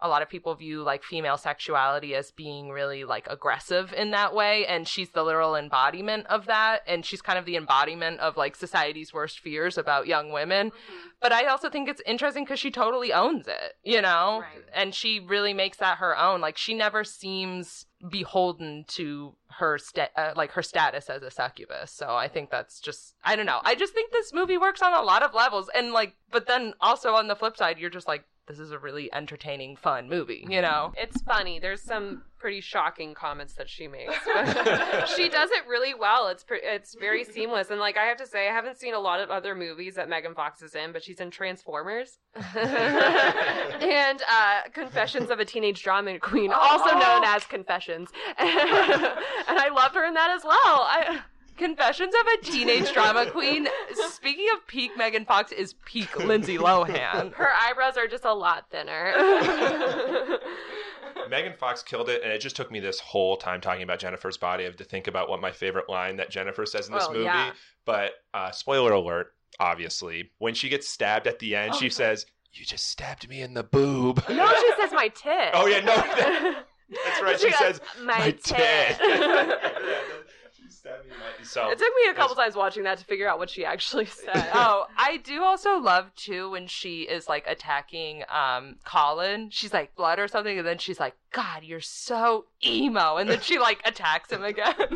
a 0.00 0.08
lot 0.08 0.22
of 0.22 0.28
people 0.28 0.54
view 0.54 0.82
like 0.82 1.02
female 1.02 1.36
sexuality 1.38 2.14
as 2.14 2.30
being 2.30 2.68
really 2.68 3.04
like 3.04 3.26
aggressive 3.30 3.92
in 3.94 4.10
that 4.10 4.34
way 4.34 4.66
and 4.66 4.86
she's 4.86 5.10
the 5.10 5.22
literal 5.22 5.56
embodiment 5.56 6.26
of 6.26 6.46
that 6.46 6.80
and 6.86 7.04
she's 7.04 7.22
kind 7.22 7.38
of 7.38 7.46
the 7.46 7.56
embodiment 7.56 8.20
of 8.20 8.36
like 8.36 8.54
society's 8.54 9.14
worst 9.14 9.40
fears 9.40 9.78
about 9.78 10.06
young 10.06 10.30
women. 10.32 10.70
But 11.20 11.32
i 11.32 11.46
also 11.46 11.70
think 11.70 11.88
it's 11.88 12.02
interesting 12.06 12.44
because 12.44 12.60
she 12.60 12.70
totally 12.70 13.12
owns 13.12 13.46
it 13.48 13.72
you 13.82 14.02
know? 14.02 14.40
Right. 14.40 14.64
and 14.74 14.94
she 14.94 15.20
really 15.20 15.54
makes 15.54 15.78
that 15.78 15.98
her 15.98 16.16
own. 16.18 16.40
Like 16.40 16.56
she 16.58 16.74
never 16.74 17.02
seems 17.04 17.86
beholden 18.10 18.84
to 18.88 19.34
her 19.58 19.78
sta- 19.78 20.10
uh, 20.16 20.32
like 20.36 20.52
her 20.52 20.62
status 20.62 21.08
as 21.08 21.22
a 21.22 21.30
succubus. 21.30 21.90
So 21.90 22.14
i 22.14 22.28
think 22.28 22.50
that's 22.50 22.80
just 22.80 23.14
i 23.24 23.34
don't 23.34 23.46
know. 23.46 23.60
I 23.64 23.74
just 23.74 23.94
think 23.94 24.12
this 24.12 24.32
movie 24.34 24.58
works 24.58 24.82
on 24.82 24.92
a 24.92 25.02
lot 25.02 25.22
of 25.22 25.32
levels 25.34 25.70
and 25.74 25.92
like 25.92 26.14
but 26.30 26.46
then 26.46 26.74
also 26.80 27.14
on 27.14 27.28
the 27.28 27.36
flip 27.36 27.56
side 27.56 27.78
you're 27.78 27.90
just 27.90 28.06
like 28.08 28.24
this 28.46 28.58
is 28.58 28.70
a 28.72 28.78
really 28.78 29.12
entertaining 29.12 29.76
fun 29.76 30.08
movie 30.08 30.46
you 30.48 30.60
know 30.62 30.92
It's 30.98 31.20
funny. 31.22 31.58
There's 31.58 31.82
some 31.82 32.22
pretty 32.38 32.60
shocking 32.60 33.14
comments 33.14 33.54
that 33.54 33.68
she 33.68 33.88
makes. 33.88 34.14
She 35.16 35.28
does 35.28 35.50
it 35.50 35.66
really 35.68 35.94
well. 35.94 36.28
It's 36.28 36.44
pre- 36.44 36.60
it's 36.62 36.94
very 36.94 37.24
seamless. 37.24 37.70
And 37.70 37.80
like 37.80 37.96
I 37.96 38.04
have 38.04 38.16
to 38.18 38.26
say, 38.26 38.48
I 38.48 38.52
haven't 38.52 38.76
seen 38.78 38.94
a 38.94 38.98
lot 38.98 39.20
of 39.20 39.30
other 39.30 39.54
movies 39.54 39.94
that 39.94 40.08
Megan 40.08 40.34
Fox 40.34 40.62
is 40.62 40.74
in, 40.74 40.92
but 40.92 41.02
she's 41.02 41.20
in 41.20 41.30
Transformers 41.30 42.18
and 42.34 44.22
uh, 44.30 44.62
Confessions 44.72 45.30
of 45.30 45.38
a 45.40 45.44
Teenage 45.44 45.82
Drama 45.82 46.18
Queen, 46.18 46.52
also 46.52 46.90
known 46.98 47.24
as 47.24 47.44
Confessions. 47.44 48.10
and 48.38 48.48
I 48.48 49.68
loved 49.74 49.94
her 49.94 50.04
in 50.04 50.14
that 50.14 50.30
as 50.30 50.44
well. 50.44 50.54
I. 50.56 51.20
confessions 51.56 52.14
of 52.14 52.26
a 52.34 52.44
teenage 52.44 52.92
drama 52.92 53.30
queen 53.30 53.66
speaking 54.10 54.46
of 54.54 54.66
peak 54.66 54.90
megan 54.96 55.24
fox 55.24 55.52
is 55.52 55.74
peak 55.84 56.16
lindsay 56.18 56.58
lohan 56.58 57.32
Her 57.34 57.48
eyebrows 57.52 57.96
are 57.96 58.06
just 58.06 58.24
a 58.24 58.32
lot 58.34 58.70
thinner. 58.70 59.14
Megan 61.30 61.54
Fox 61.54 61.82
killed 61.82 62.08
it, 62.08 62.22
and 62.22 62.30
it 62.30 62.40
just 62.40 62.54
took 62.54 62.70
me 62.70 62.78
this 62.78 63.00
whole 63.00 63.36
time 63.36 63.60
talking 63.60 63.82
about 63.82 63.98
Jennifer's 63.98 64.36
body. 64.36 64.62
I 64.62 64.66
have 64.66 64.76
to 64.76 64.84
think 64.84 65.08
about 65.08 65.28
what 65.28 65.40
my 65.40 65.50
favorite 65.50 65.88
line 65.88 66.16
that 66.18 66.30
Jennifer 66.30 66.64
says 66.66 66.86
in 66.88 66.94
this 66.94 67.04
Well, 67.04 67.12
movie. 67.14 67.24
yeah. 67.24 67.50
But 67.84 68.12
uh, 68.32 68.52
spoiler 68.52 68.92
alert, 68.92 69.32
obviously, 69.58 70.30
when 70.38 70.54
she 70.54 70.68
gets 70.68 70.88
stabbed 70.88 71.26
at 71.26 71.38
the 71.40 71.56
end, 71.56 71.72
Oh, 71.74 71.78
she 71.78 71.90
says, 71.90 72.26
"You 72.52 72.64
just 72.64 72.86
stabbed 72.88 73.28
me 73.28 73.40
in 73.42 73.54
the 73.54 73.64
boob." 73.64 74.22
no, 74.28 74.48
she 74.54 74.72
says 74.80 74.92
my 74.92 75.08
tit. 75.08 75.50
Oh 75.54 75.66
yeah, 75.66 75.80
no, 75.80 75.96
That's 77.04 77.20
right. 77.22 77.40
She, 77.40 77.50
goes, 77.50 77.58
says, 77.58 77.80
my, 78.02 78.18
"My 78.18 78.30
tit. 78.30 78.98
tit." 78.98 78.98
She 80.86 80.92
stabbed 80.92 81.08
me 81.08 81.44
so 81.44 81.70
It 81.70 81.78
took 81.78 81.92
me 81.94 82.10
a 82.10 82.14
couple 82.14 82.36
times 82.36 82.54
watching 82.54 82.84
that 82.84 82.98
to 82.98 83.04
figure 83.04 83.28
out 83.28 83.38
what 83.38 83.50
she 83.50 83.64
actually 83.64 84.06
said. 84.06 84.48
oh, 84.54 84.86
I 84.96 85.16
do 85.18 85.42
also 85.42 85.78
love 85.78 86.14
too 86.14 86.50
when 86.50 86.66
she 86.66 87.02
is 87.02 87.28
like 87.28 87.44
attacking 87.46 88.22
um 88.28 88.76
Colin. 88.84 89.50
She's 89.50 89.72
like 89.72 89.94
blood 89.96 90.18
or 90.18 90.28
something, 90.28 90.58
and 90.58 90.66
then 90.66 90.78
she's 90.78 91.00
like, 91.00 91.16
"God, 91.32 91.64
you're 91.64 91.80
so 91.80 92.46
emo," 92.64 93.16
and 93.16 93.28
then 93.28 93.40
she 93.40 93.58
like 93.58 93.80
attacks 93.84 94.30
him 94.30 94.44
again. 94.44 94.74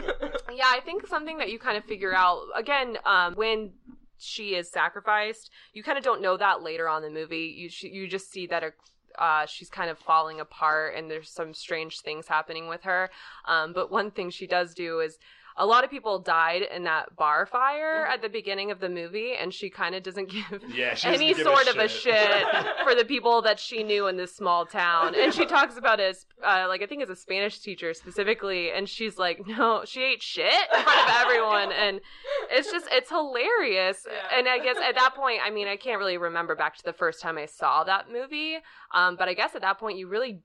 yeah, 0.52 0.66
I 0.68 0.80
think 0.84 1.06
something 1.06 1.38
that 1.38 1.50
you 1.50 1.58
kind 1.58 1.76
of 1.76 1.84
figure 1.84 2.14
out 2.14 2.42
again 2.54 2.96
um, 3.04 3.34
when 3.34 3.72
she 4.18 4.54
is 4.54 4.70
sacrificed. 4.70 5.50
You 5.72 5.82
kind 5.82 5.98
of 5.98 6.04
don't 6.04 6.22
know 6.22 6.36
that 6.36 6.62
later 6.62 6.88
on 6.88 7.04
in 7.04 7.14
the 7.14 7.20
movie. 7.20 7.54
You 7.56 7.68
sh- 7.68 7.84
you 7.84 8.06
just 8.08 8.30
see 8.30 8.46
that. 8.48 8.62
A, 8.62 8.72
uh, 9.18 9.44
she's 9.44 9.68
kind 9.68 9.90
of 9.90 9.98
falling 9.98 10.38
apart, 10.40 10.94
and 10.94 11.10
there's 11.10 11.30
some 11.30 11.52
strange 11.52 12.00
things 12.00 12.28
happening 12.28 12.68
with 12.68 12.82
her. 12.84 13.10
Um, 13.46 13.72
but 13.72 13.90
one 13.90 14.10
thing 14.12 14.30
she 14.30 14.46
does 14.46 14.72
do 14.72 15.00
is 15.00 15.18
a 15.60 15.66
lot 15.66 15.84
of 15.84 15.90
people 15.90 16.18
died 16.18 16.62
in 16.74 16.84
that 16.84 17.14
bar 17.16 17.44
fire 17.44 18.06
at 18.06 18.22
the 18.22 18.30
beginning 18.30 18.70
of 18.70 18.80
the 18.80 18.88
movie, 18.88 19.34
and 19.38 19.52
she 19.52 19.68
kind 19.68 19.94
of 19.94 20.02
doesn't 20.02 20.30
give 20.30 20.64
yeah, 20.74 20.94
she 20.94 21.08
doesn't 21.08 21.22
any 21.22 21.34
give 21.34 21.44
sort 21.44 21.68
of 21.68 21.76
a 21.76 21.86
shit 21.86 22.46
for 22.82 22.94
the 22.94 23.04
people 23.04 23.42
that 23.42 23.60
she 23.60 23.82
knew 23.82 24.06
in 24.06 24.16
this 24.16 24.34
small 24.34 24.64
town. 24.64 25.14
And 25.14 25.34
she 25.34 25.44
talks 25.44 25.76
about 25.76 26.00
it 26.00 26.04
as, 26.04 26.26
uh, 26.42 26.64
like, 26.66 26.82
I 26.82 26.86
think 26.86 27.02
as 27.02 27.10
a 27.10 27.16
Spanish 27.16 27.60
teacher 27.60 27.92
specifically. 27.92 28.70
And 28.72 28.88
she's 28.88 29.18
like, 29.18 29.46
no, 29.46 29.82
she 29.84 30.02
ate 30.02 30.22
shit 30.22 30.52
in 30.74 30.82
front 30.82 31.10
of 31.10 31.16
everyone. 31.20 31.72
And 31.72 32.00
it's 32.50 32.70
just, 32.72 32.86
it's 32.90 33.10
hilarious. 33.10 34.06
Yeah. 34.10 34.38
And 34.38 34.48
I 34.48 34.58
guess 34.60 34.76
at 34.78 34.94
that 34.94 35.14
point, 35.14 35.40
I 35.44 35.50
mean, 35.50 35.68
I 35.68 35.76
can't 35.76 35.98
really 35.98 36.16
remember 36.16 36.56
back 36.56 36.76
to 36.78 36.84
the 36.84 36.94
first 36.94 37.20
time 37.20 37.36
I 37.36 37.44
saw 37.44 37.84
that 37.84 38.10
movie. 38.10 38.56
Um, 38.94 39.16
but 39.16 39.28
I 39.28 39.34
guess 39.34 39.54
at 39.54 39.60
that 39.60 39.78
point, 39.78 39.98
you 39.98 40.08
really 40.08 40.40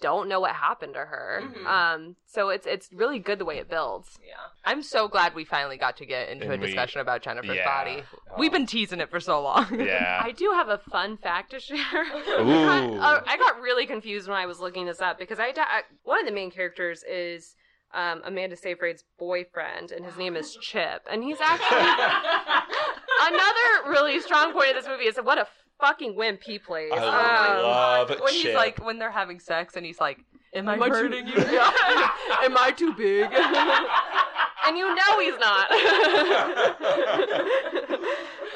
don't 0.00 0.28
know 0.28 0.40
what 0.40 0.54
happened 0.54 0.94
to 0.94 1.00
her. 1.00 1.42
Mhm. 1.44 1.66
Um, 1.66 2.16
so 2.26 2.48
it's 2.48 2.66
it's 2.66 2.90
really 2.92 3.18
good 3.18 3.38
the 3.38 3.44
way 3.44 3.58
it 3.58 3.68
builds. 3.68 4.18
yeah, 4.26 4.34
I'm 4.64 4.82
so 4.82 5.08
glad 5.08 5.34
we 5.34 5.44
finally 5.44 5.76
got 5.76 5.96
to 5.98 6.06
get 6.06 6.28
into 6.28 6.44
And 6.44 6.54
a 6.54 6.58
we- 6.58 6.66
discussion 6.66 7.00
about 7.00 7.22
Jennifer's 7.22 7.56
yeah. 7.56 7.64
body. 7.64 8.02
Oh. 8.30 8.34
We've 8.38 8.52
been 8.52 8.66
teasing 8.66 9.00
it 9.00 9.10
for 9.10 9.20
so 9.20 9.40
long. 9.42 9.66
Yeah. 9.80 10.20
I 10.24 10.32
do 10.32 10.50
have 10.54 10.68
a 10.68 10.78
fun 10.78 11.16
fact 11.18 11.50
to 11.50 11.60
share. 11.60 11.76
Ooh. 12.40 12.98
Uh, 12.98 13.22
I 13.26 13.36
got 13.38 13.60
really 13.60 13.86
confused 13.86 14.28
when 14.28 14.36
I 14.38 14.46
was 14.46 14.60
looking 14.60 14.86
this 14.86 15.00
up 15.00 15.18
because 15.18 15.38
I, 15.38 15.52
I 15.56 15.82
one 16.04 16.18
of 16.20 16.26
the 16.26 16.32
main 16.32 16.50
characters 16.50 17.02
is 17.08 17.54
um, 17.92 18.22
Amanda 18.24 18.56
Seyfried's 18.56 19.02
boyfriend, 19.18 19.90
and 19.90 20.04
his 20.06 20.16
name 20.16 20.36
is 20.36 20.54
Chip, 20.60 21.02
and 21.10 21.24
he's 21.24 21.40
actually 21.40 21.80
another 23.26 23.90
really 23.90 24.20
strong 24.20 24.52
point 24.52 24.70
of 24.70 24.76
this 24.76 24.86
movie 24.88 25.04
is 25.06 25.16
what 25.16 25.38
a 25.38 25.46
fucking 25.80 26.14
wimp 26.16 26.42
he 26.42 26.58
plays. 26.58 26.92
I 26.92 27.56
Um, 27.56 27.62
love 27.64 28.10
when 28.20 28.32
he's 28.34 28.54
like 28.54 28.78
when 28.84 28.98
they're 28.98 29.10
having 29.10 29.40
sex 29.40 29.76
and 29.76 29.84
he's 29.86 30.00
like, 30.00 30.18
"Am 30.54 30.68
I 30.68 30.74
Am 30.74 30.82
I 30.82 30.88
too- 30.88 30.94
hurting 30.94 31.26
you? 31.26 31.34
Am 32.44 32.56
I 32.58 32.72
too 32.76 32.92
big?" 32.94 33.32
and 34.66 34.76
you 34.76 34.94
know 34.94 35.20
he's 35.20 35.38
not. 35.38 35.68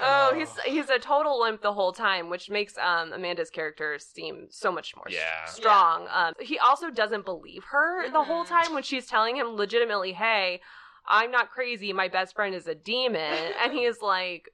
Oh, 0.07 0.33
he's 0.37 0.51
he's 0.66 0.91
a 0.91 0.99
total 0.99 1.41
limp 1.41 1.62
the 1.62 1.72
whole 1.72 1.93
time, 1.93 2.29
which 2.29 2.51
makes 2.51 2.77
um 2.79 3.12
Amanda's 3.12 3.49
character 3.51 3.99
seem 3.99 4.49
so 4.51 4.70
much 4.70 4.95
more 4.97 5.09
s- 5.09 5.14
Yeah. 5.14 5.45
strong. 5.47 6.09
Um, 6.12 6.35
he 6.41 6.59
also 6.59 6.91
doesn't 6.91 7.25
believe 7.25 7.64
her 7.70 8.11
the 8.11 8.22
whole 8.25 8.45
time 8.45 8.75
when 8.75 8.83
she's 8.83 9.07
telling 9.07 9.37
him 9.37 9.57
legitimately, 9.57 10.12
"Hey, 10.12 10.61
I'm 11.07 11.31
not 11.31 11.51
crazy. 11.51 11.93
My 11.95 12.09
best 12.09 12.35
friend 12.35 12.55
is 12.55 12.66
a 12.66 12.75
demon," 12.75 13.53
and 13.62 13.72
he 13.72 13.85
is 13.85 14.03
like, 14.03 14.49
"Mm, 14.51 14.54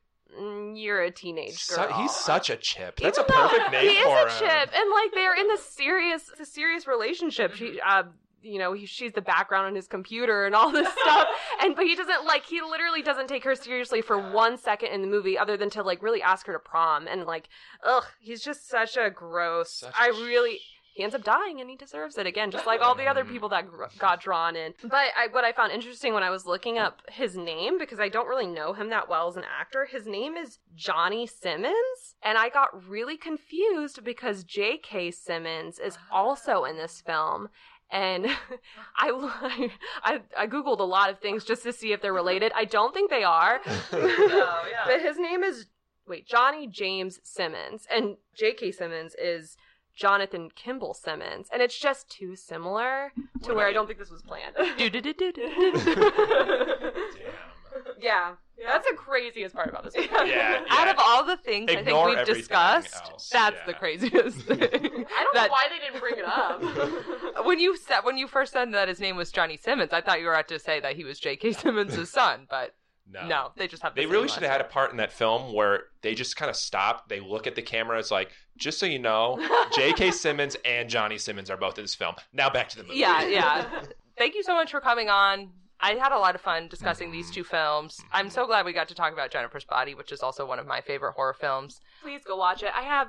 "You're 0.75 1.03
a 1.03 1.11
teenage 1.11 1.67
girl." 1.69 1.93
he's 1.93 2.15
such 2.15 2.51
a 2.51 2.57
chip. 2.57 2.97
That's 3.01 3.19
a 3.19 3.23
Even 3.23 3.35
though 3.37 3.49
perfect 3.49 3.73
name 3.73 3.91
he 3.91 4.03
for 4.03 4.27
is 4.29 4.35
a 4.41 4.45
him. 4.45 4.51
chip, 4.51 4.71
and 4.75 4.91
like 4.91 5.13
they're 5.13 5.35
in 5.35 5.49
this 5.49 5.65
serious, 5.65 6.31
a 6.41 6.45
serious 6.45 6.87
relationship. 6.87 7.55
She, 7.55 7.81
uh, 7.81 8.05
you 8.43 8.59
know, 8.59 8.73
he, 8.73 8.87
she's 8.87 9.13
the 9.13 9.21
background 9.21 9.67
on 9.67 9.75
his 9.75 9.87
computer 9.87 10.47
and 10.47 10.55
all 10.55 10.71
this 10.73 10.89
stuff, 11.03 11.27
and 11.61 11.77
but 11.77 11.85
he 11.85 11.95
doesn't 11.95 12.25
like. 12.25 12.45
He 12.47 12.61
literally 12.63 13.03
doesn't 13.03 13.29
take 13.29 13.45
her 13.45 13.55
seriously 13.55 14.01
for 14.03 14.33
one 14.33 14.57
second 14.57 14.93
in 14.93 15.03
the 15.03 15.09
movie, 15.09 15.37
other 15.37 15.57
than 15.57 15.71
to 15.71 15.83
like 15.83 16.03
really 16.03 16.23
ask 16.23 16.47
her 16.47 16.53
to 16.55 16.59
prom, 16.59 17.07
and 17.07 17.25
like, 17.25 17.49
ugh, 17.85 18.05
he's 18.19 18.43
just 18.43 18.69
such 18.69 18.97
a 18.97 19.11
gross. 19.11 19.73
Such 19.81 19.95
I 19.99 20.09
a 20.09 20.13
really. 20.13 20.61
He 20.93 21.03
ends 21.03 21.15
up 21.15 21.23
dying 21.23 21.61
and 21.61 21.71
he 21.71 21.77
deserves 21.77 22.19
it 22.19 22.27
again, 22.27 22.51
just 22.51 22.67
like 22.67 22.81
all 22.81 22.95
the 22.95 23.07
other 23.07 23.25
mm. 23.25 23.31
people 23.31 23.49
that 23.51 23.69
gr- 23.69 23.85
got 23.99 24.21
drawn 24.21 24.57
in. 24.57 24.75
But 24.83 25.13
I, 25.17 25.29
what 25.31 25.45
I 25.45 25.53
found 25.53 25.73
interesting 25.73 26.15
when 26.15 26.23
I 26.23 26.31
was 26.31 26.47
looking 26.47 26.79
up 26.79 27.03
his 27.11 27.37
name, 27.37 27.79
because 27.79 28.01
I 28.01 28.09
don't 28.09 28.27
really 28.27 28.47
know 28.47 28.73
him 28.73 28.91
that 28.91 29.09
well 29.09 29.29
as 29.29 29.37
an 29.37 29.45
actor, 29.45 29.87
his 29.91 30.07
name 30.07 30.37
is 30.37 30.59
Johnny 30.75 31.27
Simmons. 31.27 32.17
And 32.23 32.37
I 32.37 32.49
got 32.49 32.89
really 32.89 33.17
confused 33.17 34.05
because 34.05 34.45
J.K. 34.45 35.13
Simmons 35.13 35.79
is 35.79 35.97
also 36.11 36.65
in 36.65 36.77
this 36.77 37.01
film. 37.01 37.49
And 37.91 38.27
I, 38.97 39.71
I, 40.03 40.21
I 40.37 40.47
Googled 40.47 40.81
a 40.81 40.85
lot 40.85 41.11
of 41.11 41.21
things 41.21 41.45
just 41.45 41.63
to 41.63 41.73
see 41.73 41.93
if 41.93 42.03
they're 42.03 42.13
related. 42.13 42.53
I 42.55 42.65
don't 42.65 42.93
think 42.95 43.11
they 43.11 43.25
are. 43.25 43.61
Oh, 43.93 44.65
yeah. 44.71 44.85
But 44.87 45.03
his 45.03 45.19
name 45.19 45.43
is, 45.43 45.67
wait, 46.07 46.27
Johnny 46.27 46.67
James 46.67 47.21
Simmons. 47.23 47.87
And 47.91 48.17
J.K. 48.35 48.73
Simmons 48.73 49.15
is 49.21 49.57
Jonathan 49.95 50.51
Kimball 50.55 50.95
Simmons. 50.95 51.49
And 51.53 51.61
it's 51.63 51.79
just 51.79 52.11
too 52.11 52.37
similar 52.37 53.13
to 53.43 53.55
where 53.55 53.67
I 53.67 53.73
don't 53.73 53.87
think 53.87 53.99
this 53.99 54.11
was 54.11 54.23
planned. 54.23 54.55
yeah. 58.01 58.33
That's 58.63 58.87
the 58.87 58.95
craziest 58.95 59.55
part 59.55 59.71
about 59.71 59.85
this 59.85 59.97
movie. 59.97 60.09
Yeah, 60.27 60.61
Out 60.69 60.89
of 60.89 60.97
all 60.99 61.25
the 61.25 61.39
things 61.39 61.71
I 61.71 61.77
think 61.83 61.87
we've 62.05 62.19
everything 62.19 62.35
discussed, 62.43 62.95
else. 63.11 63.31
that's 63.31 63.57
Yeah. 63.57 63.67
the 63.67 63.73
craziest 63.73 64.37
thing. 64.43 64.61
I 64.61 64.67
don't 64.69 64.93
know 64.93 65.07
That- 65.35 65.51
why 65.51 65.67
they 65.71 65.79
didn't 65.79 65.99
bring 66.01 66.19
it 66.19 66.25
up. 66.27 67.47
when 67.47 67.59
you 67.59 67.75
said 67.79 68.01
when 68.03 68.19
you 68.19 68.29
first 68.29 68.53
said 68.53 68.73
that 68.75 68.89
his 68.89 69.01
name 69.01 69.17
was 69.17 69.33
Johnny 69.33 69.57
Simmons, 69.57 69.95
I 69.95 70.03
thought 70.03 70.21
you 70.21 70.27
were 70.27 70.35
about 70.35 70.49
to 70.49 70.59
say 70.59 70.79
that 70.81 70.97
he 70.97 71.05
was 71.05 71.19
J.K. 71.19 71.53
Simmons' 71.53 72.11
son, 72.11 72.47
but 72.51 72.75
No. 73.13 73.27
no, 73.27 73.53
they 73.57 73.67
just 73.67 73.83
have. 73.83 73.95
The 73.95 74.03
They 74.03 74.05
same 74.07 74.13
really 74.13 74.29
should 74.29 74.43
have 74.43 74.53
had 74.53 74.61
a 74.61 74.65
part 74.65 74.91
in 74.91 74.97
that 74.99 75.13
film 75.13 75.53
where 75.53 75.85
they 76.03 76.15
just 76.15 76.37
kind 76.37 76.49
of 76.49 76.57
stop. 76.57 77.09
They 77.09 77.21
look 77.21 77.47
at 77.47 77.55
the 77.55 77.63
camera. 77.63 77.99
It's 77.99 78.11
like, 78.11 78.31
just 78.57 78.79
so 78.79 78.87
you 78.87 78.99
know, 78.99 79.39
J.K. 79.75 80.13
Simmons 80.13 80.57
and 80.65 80.89
Johnny 80.89 81.19
Simmons 81.19 81.51
are 81.51 81.57
both 81.57 81.79
in 81.79 81.85
this 81.85 81.95
film. 81.95 82.15
Now 82.33 82.51
back 82.51 82.69
to 82.71 82.77
the 82.77 82.85
movie. 82.85 82.99
Yeah, 82.99 83.27
yeah. 83.27 83.67
Thank 84.19 84.35
you 84.35 84.43
so 84.43 84.55
much 84.55 84.71
for 84.71 84.81
coming 84.81 85.09
on. 85.09 85.51
I 85.81 85.95
had 85.95 86.13
a 86.13 86.19
lot 86.19 86.35
of 86.35 86.41
fun 86.43 86.69
discussing 86.69 87.11
these 87.11 87.27
mm-hmm. 87.27 87.35
two 87.35 87.45
films. 87.45 88.01
I'm 88.13 88.29
so 88.29 88.47
glad 88.47 88.67
we 88.67 88.73
got 88.73 88.89
to 88.89 88.95
talk 88.95 89.13
about 89.13 89.31
Jennifer's 89.31 89.65
Body, 89.65 89.95
which 89.95 90.13
is 90.13 90.23
also 90.23 90.47
one 90.47 90.59
of 90.59 90.67
my 90.67 90.83
favorite 90.83 91.13
horror 91.13 91.35
films. 91.35 91.81
Please 92.03 92.21
go 92.23 92.37
watch 92.37 92.63
it. 92.63 92.71
I 92.75 92.83
have 92.83 93.09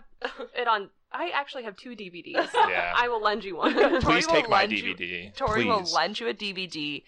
it 0.55 0.67
on. 0.67 0.89
I 1.11 1.31
actually 1.33 1.63
have 1.63 1.75
two 1.75 1.91
DVDs. 1.91 2.47
Yeah. 2.53 2.93
I 2.95 3.09
will 3.09 3.21
lend 3.21 3.43
you 3.43 3.57
one. 3.57 3.73
Please 4.01 4.03
Tori 4.03 4.21
take 4.21 4.43
will 4.43 4.51
my 4.51 4.61
lend 4.61 4.71
you- 4.71 4.95
DVD. 4.95 5.35
Tori 5.35 5.65
will 5.65 5.83
lend 5.93 6.19
you 6.19 6.29
a 6.29 6.33
DVD. 6.33 7.03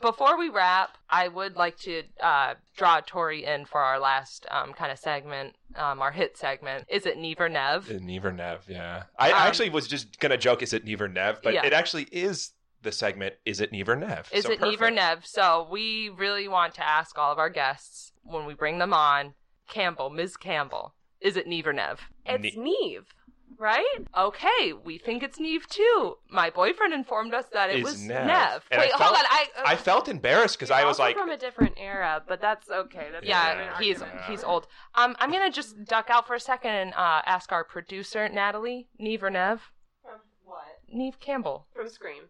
Before 0.00 0.36
we 0.38 0.48
wrap, 0.48 0.98
I 1.08 1.28
would 1.28 1.54
like 1.56 1.76
to 1.80 2.02
uh, 2.20 2.54
draw 2.76 3.00
Tori 3.00 3.44
in 3.44 3.66
for 3.66 3.80
our 3.80 4.00
last 4.00 4.46
um, 4.50 4.72
kind 4.72 4.90
of 4.90 4.98
segment, 4.98 5.54
um, 5.76 6.00
our 6.00 6.10
hit 6.10 6.36
segment. 6.36 6.84
Is 6.88 7.06
it 7.06 7.18
Neve 7.18 7.40
or 7.40 7.48
Nev? 7.48 7.88
Uh, 7.90 7.98
Never 8.00 8.32
Nev, 8.32 8.64
yeah. 8.68 9.04
I 9.18 9.30
Um, 9.30 9.38
actually 9.38 9.70
was 9.70 9.86
just 9.86 10.18
gonna 10.18 10.36
joke, 10.38 10.62
is 10.62 10.72
it 10.72 10.84
Never 10.84 11.08
Nev? 11.08 11.40
But 11.42 11.54
Yeah. 11.54 11.66
it 11.66 11.72
actually 11.72 12.04
is 12.10 12.52
the 12.82 12.90
segment, 12.90 13.36
is 13.44 13.60
it 13.60 13.70
Never 13.70 13.94
Nev? 13.94 14.28
Is 14.32 14.44
So 14.44 14.52
it 14.52 14.60
Neve 14.60 14.82
or. 14.82 14.90
Nev? 14.90 15.24
So 15.24 15.68
we 15.70 16.08
really 16.08 16.48
want 16.48 16.74
to 16.74 16.84
ask 16.86 17.16
all 17.16 17.30
of 17.30 17.38
our 17.38 17.50
guests 17.50 18.12
when 18.24 18.44
we 18.44 18.54
bring 18.54 18.78
them 18.78 18.92
on, 18.92 19.34
Campbell, 19.68 20.10
Ms. 20.10 20.36
Campbell, 20.36 20.94
is 21.20 21.36
it 21.36 21.46
Neve 21.46 21.68
or 21.68 21.72
Nev? 21.72 22.00
it's 22.26 22.56
Neve, 22.56 23.14
right? 23.58 23.96
Okay, 24.16 24.72
we 24.84 24.98
think 24.98 25.22
it's 25.22 25.38
Neve 25.40 25.66
too. 25.68 26.16
My 26.30 26.50
boyfriend 26.50 26.92
informed 26.94 27.34
us 27.34 27.44
that 27.52 27.70
it 27.70 27.76
Is 27.78 27.84
was 27.84 28.02
Nev. 28.02 28.26
Nev. 28.26 28.64
And 28.70 28.80
I 28.80 28.84
Wait, 28.84 28.92
hold 28.92 29.14
felt- 29.14 29.18
on. 29.18 29.24
I, 29.30 29.46
uh, 29.58 29.62
I 29.66 29.76
felt 29.76 30.08
embarrassed 30.08 30.56
because 30.58 30.70
I 30.70 30.84
was 30.84 30.98
Also 30.98 31.02
like, 31.04 31.16
from 31.16 31.30
a 31.30 31.36
different 31.36 31.74
era, 31.76 32.22
but 32.26 32.40
that's 32.40 32.68
okay. 32.70 33.08
That's 33.12 33.24
yeah, 33.26 33.54
Yeah. 33.54 33.78
he's 33.78 34.00
Yeah. 34.00 34.26
he's 34.26 34.42
old. 34.44 34.66
Um, 34.94 35.16
I'm 35.20 35.30
gonna 35.30 35.50
just 35.50 35.84
duck 35.84 36.08
out 36.10 36.26
for 36.26 36.34
a 36.34 36.40
second 36.40 36.70
and 36.72 36.94
uh, 36.94 37.22
ask 37.26 37.52
our 37.52 37.64
producer 37.64 38.28
Natalie, 38.28 38.88
Neve 38.98 39.22
or 39.22 39.30
Nev, 39.30 39.70
From 40.02 40.20
what? 40.44 40.64
Neve 40.88 41.18
Campbell. 41.20 41.66
from 41.74 41.88
Scream. 41.88 42.24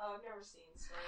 Oh, 0.00 0.14
I've 0.14 0.22
never 0.24 0.42
seen 0.42 0.62
Scream. 0.76 0.98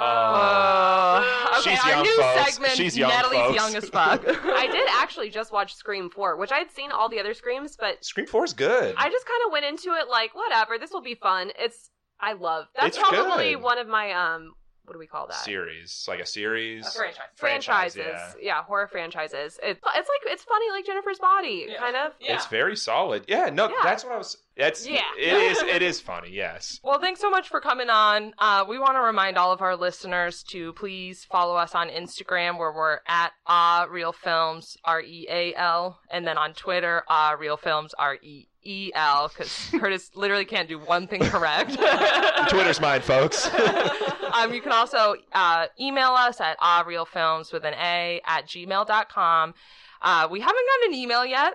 Oh. 0.00 1.58
okay, 1.60 1.70
She's 1.70 1.80
our 1.84 1.90
young, 1.90 2.02
new 2.02 2.16
folks. 2.16 2.52
segment. 2.54 2.72
She's 2.74 2.96
young, 2.96 3.10
Natalie's 3.10 3.38
folks. 3.40 3.56
young 3.56 3.74
as 3.76 3.88
fuck. 3.88 4.22
I 4.26 4.66
did 4.70 4.86
actually 4.92 5.30
just 5.30 5.52
watch 5.52 5.74
Scream 5.74 6.08
4, 6.10 6.36
which 6.36 6.52
I'd 6.52 6.70
seen 6.70 6.90
all 6.92 7.08
the 7.08 7.18
other 7.20 7.34
Screams, 7.34 7.76
but 7.78 8.04
Scream 8.04 8.26
4 8.26 8.44
is 8.44 8.52
good. 8.52 8.94
I 8.96 9.10
just 9.10 9.26
kind 9.26 9.40
of 9.46 9.52
went 9.52 9.64
into 9.64 9.90
it 9.94 10.08
like, 10.08 10.34
whatever, 10.34 10.78
this 10.78 10.90
will 10.92 11.02
be 11.02 11.14
fun. 11.14 11.50
It's, 11.58 11.90
I 12.20 12.34
love. 12.34 12.66
That's 12.76 12.96
It's 12.96 13.08
probably 13.08 13.54
good. 13.54 13.62
one 13.62 13.78
of 13.78 13.88
my, 13.88 14.12
um, 14.12 14.54
what 14.88 14.94
do 14.94 14.98
we 14.98 15.06
call 15.06 15.26
that? 15.28 15.36
series. 15.44 16.04
Like 16.08 16.20
a 16.20 16.26
series. 16.26 16.86
A 16.86 16.90
franchise. 16.90 17.22
Franchise, 17.36 17.94
franchises. 17.94 18.36
yeah. 18.40 18.62
horror 18.64 18.88
franchises. 18.88 19.58
It's, 19.62 19.78
it's 19.78 19.82
like, 19.84 20.32
it's 20.32 20.42
funny 20.44 20.70
like 20.70 20.86
Jennifer's 20.86 21.18
Body, 21.18 21.66
Yeah. 21.68 21.78
kind 21.78 21.96
of. 21.96 22.12
Yeah. 22.20 22.34
It's 22.36 22.46
very 22.46 22.76
solid. 22.76 23.24
Yeah, 23.28 23.50
no, 23.50 23.68
Yeah. 23.68 23.74
that's 23.82 24.04
what 24.04 24.14
I 24.14 24.16
was. 24.18 24.36
That's 24.56 24.88
Yeah. 24.88 25.02
It 25.16 25.32
is. 25.34 25.62
It 25.62 25.82
is 25.82 26.00
funny. 26.00 26.30
Yes. 26.32 26.80
Well, 26.88 26.98
thanks 27.00 27.20
so 27.20 27.28
much 27.30 27.48
for 27.48 27.60
coming 27.60 27.90
on. 27.90 28.32
Uh, 28.38 28.64
we 28.68 28.78
want 28.78 28.94
to 28.94 29.00
remind 29.00 29.36
all 29.36 29.52
of 29.52 29.60
our 29.60 29.76
listeners 29.76 30.42
to 30.44 30.72
please 30.72 31.24
follow 31.30 31.54
us 31.54 31.74
on 31.74 31.90
Instagram 31.90 32.58
where 32.58 32.72
we're 32.72 33.00
at 33.06 33.32
Ah 33.46 33.86
Real 33.90 34.12
Films 34.12 34.76
R 34.84 35.00
E 35.02 35.26
A 35.30 35.54
L, 35.54 36.00
and 36.10 36.26
then 36.26 36.38
on 36.38 36.54
Twitter 36.54 37.04
Ah 37.08 37.36
Real 37.38 37.56
Films 37.58 37.94
R 37.98 38.16
E 38.22 38.48
E 38.68 38.92
L 38.94 39.28
because 39.28 39.70
Curtis 39.80 40.10
literally 40.14 40.44
can't 40.44 40.68
do 40.68 40.78
one 40.78 41.06
thing 41.08 41.22
correct. 41.22 41.70
Twitter's 42.50 42.80
mine, 42.80 43.00
folks. 43.00 43.48
um, 44.34 44.52
you 44.52 44.60
can 44.60 44.72
also 44.72 45.14
uh, 45.32 45.66
email 45.80 46.10
us 46.10 46.38
at 46.40 46.58
ahrealfilms 46.60 47.50
with 47.52 47.64
an 47.64 47.72
A 47.74 48.20
at 48.26 48.46
gmail.com. 48.46 49.54
Uh, 50.02 50.28
we 50.30 50.40
haven't 50.40 50.54
gotten 50.82 50.92
an 50.92 50.98
email 51.00 51.24
yet. 51.24 51.54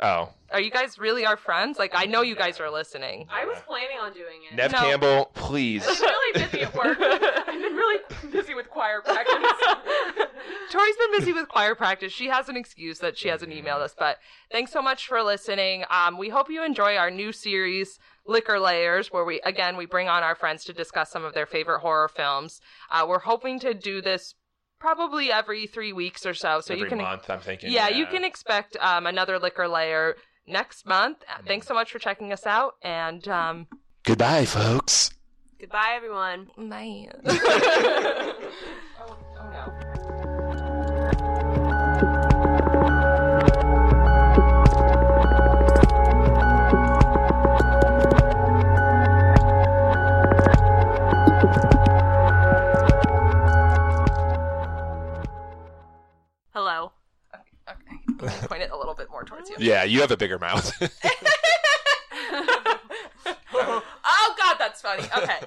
oh, 0.00 0.30
Are 0.50 0.60
you 0.60 0.70
guys 0.70 0.98
really 0.98 1.26
our 1.26 1.36
friends? 1.36 1.78
Like, 1.78 1.92
I 1.94 2.06
know 2.06 2.22
you 2.22 2.34
guys 2.34 2.58
are 2.58 2.70
listening. 2.70 3.26
I 3.30 3.44
was 3.44 3.58
planning 3.66 3.98
on 4.00 4.12
doing 4.14 4.40
it. 4.50 4.56
Nev 4.56 4.72
No. 4.72 4.78
Campbell, 4.78 5.30
please. 5.34 5.86
I've 5.86 5.98
been 6.00 6.08
really 6.08 6.32
busy 6.46 6.62
at 6.62 6.74
work. 6.74 6.98
I've 7.02 7.46
been 7.46 7.76
really 7.76 8.00
busy 8.32 8.54
with 8.54 8.70
choir 8.70 9.02
practice. 9.02 9.34
Tori's 10.70 10.96
been 10.96 11.18
busy 11.18 11.32
with 11.32 11.48
choir 11.48 11.74
practice. 11.74 12.12
She 12.12 12.26
has 12.28 12.48
an 12.48 12.56
excuse 12.56 12.98
that 12.98 13.16
she 13.16 13.28
hasn't 13.28 13.52
emailed 13.52 13.80
us, 13.80 13.94
but 13.98 14.18
thanks 14.50 14.72
so 14.72 14.82
much 14.82 15.06
for 15.06 15.22
listening. 15.22 15.84
Um, 15.90 16.18
we 16.18 16.28
hope 16.28 16.50
you 16.50 16.64
enjoy 16.64 16.96
our 16.96 17.10
new 17.10 17.32
series, 17.32 17.98
Liquor 18.26 18.60
Layers, 18.60 19.08
where 19.12 19.24
we, 19.24 19.40
again, 19.40 19.76
we 19.76 19.86
bring 19.86 20.08
on 20.08 20.22
our 20.22 20.34
friends 20.34 20.64
to 20.64 20.72
discuss 20.72 21.10
some 21.10 21.24
of 21.24 21.34
their 21.34 21.46
favorite 21.46 21.80
horror 21.80 22.08
films. 22.08 22.60
Uh, 22.90 23.06
we're 23.08 23.18
hoping 23.20 23.58
to 23.60 23.72
do 23.74 24.02
this 24.02 24.34
probably 24.78 25.32
every 25.32 25.66
three 25.66 25.92
weeks 25.92 26.24
or 26.26 26.34
so. 26.34 26.60
So 26.60 26.74
Every 26.74 26.84
you 26.84 26.88
can, 26.90 26.98
month, 26.98 27.28
I'm 27.30 27.40
thinking. 27.40 27.72
yeah, 27.72 27.88
you 27.88 28.06
can 28.06 28.24
expect 28.24 28.76
um, 28.80 29.06
another 29.06 29.38
Liquor 29.38 29.68
Layer 29.68 30.16
next 30.46 30.86
month. 30.86 31.18
Uh, 31.28 31.38
Thanks 31.46 31.66
so 31.66 31.74
much 31.74 31.90
for 31.90 31.98
checking 31.98 32.32
us 32.32 32.46
out, 32.46 32.74
and 32.82 33.26
um, 33.28 33.66
Goodbye, 34.04 34.44
folks. 34.44 35.10
Goodbye, 35.58 35.94
everyone. 35.96 36.50
man. 36.56 37.10
Point 58.18 58.62
it 58.62 58.70
a 58.70 58.76
little 58.76 58.94
bit 58.94 59.10
more 59.10 59.24
towards 59.24 59.50
you. 59.50 59.56
Yeah, 59.58 59.84
you 59.84 60.00
have 60.00 60.10
a 60.10 60.16
bigger 60.16 60.38
mouth. 60.38 60.72
oh 63.54 64.34
God, 64.38 64.56
that's 64.58 64.80
funny. 64.80 65.04
Okay. 65.16 65.40